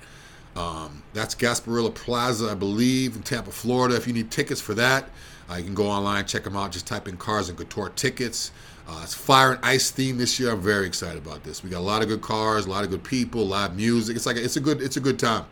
Um, 0.57 1.03
that's 1.13 1.35
Gasparilla 1.35 1.95
Plaza, 1.95 2.49
I 2.51 2.55
believe, 2.55 3.17
in 3.17 3.23
Tampa, 3.23 3.51
Florida. 3.51 3.97
If 3.97 4.07
you 4.07 4.15
need 4.15 4.31
tickets 4.31 4.61
for 4.61 4.73
that, 4.75 5.11
uh, 5.51 5.57
you 5.57 5.65
can 5.65 5.75
go 5.75 5.87
online, 5.87 6.25
check 6.25 6.45
them 6.45 6.57
out. 6.57 6.73
Just 6.73 6.87
type 6.87 7.07
in 7.07 7.19
Cars 7.19 7.51
and 7.51 7.59
Couture 7.59 7.91
tickets. 7.91 8.51
Uh, 8.89 9.01
it's 9.03 9.15
Fire 9.15 9.53
and 9.53 9.65
Ice 9.65 9.91
theme 9.91 10.17
this 10.17 10.41
year. 10.41 10.53
I'm 10.53 10.61
very 10.61 10.87
excited 10.87 11.19
about 11.19 11.45
this. 11.45 11.63
We 11.63 11.69
got 11.69 11.79
a 11.79 11.81
lot 11.81 12.03
of 12.03 12.09
good 12.09 12.23
cars, 12.23 12.65
a 12.65 12.71
lot 12.71 12.85
of 12.85 12.91
good 12.91 13.05
people, 13.05 13.47
live 13.47 13.77
music. 13.77 14.17
It's 14.17 14.27
like 14.27 14.37
a, 14.37 14.45
it's 14.45 14.57
a 14.57 14.61
good 14.61 14.81
it's 14.81 14.97
a 14.97 15.01
good 15.01 15.19
time. 15.19 15.45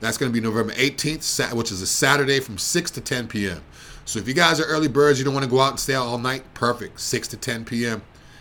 That's 0.00 0.16
going 0.16 0.30
to 0.30 0.34
be 0.34 0.40
November 0.40 0.72
18th, 0.74 1.54
which 1.54 1.72
is 1.72 1.82
a 1.82 1.86
Saturday 1.86 2.40
from 2.40 2.56
6 2.56 2.90
to 2.92 3.00
10 3.00 3.26
p.m. 3.28 3.62
So 4.08 4.18
if 4.18 4.26
you 4.26 4.32
guys 4.32 4.58
are 4.58 4.64
early 4.64 4.88
birds, 4.88 5.18
you 5.18 5.24
don't 5.26 5.34
want 5.34 5.44
to 5.44 5.50
go 5.50 5.60
out 5.60 5.72
and 5.72 5.78
stay 5.78 5.94
out 5.94 6.06
all 6.06 6.16
night, 6.16 6.42
perfect. 6.54 6.98
6 6.98 7.28
to 7.28 7.36
10 7.36 7.66
p.m. 7.66 8.00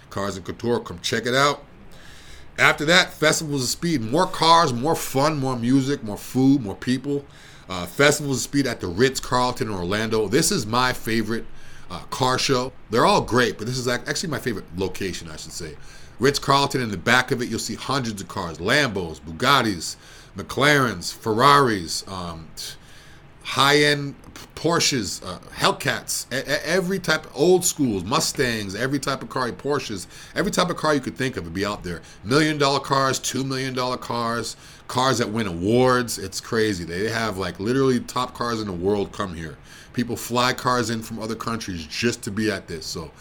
Cars 0.10 0.38
and 0.38 0.46
Couture, 0.46 0.80
come 0.80 0.98
check 1.00 1.26
it 1.26 1.36
out. 1.36 1.62
After 2.58 2.86
that, 2.86 3.12
Festivals 3.12 3.64
of 3.64 3.68
Speed. 3.68 4.00
More 4.00 4.28
cars, 4.28 4.72
more 4.72 4.96
fun, 4.96 5.38
more 5.38 5.58
music, 5.58 6.06
more 6.06 6.16
food, 6.16 6.62
more 6.62 6.74
people. 6.74 7.26
Uh, 7.68 7.86
Festivals 7.86 8.38
of 8.38 8.44
Speed 8.44 8.66
at 8.66 8.80
the 8.80 8.88
Ritz 8.88 9.20
Carlton 9.20 9.68
in 9.68 9.74
Orlando. 9.74 10.30
This 10.30 10.54
is 10.54 10.66
my 10.66 10.94
favorite 10.94 11.44
uh, 11.92 12.00
car 12.12 12.40
show. 12.40 12.72
They're 12.90 13.06
all 13.06 13.20
great, 13.20 13.58
but 13.58 13.68
this 13.68 13.78
is 13.78 13.90
actually 13.90 14.30
my 14.30 14.40
favorite 14.40 14.66
location, 14.78 15.30
I 15.30 15.36
should 15.36 15.52
say. 15.52 15.76
Ritz 16.18 16.40
Carlton, 16.40 16.80
in 16.80 16.92
the 16.92 16.98
back 16.98 17.30
of 17.32 17.42
it, 17.42 17.50
you'll 17.50 17.60
see 17.60 17.76
hundreds 17.76 18.22
of 18.22 18.30
cars 18.30 18.60
Lambos, 18.60 19.20
Bugattis, 19.20 19.98
McLarens, 20.38 21.14
Ferraris, 21.14 22.08
um, 22.08 22.48
high 23.48 23.78
end 23.78 24.14
Porsches, 24.56 25.24
uh, 25.26 25.38
Hellcats, 25.56 26.26
a- 26.32 26.68
every 26.68 27.00
type 27.00 27.28
old 27.34 27.64
schools, 27.64 28.04
Mustangs, 28.04 28.76
every 28.76 29.00
type 29.00 29.22
of 29.22 29.30
car, 29.30 29.50
Porsches, 29.52 30.06
every 30.36 30.52
type 30.52 30.70
of 30.70 30.78
car 30.78 30.94
you 30.94 31.00
could 31.00 31.16
think 31.16 31.38
of 31.38 31.46
would 31.46 31.54
be 31.54 31.66
out 31.66 31.84
there. 31.84 32.02
Million 32.24 32.58
dollar 32.58 32.80
cars, 32.80 33.20
two 33.20 33.44
million 33.44 33.74
dollar 33.74 33.98
cars, 33.98 34.58
cars 34.88 35.20
that 35.20 35.30
win 35.30 35.48
awards. 35.48 36.18
It's 36.18 36.42
crazy. 36.42 36.84
They 36.84 37.10
have 37.10 37.38
like 37.38 37.60
literally 37.60 38.00
top 38.02 38.34
cars 38.34 38.60
in 38.60 38.68
the 38.68 38.74
world 38.74 39.12
come 39.12 39.36
here. 39.36 39.58
People 39.94 40.18
fly 40.18 40.54
cars 40.54 40.90
in 40.90 41.02
from 41.02 41.20
other 41.20 41.36
countries 41.36 41.86
just 41.88 42.22
to 42.24 42.32
be 42.32 42.52
at 42.52 42.68
this. 42.68 42.86
So 42.86 43.12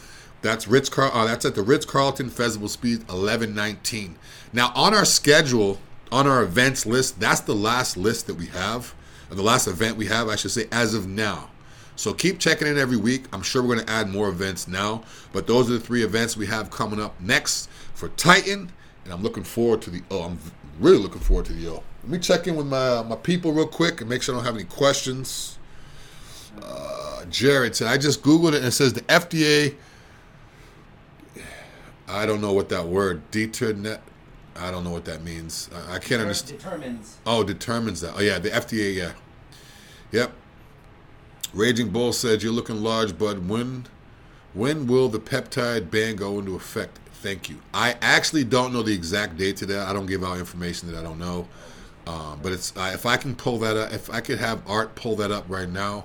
that's 0.43 0.67
Ritz 0.67 0.89
Car. 0.89 1.11
Uh, 1.13 1.27
that's 1.27 1.45
at 1.45 1.55
the 1.55 1.63
Ritz 1.63 1.87
Carlton 1.87 2.31
Festival 2.31 2.69
Speed 2.69 3.01
1119. 3.09 4.17
Now 4.53 4.73
on 4.75 4.93
our 4.93 5.05
schedule 5.05 5.79
on 6.11 6.27
our 6.27 6.43
events 6.43 6.87
list. 6.87 7.21
That's 7.21 7.41
the 7.41 7.55
last 7.55 7.97
list 7.97 8.27
that 8.27 8.35
we 8.35 8.47
have, 8.47 8.95
the 9.31 9.43
last 9.43 9.67
event 9.67 9.97
we 9.97 10.07
have, 10.07 10.29
I 10.29 10.37
should 10.37 10.53
say, 10.53 10.67
as 10.71 10.95
of 10.95 11.07
now. 11.07 11.51
So 11.97 12.13
keep 12.13 12.39
checking 12.39 12.69
in 12.69 12.79
every 12.79 12.99
week. 12.99 13.25
I'm 13.33 13.43
sure 13.43 13.63
we're 13.63 13.75
going 13.75 13.87
to 13.87 13.93
add 13.93 14.09
more 14.11 14.29
events 14.29 14.69
now, 14.69 15.03
but 15.33 15.47
those 15.47 15.71
are 15.71 15.75
the 15.75 15.81
three 15.81 16.05
events 16.05 16.37
we 16.37 16.47
have 16.47 16.71
coming 16.71 17.01
up 17.01 17.19
next 17.21 17.71
for 17.95 18.11
Titan, 18.11 18.71
and 19.05 19.13
I'm 19.13 19.23
looking 19.23 19.45
forward 19.45 19.81
to 19.83 19.91
the. 19.91 20.03
Oh, 20.11 20.23
I'm 20.23 20.39
really 20.79 20.99
looking 20.99 21.21
forward 21.21 21.47
to 21.47 21.55
the 21.55 21.69
O. 21.69 21.83
Let 22.03 22.11
me 22.13 22.19
check 22.19 22.47
in 22.47 22.55
with 22.55 22.67
my 22.67 23.03
my 23.03 23.17
people 23.17 23.53
real 23.53 23.67
quick 23.67 24.01
and 24.01 24.11
make 24.11 24.23
sure 24.23 24.35
I 24.35 24.39
don't 24.39 24.45
have 24.45 24.55
any 24.55 24.65
questions. 24.65 25.59
Uh, 26.63 27.25
Jared 27.31 27.75
said 27.75 27.89
I 27.89 27.97
just 27.97 28.23
googled 28.23 28.53
it 28.53 28.57
and 28.57 28.67
it 28.67 28.73
says 28.73 28.93
the 28.93 29.01
FDA. 29.03 29.75
I 32.09 32.25
don't 32.27 32.41
know 32.41 32.53
what 32.53 32.69
that 32.69 32.87
word 32.87 33.23
deternet 33.33 34.01
I 34.59 34.71
don't 34.71 34.85
know 34.85 34.91
what 34.91 35.05
that 35.07 35.23
means. 35.23 35.71
I, 35.75 35.95
I 35.95 35.99
can't 35.99 36.21
understand. 36.21 36.59
Determines. 36.59 37.19
Oh, 37.27 37.45
determines 37.45 38.01
that. 38.01 38.15
Oh 38.17 38.21
yeah, 38.21 38.39
the 38.39 38.51
FDA. 38.51 38.95
Yeah. 38.95 39.13
Yep. 40.13 40.33
Raging 41.55 41.91
Bull 41.91 42.13
said, 42.13 42.43
"You're 42.43 42.53
looking 42.53 42.83
large, 42.83 43.17
bud. 43.17 43.49
When, 43.49 43.87
when 44.55 44.87
will 44.87 45.09
the 45.09 45.21
peptide 45.21 45.91
ban 45.91 46.17
go 46.17 46.39
into 46.39 46.55
effect?" 46.55 46.99
Thank 47.23 47.49
you. 47.49 47.61
I 47.73 47.97
actually 48.01 48.45
don't 48.45 48.73
know 48.73 48.83
the 48.83 48.93
exact 48.93 49.37
date 49.37 49.57
to 49.59 49.67
that. 49.67 49.89
I 49.89 49.93
don't 49.93 50.07
give 50.07 50.23
out 50.23 50.39
information 50.39 50.91
that 50.93 50.99
I 50.99 51.03
don't 51.03 51.19
know. 51.19 51.49
Um, 52.07 52.39
but 52.43 52.53
it's 52.53 52.77
uh, 52.77 52.91
if 52.95 53.05
I 53.05 53.17
can 53.17 53.35
pull 53.35 53.59
that 53.61 53.77
up, 53.77 53.93
if 53.93 54.11
I 54.11 54.21
could 54.21 54.39
have 54.39 54.63
Art 54.69 54.95
pull 54.95 55.17
that 55.17 55.33
up 55.33 55.45
right 55.49 55.69
now, 55.69 56.05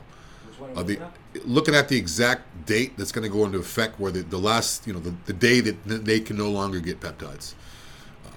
uh, 0.75 0.83
the, 0.83 0.99
looking 1.45 1.75
at 1.75 1.89
the 1.89 1.97
exact 1.97 2.65
date 2.65 2.97
that's 2.97 3.11
going 3.11 3.23
to 3.23 3.29
go 3.29 3.45
into 3.45 3.59
effect, 3.59 3.99
where 3.99 4.11
the, 4.11 4.21
the 4.21 4.37
last, 4.37 4.87
you 4.87 4.93
know, 4.93 4.99
the, 4.99 5.13
the 5.25 5.33
day 5.33 5.59
that 5.59 5.83
they 5.85 6.19
can 6.19 6.37
no 6.37 6.49
longer 6.49 6.79
get 6.79 6.99
peptides 6.99 7.53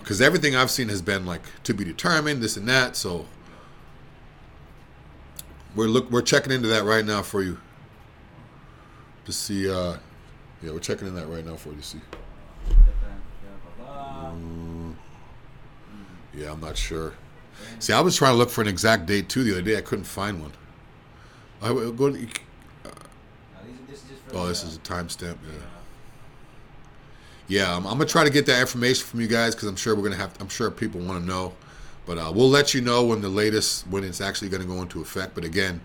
because 0.05 0.21
everything 0.21 0.55
I've 0.55 0.71
seen 0.71 0.91
has 0.91 1.01
been 1.01 1.25
like 1.25 1.41
to 1.63 1.73
be 1.73 1.83
determined, 1.83 2.43
this 2.43 2.59
and 2.59 2.69
that. 2.69 2.95
So 2.95 3.25
we're 5.75 5.87
look 5.87 6.11
we're 6.11 6.21
checking 6.21 6.53
into 6.53 6.69
that 6.69 6.85
right 6.85 7.05
now 7.05 7.23
for 7.23 7.43
you 7.43 7.59
to 9.25 9.33
see. 9.33 9.69
uh 9.69 9.97
Yeah, 10.63 10.73
we're 10.73 10.81
checking 10.81 11.09
in 11.09 11.15
that 11.15 11.27
right 11.27 11.45
now 11.45 11.57
for 11.57 11.71
you 11.71 11.77
to 11.77 11.83
see. 11.83 12.01
Mm, 13.81 14.95
yeah, 16.35 16.53
I'm 16.53 16.61
not 16.61 16.77
sure. 16.77 17.15
See, 17.79 17.95
I 17.95 18.01
was 18.01 18.15
trying 18.17 18.35
to 18.35 18.39
look 18.39 18.51
for 18.51 18.61
an 18.61 18.69
exact 18.69 19.07
date 19.07 19.31
too 19.31 19.43
the 19.43 19.53
other 19.53 19.63
day. 19.63 19.79
I 19.79 19.81
couldn't 19.81 20.05
find 20.05 20.43
one. 20.43 20.53
I 21.63 21.69
go. 21.69 22.11
To, 22.11 22.29
uh, 22.85 22.91
oh, 24.35 24.49
this 24.49 24.65
is 24.65 24.77
a 24.77 24.81
timestamp. 24.81 25.39
Yeah 25.47 25.74
yeah, 27.49 27.77
I'm, 27.77 27.87
I'm, 27.87 27.99
gonna 27.99 28.07
try 28.07 28.25
to 28.25 28.31
get 28.31 28.47
that 28.47 28.61
information 28.61 29.05
from 29.07 29.21
you 29.21 29.27
guys 29.27 29.55
because 29.55 29.69
I'm 29.69 29.77
sure 29.77 29.95
we're 29.95 30.03
gonna 30.03 30.17
have. 30.17 30.35
I'm 30.41 30.49
sure 30.49 30.71
people 30.71 31.01
want 31.01 31.21
to 31.21 31.27
know, 31.27 31.53
but 32.07 32.17
uh, 32.19 32.33
we'll 32.35 32.49
let 32.49 32.73
you 32.73 32.81
know 32.81 33.05
when 33.05 33.21
the 33.21 33.29
latest 33.29 33.87
when 33.89 34.03
it's 34.05 34.21
actually 34.21 34.49
gonna 34.49 34.65
go 34.65 34.81
into 34.81 35.03
effect. 35.03 35.35
But 35.35 35.45
again, 35.45 35.81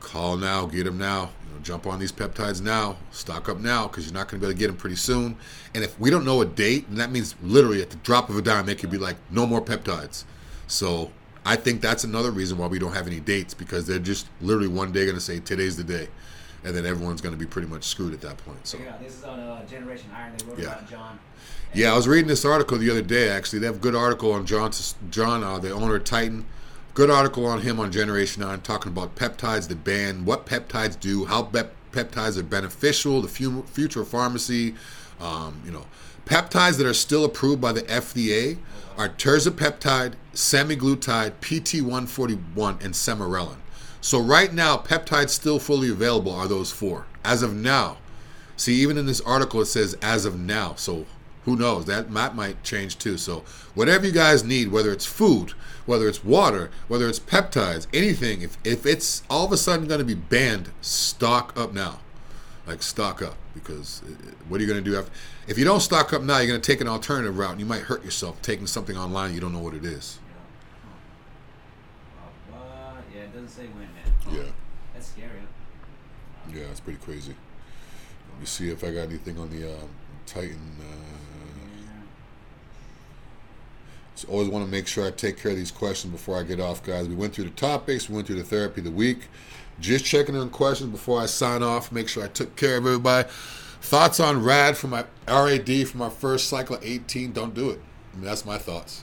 call 0.00 0.36
now, 0.36 0.66
get 0.66 0.84
them 0.84 0.98
now. 0.98 1.30
You 1.46 1.54
know, 1.54 1.60
jump 1.62 1.86
on 1.86 2.00
these 2.00 2.10
peptides 2.10 2.60
now, 2.60 2.96
stock 3.12 3.48
up 3.48 3.58
now 3.58 3.86
because 3.86 4.06
you're 4.06 4.14
not 4.14 4.28
gonna 4.28 4.40
be 4.40 4.46
able 4.46 4.54
to 4.54 4.58
get 4.58 4.66
them 4.66 4.76
pretty 4.76 4.96
soon. 4.96 5.36
And 5.74 5.84
if 5.84 5.98
we 6.00 6.10
don't 6.10 6.24
know 6.24 6.40
a 6.40 6.46
date, 6.46 6.86
then 6.88 6.98
that 6.98 7.12
means 7.12 7.36
literally 7.42 7.80
at 7.80 7.90
the 7.90 7.96
drop 7.98 8.28
of 8.28 8.36
a 8.36 8.42
dime, 8.42 8.68
it 8.68 8.78
could 8.78 8.90
be 8.90 8.98
like 8.98 9.16
no 9.30 9.46
more 9.46 9.62
peptides. 9.62 10.24
So 10.66 11.12
I 11.46 11.54
think 11.54 11.82
that's 11.82 12.02
another 12.02 12.32
reason 12.32 12.58
why 12.58 12.66
we 12.66 12.80
don't 12.80 12.94
have 12.94 13.06
any 13.06 13.20
dates 13.20 13.54
because 13.54 13.86
they're 13.86 13.98
just 14.00 14.26
literally 14.40 14.68
one 14.68 14.90
day 14.90 15.06
gonna 15.06 15.20
say 15.20 15.38
today's 15.38 15.76
the 15.76 15.84
day 15.84 16.08
and 16.64 16.74
then 16.74 16.86
everyone's 16.86 17.20
going 17.20 17.34
to 17.34 17.38
be 17.38 17.46
pretty 17.46 17.68
much 17.68 17.84
screwed 17.84 18.14
at 18.14 18.20
that 18.22 18.38
point. 18.38 18.66
So 18.66 18.78
yeah, 18.78 18.96
this 19.02 19.18
is 19.18 19.24
on 19.24 19.38
uh, 19.38 19.64
Generation 19.66 20.10
Iron. 20.14 20.32
They 20.36 20.46
wrote 20.46 20.58
yeah. 20.58 20.66
about 20.66 20.90
John. 20.90 21.18
Yeah, 21.74 21.92
I 21.92 21.96
was 21.96 22.06
reading 22.08 22.28
this 22.28 22.44
article 22.44 22.78
the 22.78 22.90
other 22.90 23.02
day. 23.02 23.28
Actually, 23.28 23.58
they 23.58 23.66
have 23.66 23.76
a 23.76 23.80
good 23.80 23.94
article 23.96 24.32
on 24.32 24.46
John, 24.46 24.72
John, 25.10 25.42
uh, 25.42 25.58
the 25.58 25.70
owner 25.70 25.96
of 25.96 26.04
Titan. 26.04 26.46
Good 26.94 27.10
article 27.10 27.46
on 27.46 27.62
him 27.62 27.80
on 27.80 27.90
Generation 27.90 28.42
Iron, 28.44 28.60
talking 28.60 28.92
about 28.92 29.16
peptides, 29.16 29.66
the 29.66 29.74
ban, 29.74 30.24
what 30.24 30.46
peptides 30.46 30.98
do, 30.98 31.24
how 31.24 31.42
be- 31.42 31.62
peptides 31.90 32.38
are 32.38 32.44
beneficial, 32.44 33.20
the 33.20 33.28
future 33.28 34.02
of 34.02 34.08
pharmacy. 34.08 34.76
Um, 35.20 35.60
you 35.64 35.72
know, 35.72 35.86
peptides 36.24 36.78
that 36.78 36.86
are 36.86 36.94
still 36.94 37.24
approved 37.24 37.60
by 37.60 37.72
the 37.72 37.82
FDA 37.82 38.58
are 38.96 39.08
terzapeptide, 39.08 40.14
semaglutide, 40.32 41.32
PT141, 41.40 42.84
and 42.84 42.94
sermorelin. 42.94 43.56
So 44.04 44.20
right 44.20 44.52
now, 44.52 44.76
peptides 44.76 45.30
still 45.30 45.58
fully 45.58 45.88
available 45.88 46.30
are 46.30 46.46
those 46.46 46.70
four 46.70 47.06
as 47.24 47.42
of 47.42 47.54
now. 47.54 47.96
See, 48.54 48.74
even 48.74 48.98
in 48.98 49.06
this 49.06 49.22
article, 49.22 49.62
it 49.62 49.64
says 49.64 49.96
as 50.02 50.26
of 50.26 50.38
now. 50.38 50.74
So 50.74 51.06
who 51.46 51.56
knows? 51.56 51.86
That 51.86 52.12
that 52.12 52.36
might 52.36 52.62
change 52.62 52.98
too. 52.98 53.16
So 53.16 53.44
whatever 53.74 54.04
you 54.04 54.12
guys 54.12 54.44
need, 54.44 54.70
whether 54.70 54.92
it's 54.92 55.06
food, 55.06 55.52
whether 55.86 56.06
it's 56.06 56.22
water, 56.22 56.70
whether 56.86 57.08
it's 57.08 57.18
peptides, 57.18 57.86
anything, 57.94 58.42
if 58.42 58.58
if 58.62 58.84
it's 58.84 59.22
all 59.30 59.46
of 59.46 59.52
a 59.52 59.56
sudden 59.56 59.88
going 59.88 60.00
to 60.00 60.04
be 60.04 60.14
banned, 60.14 60.70
stock 60.82 61.58
up 61.58 61.72
now. 61.72 62.00
Like 62.66 62.82
stock 62.82 63.22
up 63.22 63.36
because 63.54 64.02
uh, 64.04 64.32
what 64.50 64.60
are 64.60 64.64
you 64.64 64.68
going 64.68 64.84
to 64.84 64.90
do 64.90 64.98
after? 64.98 65.12
If 65.48 65.56
you 65.56 65.64
don't 65.64 65.80
stock 65.80 66.12
up 66.12 66.20
now, 66.20 66.40
you're 66.40 66.48
going 66.48 66.60
to 66.60 66.72
take 66.72 66.82
an 66.82 66.88
alternative 66.88 67.38
route, 67.38 67.52
and 67.52 67.60
you 67.60 67.66
might 67.66 67.84
hurt 67.84 68.04
yourself 68.04 68.42
taking 68.42 68.66
something 68.66 68.98
online 68.98 69.32
you 69.32 69.40
don't 69.40 69.54
know 69.54 69.60
what 69.60 69.72
it 69.72 69.86
is. 69.86 70.18
Yeah. 72.50 72.58
Uh, 72.58 72.96
yeah, 73.14 73.20
it 73.22 73.32
doesn't 73.32 73.48
say 73.48 73.64
when. 73.68 73.93
Yeah. 74.32 74.42
That's 74.92 75.08
scary. 75.08 75.30
Yeah, 76.52 76.70
it's 76.70 76.80
pretty 76.80 76.98
crazy. 76.98 77.34
Let 78.30 78.40
me 78.40 78.46
see 78.46 78.70
if 78.70 78.84
I 78.84 78.92
got 78.92 79.02
anything 79.02 79.38
on 79.38 79.50
the 79.50 79.72
um, 79.72 79.88
Titan. 80.26 80.58
Uh, 80.80 81.14
just 84.14 84.28
always 84.28 84.48
want 84.48 84.64
to 84.64 84.70
make 84.70 84.86
sure 84.86 85.06
I 85.06 85.10
take 85.10 85.38
care 85.38 85.50
of 85.50 85.56
these 85.56 85.72
questions 85.72 86.12
before 86.12 86.38
I 86.38 86.44
get 86.44 86.60
off, 86.60 86.82
guys. 86.84 87.08
We 87.08 87.16
went 87.16 87.34
through 87.34 87.44
the 87.44 87.50
topics, 87.50 88.08
we 88.08 88.14
went 88.14 88.26
through 88.28 88.36
the 88.36 88.44
therapy 88.44 88.80
of 88.80 88.84
the 88.84 88.90
week. 88.90 89.28
Just 89.80 90.04
checking 90.04 90.36
on 90.36 90.50
questions 90.50 90.90
before 90.90 91.20
I 91.20 91.26
sign 91.26 91.62
off. 91.62 91.90
Make 91.90 92.08
sure 92.08 92.22
I 92.24 92.28
took 92.28 92.54
care 92.54 92.76
of 92.76 92.86
everybody. 92.86 93.28
Thoughts 93.80 94.20
on 94.20 94.42
RAD 94.42 94.76
for 94.76 94.86
my 94.86 95.04
RAD 95.26 95.88
for 95.88 95.98
my 95.98 96.08
first 96.08 96.48
cycle 96.48 96.76
at 96.76 96.84
18? 96.84 97.32
Don't 97.32 97.54
do 97.54 97.70
it. 97.70 97.80
I 98.12 98.16
mean, 98.16 98.24
that's 98.24 98.46
my 98.46 98.56
thoughts. 98.56 99.02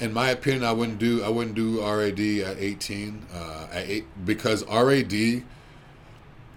In 0.00 0.12
my 0.12 0.30
opinion, 0.30 0.64
I 0.64 0.72
wouldn't 0.72 0.98
do 0.98 1.22
I 1.22 1.28
wouldn't 1.28 1.54
do 1.54 1.80
RAD 1.80 2.18
at 2.18 2.58
18 2.58 3.26
uh, 3.34 3.66
at 3.72 3.86
eight 3.86 4.06
because 4.24 4.64
RAD 4.64 5.44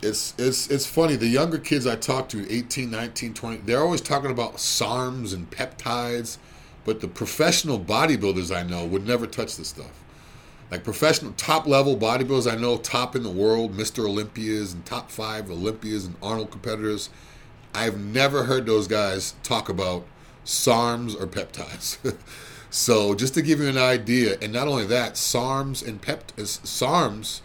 it's 0.01 0.34
it's 0.38 0.69
it's 0.69 0.86
funny 0.86 1.15
the 1.15 1.27
younger 1.27 1.58
kids 1.58 1.86
i 1.86 1.95
talk 1.95 2.29
to 2.29 2.49
18 2.49 2.89
19 2.89 3.34
20 3.34 3.58
they're 3.65 3.82
always 3.82 4.01
talking 4.01 4.32
about 4.32 4.55
sarms 4.55 5.34
and 5.34 5.49
peptides 5.51 6.38
but 6.86 7.01
the 7.01 7.08
professional 7.08 7.79
bodybuilders 7.79 8.55
i 8.55 8.63
know 8.63 8.86
would 8.86 9.05
never 9.05 9.27
touch 9.27 9.58
this 9.58 9.69
stuff. 9.69 10.03
Like 10.71 10.84
professional 10.84 11.34
top 11.34 11.65
level 11.65 11.97
bodybuilders 11.97 12.49
i 12.49 12.55
know 12.55 12.77
top 12.77 13.15
in 13.15 13.23
the 13.23 13.29
world 13.29 13.75
mr 13.75 14.05
olympias 14.05 14.73
and 14.73 14.86
top 14.86 15.12
five 15.12 15.49
olympias 15.49 16.05
and 16.05 16.15
arnold 16.21 16.51
competitors 16.51 17.10
i've 17.73 17.99
never 17.99 18.43
heard 18.43 18.65
those 18.65 18.88
guys 18.88 19.34
talk 19.43 19.67
about 19.67 20.05
sarms 20.49 21.19
or 21.19 21.27
peptides 21.27 21.97
so 22.69 23.13
just 23.13 23.33
to 23.33 23.41
give 23.41 23.59
you 23.59 23.67
an 23.67 23.77
idea 23.77 24.38
and 24.41 24.51
not 24.51 24.67
only 24.67 24.85
that 24.85 25.13
sarms 25.13 25.88
and 25.88 26.01
pept 26.01 26.35
sarms 26.38 27.41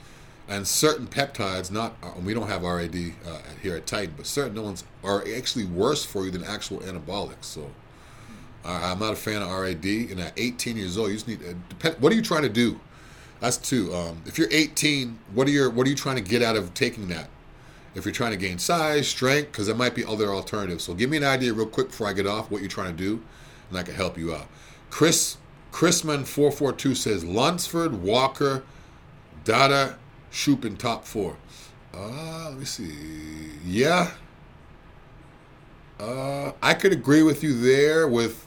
and 0.49 0.67
certain 0.67 1.07
peptides, 1.07 1.71
not 1.71 1.97
uh, 2.03 2.11
we 2.23 2.35
don't 2.35 2.49
have 2.49 2.63
RAD 2.63 2.95
uh, 3.27 3.39
here 3.63 3.77
at 3.77 3.87
Titan, 3.87 4.15
but 4.17 4.27
certain 4.27 4.63
ones 4.63 4.85
are 5.03 5.25
actually 5.37 5.65
worse 5.65 6.05
for 6.05 6.25
you 6.25 6.31
than 6.31 6.45
actual 6.45 6.81
anabolics. 6.81 7.45
So 7.45 7.71
uh, 8.65 8.81
I'm 8.83 8.99
not 8.99 9.13
a 9.13 9.17
fan 9.17 9.43
of 9.43 9.51
RAD. 9.51 9.85
And 9.85 10.21
at 10.21 10.33
18 10.37 10.77
years 10.77 10.99
old, 10.99 11.09
you 11.09 11.15
just 11.15 11.29
need. 11.29 11.43
Uh, 11.43 11.55
depend, 11.69 11.97
what 11.99 12.13
are 12.13 12.17
you 12.17 12.23
trying 12.23 12.43
to 12.43 12.49
do? 12.49 12.79
That's 13.41 13.57
two. 13.57 13.95
Um, 13.95 14.23
if 14.27 14.39
you're 14.39 14.49
18, 14.51 15.19
what 15.33 15.47
are 15.47 15.51
your 15.51 15.71
what 15.71 15.87
are 15.87 15.91
you 15.91 15.97
trying 15.97 16.17
to 16.17 16.23
get 16.23 16.43
out 16.43 16.57
of 16.57 16.75
taking 16.75 17.09
that? 17.09 17.29
If 17.95 18.05
you're 18.05 18.13
trying 18.13 18.33
to 18.33 18.37
gain 18.37 18.59
size, 18.59 19.07
strength, 19.07 19.53
because 19.53 19.67
there 19.67 19.77
might 19.77 19.95
be 19.95 20.05
other 20.05 20.31
alternatives. 20.31 20.85
So 20.85 20.95
give 20.95 21.11
me 21.11 21.17
an 21.17 21.25
idea 21.25 21.53
real 21.53 21.67
quick 21.67 21.89
before 21.89 22.09
I 22.09 22.13
get 22.13 22.27
off 22.27 22.51
what 22.51 22.61
you're 22.61 22.69
trying 22.69 22.97
to 22.97 23.03
do, 23.03 23.23
and 23.71 23.79
I 23.79 23.83
can 23.83 23.95
help 23.95 24.19
you 24.19 24.35
out. 24.35 24.49
Chris 24.91 25.37
Chrisman 25.73 26.25
442 26.25 26.95
says 26.95 27.25
Lunsford, 27.25 28.03
Walker, 28.03 28.63
Dauda, 29.45 29.97
Shoop 30.31 30.65
in 30.65 30.77
top 30.77 31.05
four. 31.05 31.37
Uh, 31.93 32.49
let 32.51 32.59
me 32.59 32.65
see. 32.65 32.93
Yeah. 33.65 34.11
Uh, 36.01 36.53
I 36.61 36.75
could 36.75 36.93
agree 36.93 37.23
with 37.23 37.45
you 37.45 37.57
there. 37.57 38.09
With 38.09 38.47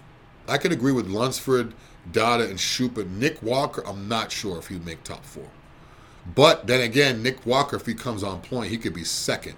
I 0.49 0.57
could 0.57 0.73
agree 0.73 0.91
with 0.91 1.07
Lunsford, 1.07 1.73
Dauda, 2.11 2.49
and 2.49 2.59
Shoop. 2.59 2.95
But 2.95 3.07
Nick 3.07 3.41
Walker, 3.41 3.85
I'm 3.87 4.09
not 4.09 4.31
sure 4.33 4.57
if 4.57 4.67
he'd 4.67 4.85
make 4.85 5.03
top 5.03 5.23
four. 5.23 5.47
But 6.35 6.67
then 6.67 6.81
again, 6.81 7.23
Nick 7.23 7.45
Walker, 7.45 7.75
if 7.75 7.85
he 7.85 7.93
comes 7.93 8.23
on 8.23 8.41
point, 8.41 8.69
he 8.69 8.77
could 8.77 8.93
be 8.93 9.03
second. 9.03 9.57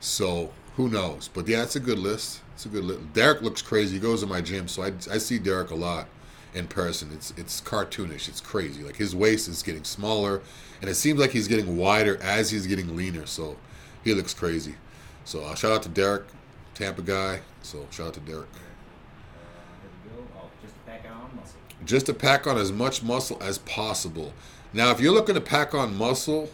So 0.00 0.52
who 0.76 0.88
knows? 0.88 1.28
But 1.28 1.46
yeah, 1.46 1.62
it's 1.62 1.76
a 1.76 1.80
good 1.80 1.98
list. 1.98 2.40
It's 2.54 2.66
a 2.66 2.68
good 2.68 2.84
list. 2.84 3.12
Derek 3.12 3.42
looks 3.42 3.62
crazy. 3.62 3.94
He 3.94 4.00
goes 4.00 4.20
to 4.20 4.26
my 4.26 4.40
gym, 4.40 4.68
so 4.68 4.82
I, 4.82 4.92
I 5.10 5.18
see 5.18 5.38
Derek 5.38 5.70
a 5.70 5.74
lot 5.74 6.08
in 6.54 6.66
person. 6.66 7.10
It's 7.12 7.32
it's 7.36 7.60
cartoonish. 7.60 8.28
It's 8.28 8.40
crazy. 8.40 8.82
Like 8.82 8.96
his 8.96 9.14
waist 9.14 9.48
is 9.48 9.62
getting 9.62 9.84
smaller, 9.84 10.42
and 10.80 10.88
it 10.88 10.94
seems 10.94 11.20
like 11.20 11.30
he's 11.30 11.48
getting 11.48 11.76
wider 11.76 12.16
as 12.22 12.50
he's 12.50 12.66
getting 12.66 12.96
leaner. 12.96 13.26
So 13.26 13.56
he 14.02 14.14
looks 14.14 14.34
crazy. 14.34 14.76
So 15.24 15.44
uh, 15.44 15.54
shout 15.54 15.72
out 15.72 15.82
to 15.82 15.88
Derek, 15.88 16.24
Tampa 16.74 17.02
guy. 17.02 17.40
So 17.62 17.86
shout 17.90 18.08
out 18.08 18.14
to 18.14 18.20
Derek. 18.20 18.48
Oh, 20.36 20.48
just 20.62 20.74
to 20.74 20.80
pack 20.86 21.04
on. 21.10 21.40
Just 21.84 22.06
to 22.06 22.14
pack 22.14 22.46
on 22.46 22.56
as 22.58 22.72
much 22.72 23.02
muscle 23.02 23.38
as 23.42 23.58
possible. 23.58 24.32
Now, 24.72 24.90
if 24.90 25.00
you're 25.00 25.12
looking 25.12 25.34
to 25.34 25.40
pack 25.40 25.74
on 25.74 25.96
muscle, 25.96 26.50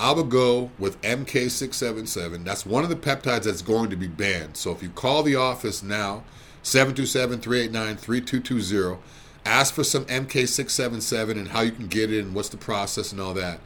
I 0.00 0.12
would 0.12 0.30
go 0.30 0.70
with 0.78 1.00
MK677. 1.02 2.44
That's 2.44 2.64
one 2.66 2.82
of 2.82 2.90
the 2.90 2.96
peptides 2.96 3.44
that's 3.44 3.62
going 3.62 3.90
to 3.90 3.96
be 3.96 4.08
banned. 4.08 4.56
So 4.56 4.72
if 4.72 4.82
you 4.82 4.88
call 4.88 5.22
the 5.22 5.36
office 5.36 5.82
now, 5.82 6.24
727 6.62 7.40
389 7.40 7.96
3220, 7.96 8.98
ask 9.44 9.74
for 9.74 9.84
some 9.84 10.04
MK677 10.06 11.30
and 11.32 11.48
how 11.48 11.60
you 11.60 11.70
can 11.70 11.86
get 11.86 12.12
it 12.12 12.24
and 12.24 12.34
what's 12.34 12.48
the 12.48 12.56
process 12.56 13.12
and 13.12 13.20
all 13.20 13.34
that. 13.34 13.60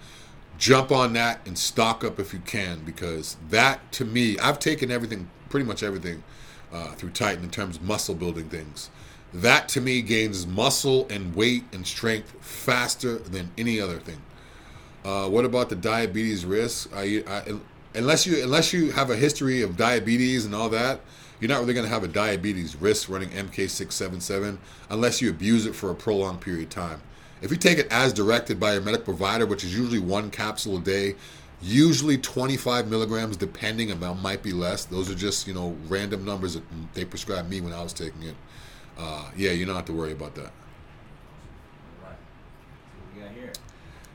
Jump 0.58 0.92
on 0.92 1.12
that 1.14 1.40
and 1.46 1.58
stock 1.58 2.04
up 2.04 2.20
if 2.20 2.32
you 2.32 2.40
can 2.40 2.80
because 2.84 3.36
that 3.50 3.90
to 3.92 4.04
me, 4.04 4.38
I've 4.38 4.58
taken 4.58 4.90
everything, 4.90 5.30
pretty 5.48 5.66
much 5.66 5.82
everything 5.82 6.22
uh, 6.72 6.92
through 6.92 7.10
Titan 7.10 7.44
in 7.44 7.50
terms 7.50 7.76
of 7.76 7.82
muscle 7.82 8.14
building 8.14 8.48
things. 8.48 8.90
That 9.34 9.68
to 9.70 9.80
me 9.80 10.00
gains 10.00 10.46
muscle 10.46 11.08
and 11.10 11.34
weight 11.34 11.64
and 11.72 11.84
strength 11.84 12.32
faster 12.40 13.18
than 13.18 13.50
any 13.58 13.80
other 13.80 13.98
thing. 13.98 14.22
Uh, 15.04 15.28
what 15.28 15.44
about 15.44 15.68
the 15.68 15.76
diabetes 15.76 16.46
risk? 16.46 16.88
I, 16.94 17.24
I, 17.26 17.58
unless 17.94 18.26
you 18.26 18.42
unless 18.44 18.72
you 18.72 18.92
have 18.92 19.10
a 19.10 19.16
history 19.16 19.60
of 19.60 19.76
diabetes 19.76 20.46
and 20.46 20.54
all 20.54 20.68
that, 20.70 21.00
you're 21.40 21.48
not 21.48 21.60
really 21.60 21.74
going 21.74 21.84
to 21.84 21.92
have 21.92 22.04
a 22.04 22.08
diabetes 22.08 22.76
risk 22.76 23.08
running 23.08 23.28
MK677 23.30 24.58
unless 24.88 25.20
you 25.20 25.30
abuse 25.30 25.66
it 25.66 25.74
for 25.74 25.90
a 25.90 25.94
prolonged 25.94 26.40
period 26.40 26.64
of 26.64 26.70
time. 26.70 27.02
If 27.42 27.50
you 27.50 27.56
take 27.56 27.78
it 27.78 27.88
as 27.90 28.12
directed 28.12 28.60
by 28.60 28.74
a 28.74 28.80
medical 28.80 29.04
provider, 29.04 29.46
which 29.46 29.64
is 29.64 29.76
usually 29.76 29.98
one 29.98 30.30
capsule 30.30 30.78
a 30.78 30.80
day, 30.80 31.16
usually 31.60 32.18
25 32.18 32.88
milligrams, 32.88 33.36
depending 33.36 33.90
amount 33.90 34.22
might 34.22 34.42
be 34.44 34.52
less. 34.52 34.84
Those 34.84 35.10
are 35.10 35.14
just 35.16 35.48
you 35.48 35.54
know 35.54 35.76
random 35.88 36.24
numbers 36.24 36.54
that 36.54 36.62
they 36.94 37.04
prescribed 37.04 37.50
me 37.50 37.60
when 37.60 37.72
I 37.72 37.82
was 37.82 37.92
taking 37.92 38.22
it. 38.22 38.36
Uh, 38.96 39.30
yeah, 39.36 39.50
you 39.50 39.64
don't 39.64 39.76
have 39.76 39.84
to 39.86 39.92
worry 39.92 40.12
about 40.12 40.34
that. 40.36 40.52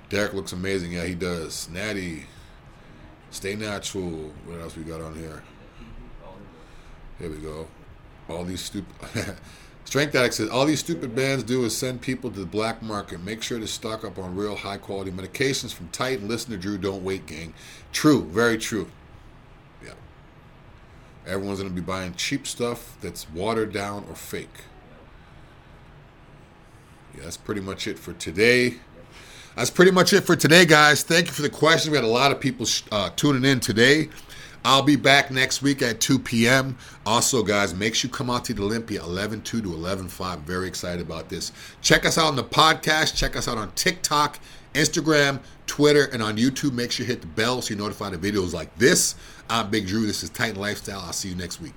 Derek 0.09 0.33
looks 0.33 0.53
amazing. 0.53 0.93
Yeah, 0.93 1.05
he 1.05 1.13
does. 1.13 1.69
Natty, 1.69 2.25
stay 3.29 3.55
natural. 3.55 4.31
What 4.45 4.59
else 4.59 4.75
we 4.75 4.83
got 4.83 5.01
on 5.01 5.15
here? 5.15 5.43
Here 7.19 7.29
we 7.29 7.37
go. 7.37 7.67
All 8.27 8.43
these 8.43 8.61
stupid. 8.61 8.95
Strength 9.85 10.15
Addict 10.15 10.35
says 10.35 10.49
all 10.49 10.65
these 10.65 10.79
stupid 10.79 11.15
bands 11.15 11.43
do 11.43 11.63
is 11.63 11.75
send 11.75 12.01
people 12.01 12.29
to 12.31 12.39
the 12.39 12.45
black 12.45 12.81
market. 12.81 13.21
Make 13.21 13.41
sure 13.41 13.59
to 13.59 13.67
stock 13.67 14.03
up 14.03 14.19
on 14.19 14.35
real 14.35 14.55
high 14.55 14.77
quality 14.77 15.11
medications 15.11 15.73
from 15.73 15.89
Titan. 15.89 16.27
Listen 16.27 16.51
to 16.51 16.57
Drew. 16.57 16.77
Don't 16.77 17.03
wait, 17.03 17.25
gang. 17.25 17.53
True. 17.91 18.23
Very 18.25 18.57
true. 18.57 18.89
Yeah. 19.83 19.93
Everyone's 21.25 21.59
going 21.59 21.71
to 21.71 21.75
be 21.75 21.85
buying 21.85 22.13
cheap 22.13 22.45
stuff 22.45 22.97
that's 23.01 23.29
watered 23.31 23.73
down 23.73 24.05
or 24.07 24.15
fake. 24.15 24.63
Yeah, 27.15 27.23
that's 27.23 27.37
pretty 27.37 27.61
much 27.61 27.87
it 27.87 27.97
for 27.99 28.13
today. 28.13 28.75
That's 29.55 29.69
pretty 29.69 29.91
much 29.91 30.13
it 30.13 30.21
for 30.21 30.35
today, 30.35 30.65
guys. 30.65 31.03
Thank 31.03 31.27
you 31.27 31.33
for 31.33 31.41
the 31.41 31.49
questions. 31.49 31.91
We 31.91 31.97
had 31.97 32.05
a 32.05 32.07
lot 32.07 32.31
of 32.31 32.39
people 32.39 32.65
uh, 32.91 33.09
tuning 33.15 33.43
in 33.43 33.59
today. 33.59 34.09
I'll 34.63 34.83
be 34.83 34.97
back 34.97 35.31
next 35.31 35.61
week 35.61 35.81
at 35.81 36.01
2 36.01 36.19
p.m. 36.19 36.77
Also, 37.05 37.43
guys, 37.43 37.73
make 37.73 37.95
sure 37.95 38.09
you 38.09 38.13
come 38.13 38.29
out 38.29 38.45
to 38.45 38.53
the 38.53 38.61
Olympia 38.61 39.01
11 39.01 39.41
2 39.41 39.61
to 39.61 39.73
11 39.73 40.09
5. 40.09 40.39
Very 40.39 40.67
excited 40.67 41.01
about 41.01 41.29
this. 41.29 41.51
Check 41.81 42.05
us 42.05 42.17
out 42.17 42.27
on 42.27 42.35
the 42.35 42.43
podcast. 42.43 43.15
Check 43.15 43.35
us 43.35 43.47
out 43.47 43.57
on 43.57 43.71
TikTok, 43.73 44.39
Instagram, 44.73 45.39
Twitter, 45.65 46.05
and 46.11 46.21
on 46.21 46.37
YouTube. 46.37 46.73
Make 46.73 46.91
sure 46.91 47.05
you 47.05 47.11
hit 47.11 47.21
the 47.21 47.27
bell 47.27 47.61
so 47.61 47.73
you're 47.73 47.79
notified 47.79 48.13
of 48.13 48.21
videos 48.21 48.53
like 48.53 48.75
this. 48.77 49.15
I'm 49.49 49.69
Big 49.69 49.87
Drew. 49.87 50.05
This 50.05 50.23
is 50.23 50.29
Titan 50.29 50.59
Lifestyle. 50.59 50.99
I'll 50.99 51.13
see 51.13 51.29
you 51.29 51.35
next 51.35 51.61
week. 51.61 51.73